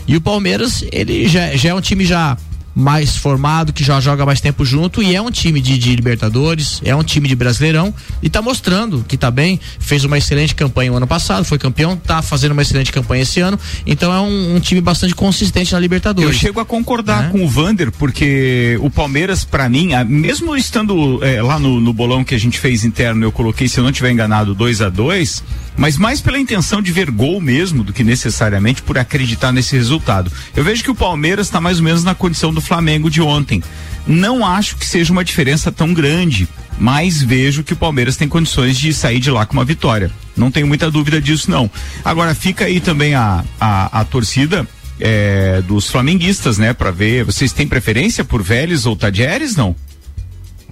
E 0.08 0.16
o 0.16 0.22
Palmeiras, 0.22 0.86
ele 0.92 1.28
já, 1.28 1.56
já 1.56 1.70
é 1.70 1.74
um 1.74 1.82
time 1.82 2.06
já 2.06 2.38
mais 2.76 3.18
formado, 3.18 3.74
que 3.74 3.84
já 3.84 4.00
joga 4.00 4.24
mais 4.24 4.40
tempo 4.40 4.64
junto 4.64 5.02
e 5.02 5.16
é 5.16 5.22
um 5.22 5.32
time 5.32 5.60
de, 5.60 5.78
de 5.80 5.96
Libertadores, 5.96 6.80
é 6.86 6.96
um 6.96 7.04
time 7.04 7.28
de 7.28 7.36
Brasileirão 7.36 7.92
e 8.22 8.30
tá 8.30 8.40
mostrando 8.42 9.04
que 9.08 9.18
tá 9.18 9.32
bem, 9.32 9.60
fez 9.80 10.04
uma 10.04 10.18
excelente 10.18 10.54
campanha 10.54 10.92
o 10.92 10.98
ano 10.98 11.08
passado, 11.08 11.44
foi 11.44 11.58
campeão, 11.58 11.96
tá 11.98 12.22
fazendo 12.22 12.52
uma 12.52 12.62
excelente 12.62 12.92
campanha 12.92 13.24
esse 13.24 13.40
ano, 13.40 13.60
então 13.86 14.14
é 14.14 14.20
um, 14.20 14.56
um 14.56 14.60
time 14.60 14.82
bastante 14.82 15.14
consistente 15.16 15.74
na 15.74 15.80
Libertadores. 15.80 16.34
Eu 16.34 16.40
chego 16.40 16.60
a 16.60 16.66
concordar 16.66 17.24
Né? 17.24 17.30
com 17.32 17.44
o 17.44 17.48
Vander, 17.48 17.92
porque 17.92 18.78
o 18.82 18.90
Palmeiras, 18.90 19.44
pra 19.44 19.68
mim, 19.70 19.90
mesmo 20.08 20.56
estando 20.56 21.20
eh, 21.24 21.42
lá 21.42 21.58
no, 21.60 21.80
no 21.80 21.94
bolão 21.94 22.24
que 22.24 22.34
a 22.34 22.40
gente 22.40 22.60
fez 22.60 22.84
interno, 22.84 23.24
eu 23.24 23.32
coloquei, 23.32 23.68
se 23.68 23.80
eu 23.80 23.84
não 23.84 23.92
tiver 23.92 24.12
enganado, 24.12 24.54
2 24.56 24.82
a 24.82 24.90
2 24.90 25.44
mas 25.78 25.98
mais 25.98 26.22
pela 26.22 26.40
intenção 26.40 26.82
de 26.82 26.92
ver 26.92 27.10
gol 27.10 27.42
mesmo 27.42 27.84
do 27.84 27.94
que 27.94 28.04
necessariamente 28.04 28.82
por 28.82 28.98
acreditar 28.98 29.52
nesse 29.52 29.76
resultado. 29.76 30.32
Eu 30.56 30.64
vejo 30.64 30.84
que 30.84 30.92
o 30.92 30.96
Palmeiras 30.96 31.48
está 31.48 31.60
mais 31.60 31.78
ou 31.78 31.84
menos 31.84 32.04
na 32.04 32.16
condição 32.16 32.54
do 32.54 32.62
Flamengo 32.62 33.10
de 33.10 33.22
ontem. 33.22 33.62
Não 34.06 34.46
acho 34.46 34.76
que 34.76 34.86
seja 34.86 35.12
uma 35.12 35.24
diferença 35.24 35.72
tão 35.72 35.94
grande, 35.94 36.48
mas 36.78 37.22
vejo 37.22 37.64
que 37.64 37.74
o 37.74 37.78
Palmeiras 37.78 38.18
tem 38.18 38.28
condições 38.28 38.78
de 38.78 38.94
sair 38.94 39.20
de 39.20 39.32
lá 39.32 39.46
com 39.46 39.54
uma 39.54 39.66
vitória. 39.66 40.12
Não 40.36 40.52
tenho 40.52 40.68
muita 40.68 40.92
dúvida 40.92 41.22
disso, 41.22 41.50
não. 41.50 41.70
Agora, 42.04 42.36
fica 42.36 42.66
aí 42.66 42.80
também 42.80 43.16
a, 43.16 43.44
a, 43.60 44.02
a 44.02 44.06
torcida 44.06 44.68
é, 45.00 45.62
dos 45.62 45.90
flamenguistas, 45.90 46.58
né? 46.58 46.74
Pra 46.74 46.92
ver. 46.92 47.24
Vocês 47.24 47.54
têm 47.54 47.68
preferência 47.68 48.24
por 48.24 48.42
Vélez 48.44 48.86
ou 48.86 48.96
Tadieres, 48.96 49.56
não? 49.56 49.76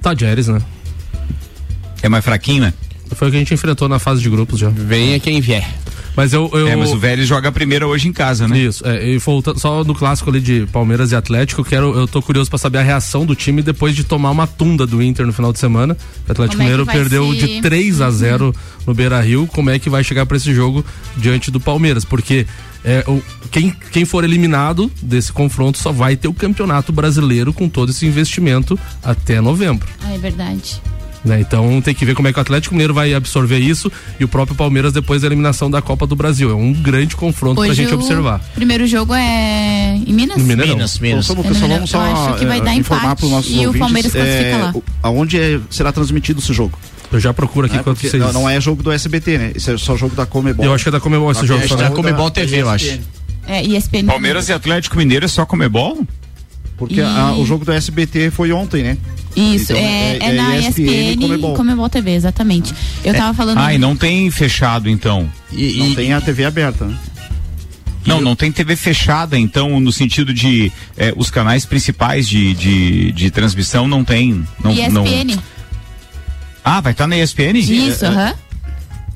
Tadieres, 0.01 0.47
né? 0.47 0.61
É 2.01 2.09
mais 2.09 2.25
fraquinho, 2.25 2.63
né? 2.63 2.73
Foi 3.15 3.27
o 3.27 3.31
que 3.31 3.37
a 3.37 3.39
gente 3.39 3.53
enfrentou 3.53 3.87
na 3.89 3.99
fase 3.99 4.21
de 4.21 4.29
grupos 4.29 4.59
já. 4.59 4.69
Venha 4.69 5.19
quem 5.19 5.39
vier. 5.41 5.67
Mas 6.15 6.33
eu. 6.33 6.49
eu... 6.53 6.67
É, 6.67 6.75
mas 6.75 6.91
o 6.91 6.97
Vélez 6.97 7.25
joga 7.27 7.49
a 7.49 7.51
primeira 7.51 7.87
hoje 7.87 8.07
em 8.09 8.11
casa, 8.13 8.45
né? 8.47 8.57
Isso, 8.57 8.85
é, 8.85 9.07
e 9.11 9.17
voltando 9.17 9.59
só 9.59 9.81
no 9.83 9.95
clássico 9.95 10.29
ali 10.29 10.41
de 10.41 10.65
Palmeiras 10.71 11.11
e 11.11 11.15
Atlético, 11.15 11.61
eu 11.61 11.65
quero, 11.65 11.97
eu 11.97 12.05
tô 12.07 12.21
curioso 12.21 12.49
pra 12.49 12.59
saber 12.59 12.79
a 12.79 12.81
reação 12.81 13.25
do 13.25 13.33
time 13.33 13.61
depois 13.61 13.95
de 13.95 14.03
tomar 14.03 14.29
uma 14.31 14.45
tunda 14.45 14.85
do 14.85 15.01
Inter 15.01 15.25
no 15.25 15.31
final 15.31 15.53
de 15.53 15.59
semana. 15.59 15.95
O 16.27 16.31
Atlético 16.31 16.61
é 16.61 16.65
Mineiro 16.65 16.83
vai 16.85 16.95
perdeu 16.97 17.31
se- 17.33 17.39
de 17.39 17.61
3 17.61 18.01
a 18.01 18.11
0 18.11 18.53
no 18.85 18.93
Beira-Rio. 18.93 19.47
Como 19.47 19.69
é 19.69 19.79
que 19.79 19.89
vai 19.89 20.03
chegar 20.03 20.25
pra 20.25 20.35
esse 20.35 20.53
jogo 20.53 20.83
diante 21.15 21.49
do 21.49 21.61
Palmeiras? 21.61 22.03
Porque 22.03 22.45
é, 22.83 23.05
o, 23.07 23.21
quem, 23.49 23.73
quem 23.91 24.03
for 24.03 24.25
eliminado 24.25 24.91
desse 25.01 25.31
confronto 25.31 25.77
só 25.77 25.93
vai 25.93 26.17
ter 26.17 26.27
o 26.27 26.33
Campeonato 26.33 26.91
Brasileiro 26.91 27.53
com 27.53 27.69
todo 27.69 27.89
esse 27.91 28.05
investimento 28.05 28.77
até 29.01 29.39
novembro. 29.39 29.87
Ah, 30.03 30.13
é 30.13 30.17
verdade. 30.17 30.81
Né? 31.23 31.39
Então 31.41 31.81
tem 31.81 31.93
que 31.93 32.03
ver 32.05 32.15
como 32.15 32.27
é 32.27 32.33
que 32.33 32.39
o 32.39 32.41
Atlético 32.41 32.73
Mineiro 32.73 32.93
vai 32.93 33.13
absorver 33.13 33.59
isso 33.59 33.91
e 34.19 34.23
o 34.23 34.27
próprio 34.27 34.55
Palmeiras 34.55 34.91
depois 34.93 35.21
da 35.21 35.27
eliminação 35.27 35.69
da 35.69 35.81
Copa 35.81 36.05
do 36.07 36.15
Brasil. 36.15 36.49
É 36.51 36.55
um 36.55 36.73
grande 36.73 37.15
confronto 37.15 37.55
pra 37.61 37.69
Hoje 37.69 37.83
gente 37.83 37.91
o 37.93 37.97
observar. 37.97 38.39
primeiro 38.55 38.85
jogo 38.87 39.13
é 39.13 39.95
em 40.05 40.13
Minas? 40.13 40.37
No 40.37 40.43
Mineirão. 40.43 40.75
Minas, 40.75 40.99
Minas. 40.99 41.29
Então, 41.29 41.43
É 41.43 41.47
pessoal, 41.47 41.69
vamos 41.69 41.89
só 41.89 41.99
acho 42.01 42.39
que 42.39 42.45
vai 42.45 42.59
eh, 42.59 42.61
dar 42.61 42.75
informar 42.75 43.03
empate 43.05 43.19
para 43.19 43.25
os 43.25 43.31
nossos 43.31 43.51
e 43.51 43.55
o 43.55 43.57
ouvintes, 43.67 43.79
Palmeiras 43.79 44.11
classifica 44.11 44.47
eh, 44.49 44.57
lá. 44.57 44.71
o- 44.75 44.83
aonde 45.03 45.39
é- 45.39 45.59
será 45.69 45.91
transmitido 45.91 46.39
esse 46.39 46.53
jogo. 46.53 46.77
Eu 47.11 47.19
já 47.19 47.33
procuro 47.33 47.65
aqui 47.67 47.75
enquanto 47.75 47.97
Porque 47.97 48.09
vocês. 48.09 48.23
não, 48.23 48.31
não 48.31 48.49
é 48.49 48.59
jogo 48.61 48.81
do 48.81 48.89
SBT, 48.91 49.37
né? 49.37 49.51
Isso 49.53 49.69
é 49.69 49.77
só 49.77 49.97
jogo 49.97 50.15
da 50.15 50.25
Comebol. 50.25 50.65
Eu 50.65 50.73
acho 50.73 50.83
que 50.85 50.89
é 50.89 50.91
da 50.93 50.99
Comebol 51.01 51.29
esse 51.31 51.45
jogo 51.45 51.61
é 51.63 51.67
só, 51.67 51.75
da- 51.75 51.83
né? 51.83 51.89
da- 51.89 51.95
Comebol 51.95 52.25
da 52.29 52.31
TV, 52.31 52.61
eu 52.61 52.69
acho. 52.69 52.85
ESPN. 52.85 53.01
É, 53.47 53.63
ESPN. 53.65 54.05
Palmeiras 54.05 54.47
e 54.47 54.53
Atlético 54.53 54.97
Mineiro 54.97 55.25
é 55.25 55.27
só 55.27 55.45
Comebol? 55.45 56.05
Porque 56.81 56.99
E- 56.99 57.03
a- 57.03 57.33
o 57.37 57.45
jogo 57.45 57.63
do 57.63 57.71
SBT 57.71 58.31
foi 58.31 58.51
ontem, 58.51 58.81
né? 58.81 58.97
Isso, 59.35 59.71
Então, 59.71 59.77
é, 59.77 60.17
é- 60.17 60.17
é, 60.19 60.31
na 60.33 60.55
é 60.55 60.59
ESPN 60.61 60.89
ESPN, 60.89 61.11
e 61.11 61.17
Comebol. 61.17 61.55
Comebol. 61.55 61.89
TV, 61.89 62.11
exatamente. 62.15 62.73
Eu 63.05 63.13
tava 63.13 63.35
falando. 63.35 63.59
Ah, 63.59 63.71
e 63.71 63.77
não 63.77 63.95
tem 63.95 64.31
fechado 64.31 64.89
então. 64.89 65.31
não 65.51 65.93
tem 65.93 66.11
a 66.11 66.19
TV 66.19 66.43
aberta, 66.43 66.85
né? 66.85 66.97
Não, 68.03 68.19
não 68.19 68.35
tem 68.35 68.51
TV 68.51 68.75
fechada, 68.75 69.37
então, 69.37 69.79
no 69.79 69.91
sentido 69.91 70.33
de 70.33 70.71
eh, 70.97 71.13
os 71.15 71.29
canais 71.29 71.65
principais 71.65 72.27
de, 72.27 72.55
de, 72.55 73.11
de 73.11 73.29
transmissão 73.29 73.87
não 73.87 74.03
tem. 74.03 74.43
Não, 74.63 74.73
não... 74.89 75.05
ESPN. 75.05 75.39
Ah, 76.63 76.81
vai 76.81 76.93
estar 76.93 77.05
na 77.05 77.15
ESPN? 77.15 77.59
Isso, 77.59 78.05
É, 78.05 78.29
é. 78.29 78.35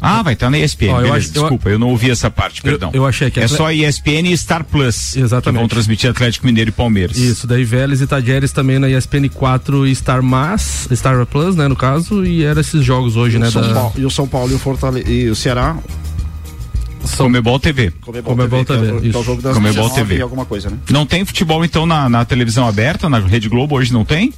Ah, 0.07 0.21
vai 0.21 0.33
estar 0.33 0.49
na 0.49 0.57
ESPN. 0.59 0.89
Ó, 0.93 1.01
eu 1.01 1.13
acho- 1.13 1.27
eu- 1.29 1.31
desculpa, 1.33 1.69
eu 1.69 1.79
não 1.79 1.89
ouvi 1.89 2.11
essa 2.11 2.29
parte, 2.29 2.61
perdão. 2.61 2.91
eu 2.93 3.05
achei 3.05 3.31
que 3.31 3.39
É 3.39 3.47
só 3.47 3.71
ESPN 3.71 4.29
e 4.31 4.37
Star 4.37 4.63
Plus. 4.63 5.15
Exatamente. 5.15 5.55
Que 5.55 5.59
vão 5.61 5.67
transmitir 5.67 6.09
Atlético 6.09 6.45
Mineiro 6.45 6.69
e 6.69 6.71
Palmeiras. 6.71 7.17
Isso, 7.17 7.47
daí 7.47 7.63
Vélez 7.63 8.01
e 8.01 8.07
Tajeres 8.07 8.51
também 8.51 8.77
na 8.79 8.87
ESPN 8.89 9.27
4 9.29 9.85
e 9.87 9.95
Star 9.95 10.21
Mas, 10.21 10.87
Star 10.93 11.25
Plus, 11.25 11.55
né, 11.55 11.67
no 11.67 11.75
caso, 11.75 12.23
e 12.25 12.43
eram 12.43 12.61
esses 12.61 12.83
jogos 12.83 13.15
hoje, 13.15 13.39
né, 13.39 13.47
O 13.47 13.51
São 13.51 13.61
da 13.61 13.73
Paulo- 13.73 13.93
e 13.97 14.05
o 14.05 14.09
São 14.11 14.27
Paulo 14.27 14.51
e 14.51 14.55
o 14.55 14.59
Fortaleza 14.59 15.09
e 15.09 15.29
o 15.29 15.35
Ceará. 15.35 15.75
Comebol 17.17 17.59
TV. 17.59 17.91
Comebol 18.01 18.61
é 18.61 18.63
TV, 18.65 18.87
é 18.89 18.91
o 18.93 19.05
isso. 19.05 19.23
jogo 19.23 19.41
das 19.41 19.53
Comebol 19.53 19.83
19 19.89 19.93
TV. 19.95 20.17
e 20.17 20.21
alguma 20.21 20.43
coisa, 20.45 20.69
né? 20.71 20.77
Não 20.89 21.05
tem 21.05 21.23
futebol, 21.23 21.63
então, 21.63 21.85
na, 21.85 22.09
na 22.09 22.25
televisão 22.25 22.67
aberta, 22.67 23.07
na 23.07 23.19
Rede 23.19 23.47
Globo, 23.47 23.75
hoje 23.75 23.93
não 23.93 24.03
tem? 24.03 24.33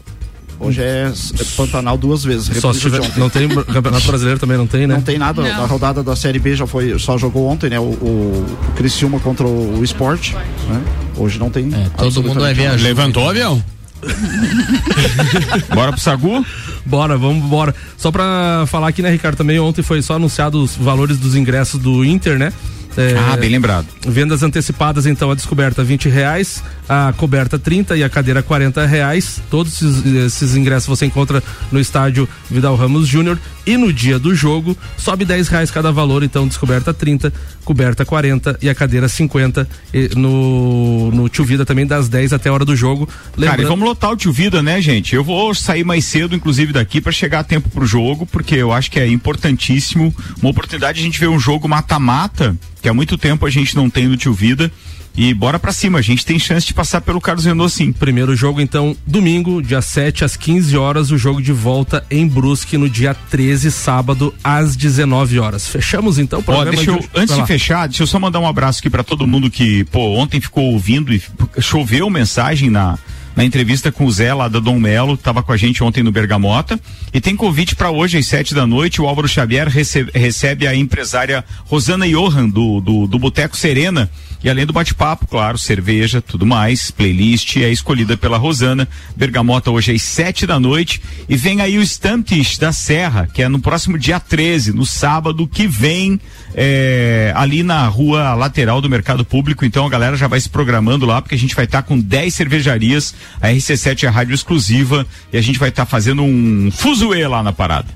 Hoje 0.59 0.81
é, 0.81 1.11
Pantanal 1.55 1.97
duas 1.97 2.23
vezes. 2.23 2.57
Só 2.57 2.73
se 2.73 2.79
tiver, 2.79 2.99
não 3.17 3.29
tem 3.29 3.47
Campeonato 3.47 4.07
Brasileiro 4.07 4.39
também 4.39 4.57
não 4.57 4.65
tem, 4.65 4.87
né? 4.87 4.95
Não 4.95 5.01
tem 5.01 5.17
nada. 5.17 5.43
A 5.43 5.65
rodada 5.65 6.01
da 6.01 6.15
Série 6.15 6.39
B 6.39 6.55
já 6.55 6.65
foi, 6.65 6.97
só 6.97 7.17
jogou 7.17 7.47
ontem, 7.47 7.69
né? 7.69 7.79
O, 7.79 7.83
o, 7.83 8.45
Criciúma 8.75 9.19
contra 9.19 9.45
o, 9.45 9.83
Sport, 9.83 10.33
né? 10.33 10.81
Hoje 11.15 11.37
não 11.37 11.49
tem. 11.49 11.69
É, 11.73 11.89
todo 11.97 12.23
mundo 12.23 12.39
vai 12.39 12.65
a 12.65 12.73
Levantou 12.73 13.25
o 13.25 13.29
avião? 13.29 13.63
Bora 15.73 15.91
pro 15.91 16.01
Sagu? 16.01 16.45
Bora, 16.85 17.17
vamos 17.17 17.43
embora. 17.43 17.73
Só 17.97 18.11
pra 18.11 18.65
falar 18.67 18.87
aqui, 18.87 19.01
né, 19.01 19.09
Ricardo, 19.09 19.35
também 19.35 19.59
ontem 19.59 19.81
foi 19.81 20.01
só 20.01 20.15
anunciado 20.15 20.61
os 20.61 20.75
valores 20.75 21.17
dos 21.17 21.35
ingressos 21.35 21.79
do 21.79 22.03
Inter, 22.03 22.37
né? 22.39 22.51
É, 22.97 23.15
Ah, 23.17 23.37
bem 23.37 23.49
lembrado. 23.49 23.85
Vendas 24.07 24.41
antecipadas, 24.43 25.05
então, 25.05 25.29
a 25.29 25.35
descoberta 25.35 25.83
20 25.83 26.09
reais, 26.09 26.63
a 26.89 27.13
coberta 27.15 27.59
30 27.59 27.95
e 27.95 28.03
a 28.03 28.09
cadeira 28.09 28.41
40 28.41 28.85
reais. 28.85 29.39
Todos 29.49 29.73
esses, 29.81 30.05
esses 30.05 30.55
ingressos 30.55 30.87
você 30.87 31.05
encontra 31.05 31.43
no 31.71 31.79
estádio 31.79 32.27
Vidal 32.49 32.75
Ramos 32.75 33.07
Júnior. 33.07 33.37
E 33.67 33.75
no 33.75 33.91
dia 33.91 34.17
do 34.17 34.33
jogo, 34.33 34.77
sobe 34.97 35.25
10 35.25 35.49
reais 35.49 35.69
cada 35.69 35.91
valor, 35.91 36.23
então 36.23 36.47
descoberta 36.47 36.93
30, 36.93 37.33
coberta 37.65 38.05
40 38.05 38.57
e 38.61 38.69
a 38.69 38.73
cadeira 38.73 39.09
50. 39.09 39.67
E 39.93 40.09
no, 40.15 41.11
no 41.11 41.27
Tio 41.27 41.43
Vida 41.43 41.65
também 41.65 41.85
das 41.85 42.07
10 42.07 42.31
até 42.31 42.47
a 42.47 42.53
hora 42.53 42.63
do 42.63 42.75
jogo. 42.77 43.05
Cara, 43.05 43.17
e 43.35 43.41
Lembrando- 43.41 43.67
vamos 43.67 43.85
lotar 43.85 44.11
o 44.11 44.15
Tio 44.15 44.31
Vida, 44.31 44.63
né, 44.63 44.79
gente? 44.81 45.13
Eu 45.13 45.23
vou 45.23 45.53
sair 45.53 45.83
mais 45.83 46.05
cedo, 46.05 46.33
inclusive, 46.33 46.71
daqui 46.71 47.01
para 47.01 47.11
chegar 47.11 47.39
a 47.39 47.43
tempo 47.43 47.69
pro 47.69 47.85
jogo, 47.85 48.25
porque 48.25 48.55
eu 48.55 48.71
acho 48.71 48.89
que 48.89 48.99
é 49.01 49.07
importantíssimo. 49.07 50.15
Uma 50.41 50.51
oportunidade 50.51 50.97
de 50.99 51.01
a 51.01 51.05
gente 51.05 51.19
ver 51.19 51.27
um 51.27 51.37
jogo 51.39 51.67
mata-mata, 51.67 52.55
que 52.81 52.87
há 52.87 52.93
muito 52.93 53.17
tempo 53.17 53.45
a 53.45 53.49
gente 53.49 53.75
não 53.75 53.89
tem 53.89 54.07
no 54.07 54.15
Tio 54.15 54.33
Vida. 54.33 54.71
E 55.17 55.33
bora 55.33 55.57
pra 55.57 55.71
cima, 55.71 55.97
a 55.97 56.01
gente 56.01 56.23
tem 56.23 56.37
chance 56.37 56.67
de 56.67 56.75
passar 56.75 57.01
pelo 57.01 57.19
Carlos 57.19 57.43
Renault 57.43 57.73
sim. 57.73 57.91
Primeiro 57.91 58.35
jogo, 58.35 58.61
então, 58.61 58.95
domingo, 59.05 59.63
dia 59.63 59.81
7 59.81 60.23
às 60.23 60.37
15 60.37 60.77
horas, 60.77 61.09
o 61.09 61.17
jogo 61.17 61.41
de 61.41 61.51
volta 61.51 62.05
em 62.11 62.27
Brusque 62.27 62.77
no 62.77 62.87
dia 62.87 63.15
13, 63.15 63.71
sábado, 63.71 64.31
às 64.43 64.75
19 64.75 65.39
horas. 65.39 65.67
Fechamos 65.67 66.19
então 66.19 66.37
o 66.37 66.41
Ó, 66.43 66.45
programa 66.45 66.75
deixa 66.75 66.91
eu, 66.91 66.99
de 66.99 67.09
antes 67.15 67.35
de 67.35 67.45
fechar, 67.47 67.87
deixa 67.87 68.03
eu 68.03 68.07
só 68.07 68.19
mandar 68.19 68.39
um 68.39 68.47
abraço 68.47 68.79
aqui 68.79 68.91
pra 68.91 69.03
todo 69.03 69.25
mundo 69.25 69.49
que, 69.49 69.83
pô, 69.85 70.13
ontem 70.15 70.39
ficou 70.39 70.65
ouvindo 70.65 71.11
e 71.11 71.19
choveu 71.59 72.07
mensagem 72.11 72.69
na 72.69 72.99
na 73.37 73.45
entrevista 73.45 73.91
com 73.91 74.03
o 74.03 74.11
Zé 74.11 74.33
lá 74.33 74.47
da 74.47 74.59
Dom 74.59 74.79
Melo, 74.79 75.15
tava 75.15 75.43
com 75.43 75.51
a 75.51 75.57
gente 75.57 75.83
ontem 75.83 76.01
no 76.01 76.11
Bergamota. 76.11 76.79
E 77.13 77.21
tem 77.21 77.35
convite 77.35 77.75
para 77.75 77.91
hoje 77.91 78.17
às 78.17 78.25
sete 78.25 78.55
da 78.55 78.65
noite. 78.65 78.99
O 78.99 79.05
Álvaro 79.05 79.27
Xavier 79.27 79.67
recebe, 79.67 80.09
recebe 80.11 80.65
a 80.65 80.73
empresária 80.73 81.45
Rosana 81.65 82.07
Johan 82.07 82.49
do, 82.49 82.81
do, 82.81 83.05
do 83.05 83.19
Boteco 83.19 83.55
Serena. 83.55 84.09
E 84.43 84.49
além 84.49 84.65
do 84.65 84.73
bate-papo, 84.73 85.27
claro, 85.27 85.55
cerveja, 85.57 86.19
tudo 86.19 86.47
mais, 86.47 86.89
playlist 86.89 87.57
é 87.57 87.69
escolhida 87.69 88.17
pela 88.17 88.37
Rosana. 88.37 88.87
Bergamota 89.15 89.69
hoje 89.69 89.91
às 89.91 90.01
sete 90.01 90.47
da 90.47 90.59
noite. 90.59 90.99
E 91.29 91.37
vem 91.37 91.61
aí 91.61 91.77
o 91.77 91.83
Stamptish 91.83 92.57
da 92.57 92.71
Serra, 92.71 93.27
que 93.31 93.43
é 93.43 93.47
no 93.47 93.59
próximo 93.59 93.99
dia 93.99 94.19
13, 94.19 94.73
no 94.73 94.85
sábado 94.85 95.47
que 95.47 95.67
vem, 95.67 96.19
é, 96.59 97.31
ali 97.35 97.61
na 97.61 97.85
rua 97.87 98.33
lateral 98.33 98.81
do 98.81 98.89
Mercado 98.89 99.23
Público. 99.23 99.63
Então 99.63 99.85
a 99.85 99.89
galera 99.89 100.17
já 100.17 100.27
vai 100.27 100.39
se 100.39 100.49
programando 100.49 101.05
lá, 101.05 101.21
porque 101.21 101.35
a 101.35 101.37
gente 101.37 101.55
vai 101.55 101.65
estar 101.65 101.83
com 101.83 101.99
10 101.99 102.33
cervejarias. 102.33 103.13
A 103.39 103.49
RC7 103.49 104.03
é 104.03 104.07
a 104.07 104.11
rádio 104.11 104.33
exclusiva 104.33 105.05
e 105.31 105.37
a 105.37 105.41
gente 105.41 105.59
vai 105.59 105.69
estar 105.69 105.85
fazendo 105.85 106.23
um 106.23 106.71
fuzuê 106.71 107.27
lá 107.27 107.43
na 107.43 107.53
parada. 107.53 107.87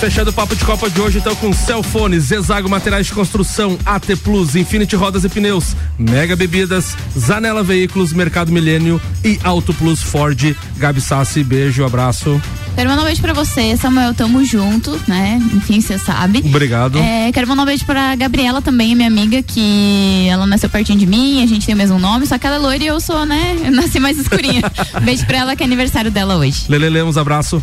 Fechando 0.00 0.30
o 0.30 0.32
papo 0.32 0.54
de 0.54 0.64
Copa 0.64 0.90
de 0.90 1.00
hoje, 1.00 1.18
então, 1.18 1.34
com 1.36 1.52
Celfone, 1.52 2.20
Zezago 2.20 2.68
Materiais 2.68 3.06
de 3.06 3.12
Construção, 3.12 3.78
AT 3.86 4.16
Plus, 4.22 4.54
Infinity 4.54 4.96
Rodas 4.96 5.24
e 5.24 5.28
Pneus, 5.28 5.74
Mega 5.98 6.36
Bebidas, 6.36 6.96
Zanela 7.18 7.62
Veículos, 7.62 8.12
Mercado 8.12 8.52
Milênio 8.52 9.00
e 9.24 9.38
Auto 9.42 9.72
Plus 9.72 10.02
Ford. 10.02 10.54
Gabi 10.76 11.00
Sassi, 11.00 11.42
beijo, 11.42 11.84
abraço. 11.84 12.40
Quero 12.74 12.90
mandar 12.90 13.02
um 13.02 13.04
beijo 13.06 13.22
pra 13.22 13.32
você, 13.32 13.76
Samuel. 13.76 14.12
Tamo 14.14 14.44
junto, 14.44 15.00
né? 15.06 15.40
Enfim, 15.54 15.80
você 15.80 15.96
sabe. 15.96 16.42
Obrigado. 16.44 16.98
É, 16.98 17.30
quero 17.32 17.46
mandar 17.46 17.62
um 17.62 17.66
beijo 17.66 17.86
pra 17.86 18.16
Gabriela 18.16 18.60
também, 18.60 18.94
minha 18.96 19.08
amiga, 19.08 19.42
que 19.42 20.26
ela 20.28 20.44
nasceu 20.44 20.68
pertinho 20.68 20.98
de 20.98 21.06
mim, 21.06 21.42
a 21.42 21.46
gente 21.46 21.64
tem 21.64 21.74
o 21.74 21.78
mesmo 21.78 21.98
nome, 21.98 22.26
só 22.26 22.36
que 22.36 22.46
ela 22.46 22.56
é 22.56 22.58
loira 22.58 22.84
e 22.84 22.88
eu 22.88 23.00
sou, 23.00 23.24
né? 23.24 23.56
Eu 23.64 23.70
nasci 23.70 24.00
mais 24.00 24.18
escurinha. 24.18 24.60
beijo 25.02 25.24
pra 25.24 25.38
ela, 25.38 25.56
que 25.56 25.62
é 25.62 25.66
aniversário 25.66 26.10
dela 26.10 26.36
hoje. 26.36 26.64
Lele 26.68 26.90
Lemos, 26.90 27.16
abraço. 27.16 27.62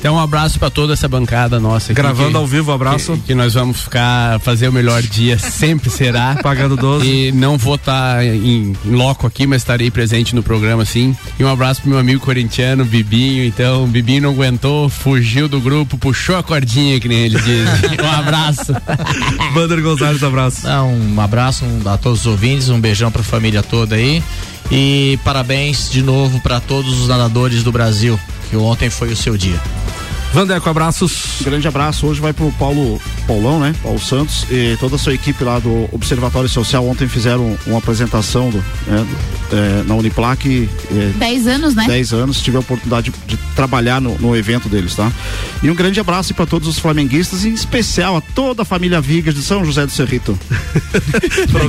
Então, 0.00 0.14
um 0.14 0.18
abraço 0.18 0.58
pra 0.58 0.70
toda 0.70 0.94
essa 0.94 1.06
bancada 1.06 1.60
nossa. 1.60 1.92
aqui, 1.92 2.00
Gravando 2.00 2.30
que- 2.30 2.36
ao 2.38 2.46
vivo, 2.46 2.72
abraço. 2.72 3.12
Que, 3.12 3.18
que 3.18 3.34
nós 3.34 3.52
vamos 3.52 3.82
ficar, 3.82 4.40
fazer 4.40 4.66
o 4.68 4.72
melhor 4.72 5.02
dia, 5.02 5.36
sempre 5.38 5.90
será. 5.90 6.36
Pagando 6.42 6.74
12. 6.74 7.06
E 7.06 7.32
não 7.32 7.58
vou 7.58 7.74
estar 7.74 8.24
em, 8.24 8.72
em 8.86 8.96
loco 8.96 9.26
aqui, 9.26 9.46
mas 9.46 9.60
estarei 9.60 9.90
presente 9.90 10.34
no 10.34 10.42
programa, 10.42 10.86
sim. 10.86 11.14
E 11.38 11.44
um 11.44 11.48
abraço 11.48 11.82
pro 11.82 11.90
meu 11.90 11.98
amigo 11.98 12.18
corintiano, 12.20 12.82
Bibinho. 12.82 13.44
Então, 13.44 13.86
Bibinho 13.86 14.22
não 14.22 14.30
aguentou, 14.30 14.88
fugiu 14.88 15.46
do 15.48 15.60
grupo, 15.60 15.98
puxou 15.98 16.36
a 16.36 16.42
cordinha, 16.42 16.98
que 16.98 17.06
nem 17.06 17.18
ele 17.26 17.38
diz. 17.38 17.68
um 18.02 18.10
abraço. 18.18 18.72
Vander 19.52 19.82
Gonzalez, 19.82 20.22
abraço. 20.24 20.60
Então, 20.60 20.94
um 20.94 21.20
abraço 21.20 21.64
um- 21.66 21.86
a 21.86 21.98
todos 21.98 22.20
os 22.20 22.26
ouvintes, 22.26 22.70
um 22.70 22.80
beijão 22.80 23.10
pra 23.10 23.22
família 23.22 23.62
toda 23.62 23.96
aí. 23.96 24.22
E 24.70 25.18
parabéns 25.24 25.90
de 25.90 26.00
novo 26.00 26.40
pra 26.40 26.58
todos 26.58 27.00
os 27.02 27.08
nadadores 27.08 27.62
do 27.62 27.70
Brasil, 27.72 28.18
que 28.48 28.56
ontem 28.56 28.88
foi 28.88 29.12
o 29.12 29.16
seu 29.16 29.36
dia. 29.36 29.60
Vandeco, 30.32 30.68
abraços. 30.70 31.40
Um 31.40 31.44
grande 31.44 31.66
abraço. 31.66 32.06
Hoje 32.06 32.20
vai 32.20 32.32
pro 32.32 32.52
Paulo 32.52 33.00
Paulão, 33.26 33.58
né? 33.58 33.74
Paulo 33.82 33.98
Santos 33.98 34.46
e 34.48 34.76
toda 34.78 34.94
a 34.94 34.98
sua 34.98 35.12
equipe 35.12 35.42
lá 35.42 35.58
do 35.58 35.88
Observatório 35.92 36.48
Social. 36.48 36.86
Ontem 36.86 37.08
fizeram 37.08 37.58
uma 37.66 37.78
apresentação 37.78 38.48
do, 38.48 38.58
né, 38.86 39.04
do- 39.50 39.56
é, 39.56 39.82
na 39.84 39.94
Uniplac. 39.96 40.68
É, 40.92 41.12
10 41.18 41.46
anos, 41.48 41.74
né? 41.74 41.84
10 41.88 42.12
anos, 42.12 42.40
tive 42.40 42.56
a 42.56 42.60
oportunidade 42.60 43.10
de, 43.26 43.36
de 43.36 43.42
trabalhar 43.56 44.00
no, 44.00 44.16
no 44.18 44.36
evento 44.36 44.68
deles, 44.68 44.94
tá? 44.94 45.10
E 45.64 45.68
um 45.70 45.74
grande 45.74 45.98
abraço 45.98 46.32
para 46.32 46.46
todos 46.46 46.68
os 46.68 46.78
flamenguistas, 46.78 47.44
em 47.44 47.52
especial 47.52 48.16
a 48.16 48.20
toda 48.20 48.62
a 48.62 48.64
família 48.64 49.00
Vigas 49.00 49.34
de 49.34 49.42
São 49.42 49.64
José 49.64 49.84
do 49.84 49.90
Cerrito. 49.90 50.38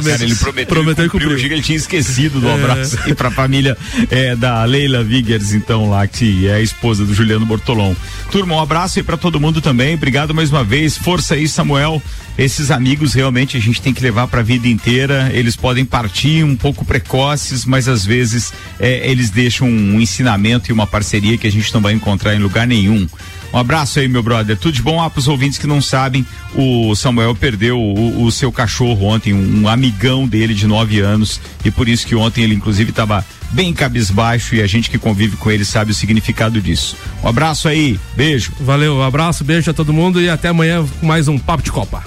Cara, 0.04 0.24
ele 0.24 0.36
prometeu, 0.36 0.66
prometeu 0.76 1.06
e 1.06 1.08
e 1.08 1.10
cumpriu. 1.10 1.30
cumpriu. 1.32 1.52
Ele 1.52 1.62
tinha 1.64 1.78
esquecido 1.78 2.40
do 2.40 2.48
É. 2.48 2.54
abraço 2.54 2.98
e 3.08 3.14
pra 3.16 3.32
família 3.32 3.76
é, 4.12 4.36
da 4.36 4.64
Leila 4.66 5.04
Viggers, 5.04 5.52
então, 5.54 5.90
lá, 5.90 6.06
que 6.06 6.48
é 6.48 6.54
a 6.56 6.62
esposa 6.62 7.04
do 7.06 7.14
Juliano 7.14 7.46
Bortolom. 7.46 7.96
Turma, 8.32 8.51
um 8.56 8.60
abraço 8.60 9.00
aí 9.00 9.04
pra 9.04 9.18
todo 9.18 9.40
mundo 9.40 9.62
também. 9.62 9.96
Obrigado 9.96 10.34
mais 10.34 10.50
uma 10.50 10.64
vez. 10.64 10.98
Força 10.98 11.36
aí, 11.36 11.48
Samuel. 11.48 12.02
Esses 12.38 12.72
amigos 12.72 13.14
realmente 13.14 13.58
a 13.58 13.60
gente 13.60 13.82
tem 13.82 13.94
que 13.94 14.02
levar 14.02 14.28
pra 14.28 14.42
vida 14.42 14.68
inteira. 14.68 15.30
Eles 15.34 15.56
podem 15.56 15.86
partir 15.86 16.44
um 16.44 16.56
pouco 16.56 16.86
precoces, 16.86 17.66
mas 17.66 17.88
às 17.88 18.06
vezes 18.06 18.54
é, 18.80 19.10
eles 19.10 19.30
deixam 19.30 19.68
um 19.68 20.00
ensinamento 20.00 20.70
e 20.70 20.74
uma 20.74 20.88
parceria 20.88 21.38
que 21.38 21.48
a 21.48 21.52
gente 21.52 21.74
não 21.74 21.82
vai 21.82 21.94
encontrar 21.94 22.36
em 22.36 22.40
lugar 22.40 22.68
nenhum. 22.68 23.08
Um 23.54 23.58
abraço 23.58 24.00
aí, 24.00 24.08
meu 24.08 24.24
brother. 24.24 24.58
Tudo 24.58 24.74
de 24.74 24.82
bom? 24.82 25.02
Ah, 25.02 25.10
pros 25.10 25.28
ouvintes 25.28 25.58
que 25.58 25.68
não 25.68 25.82
sabem, 25.82 26.26
o 26.56 26.96
Samuel 26.96 27.36
perdeu 27.36 27.78
o, 27.78 28.24
o 28.24 28.32
seu 28.32 28.52
cachorro 28.52 29.08
ontem, 29.08 29.34
um, 29.34 29.64
um 29.64 29.68
amigão 29.68 30.26
dele 30.26 30.54
de 30.54 30.66
nove 30.66 31.02
anos, 31.02 31.40
e 31.66 31.70
por 31.70 31.90
isso 31.90 32.08
que 32.08 32.16
ontem 32.16 32.44
ele, 32.44 32.56
inclusive, 32.56 32.92
estava 32.92 33.26
bem 33.52 33.74
cabisbaixo 33.74 34.56
e 34.56 34.62
a 34.62 34.68
gente 34.68 34.90
que 34.90 34.98
convive 34.98 35.38
com 35.38 35.52
ele 35.52 35.66
sabe 35.66 35.92
o 35.92 35.94
significado 35.94 36.62
disso. 36.62 36.96
Um 37.24 37.28
abraço 37.28 37.68
aí, 37.68 38.00
beijo. 38.16 38.52
Valeu, 38.60 38.96
um 38.98 39.04
abraço, 39.04 39.44
beijo 39.44 39.70
a 39.70 39.74
todo 39.74 39.94
mundo 39.94 40.22
e 40.22 40.30
até 40.30 40.50
amanhã 40.50 40.86
com 41.00 41.06
mais 41.06 41.28
um 41.28 41.38
Papo 41.38 41.64
de 41.64 41.72
Copa. 41.72 42.04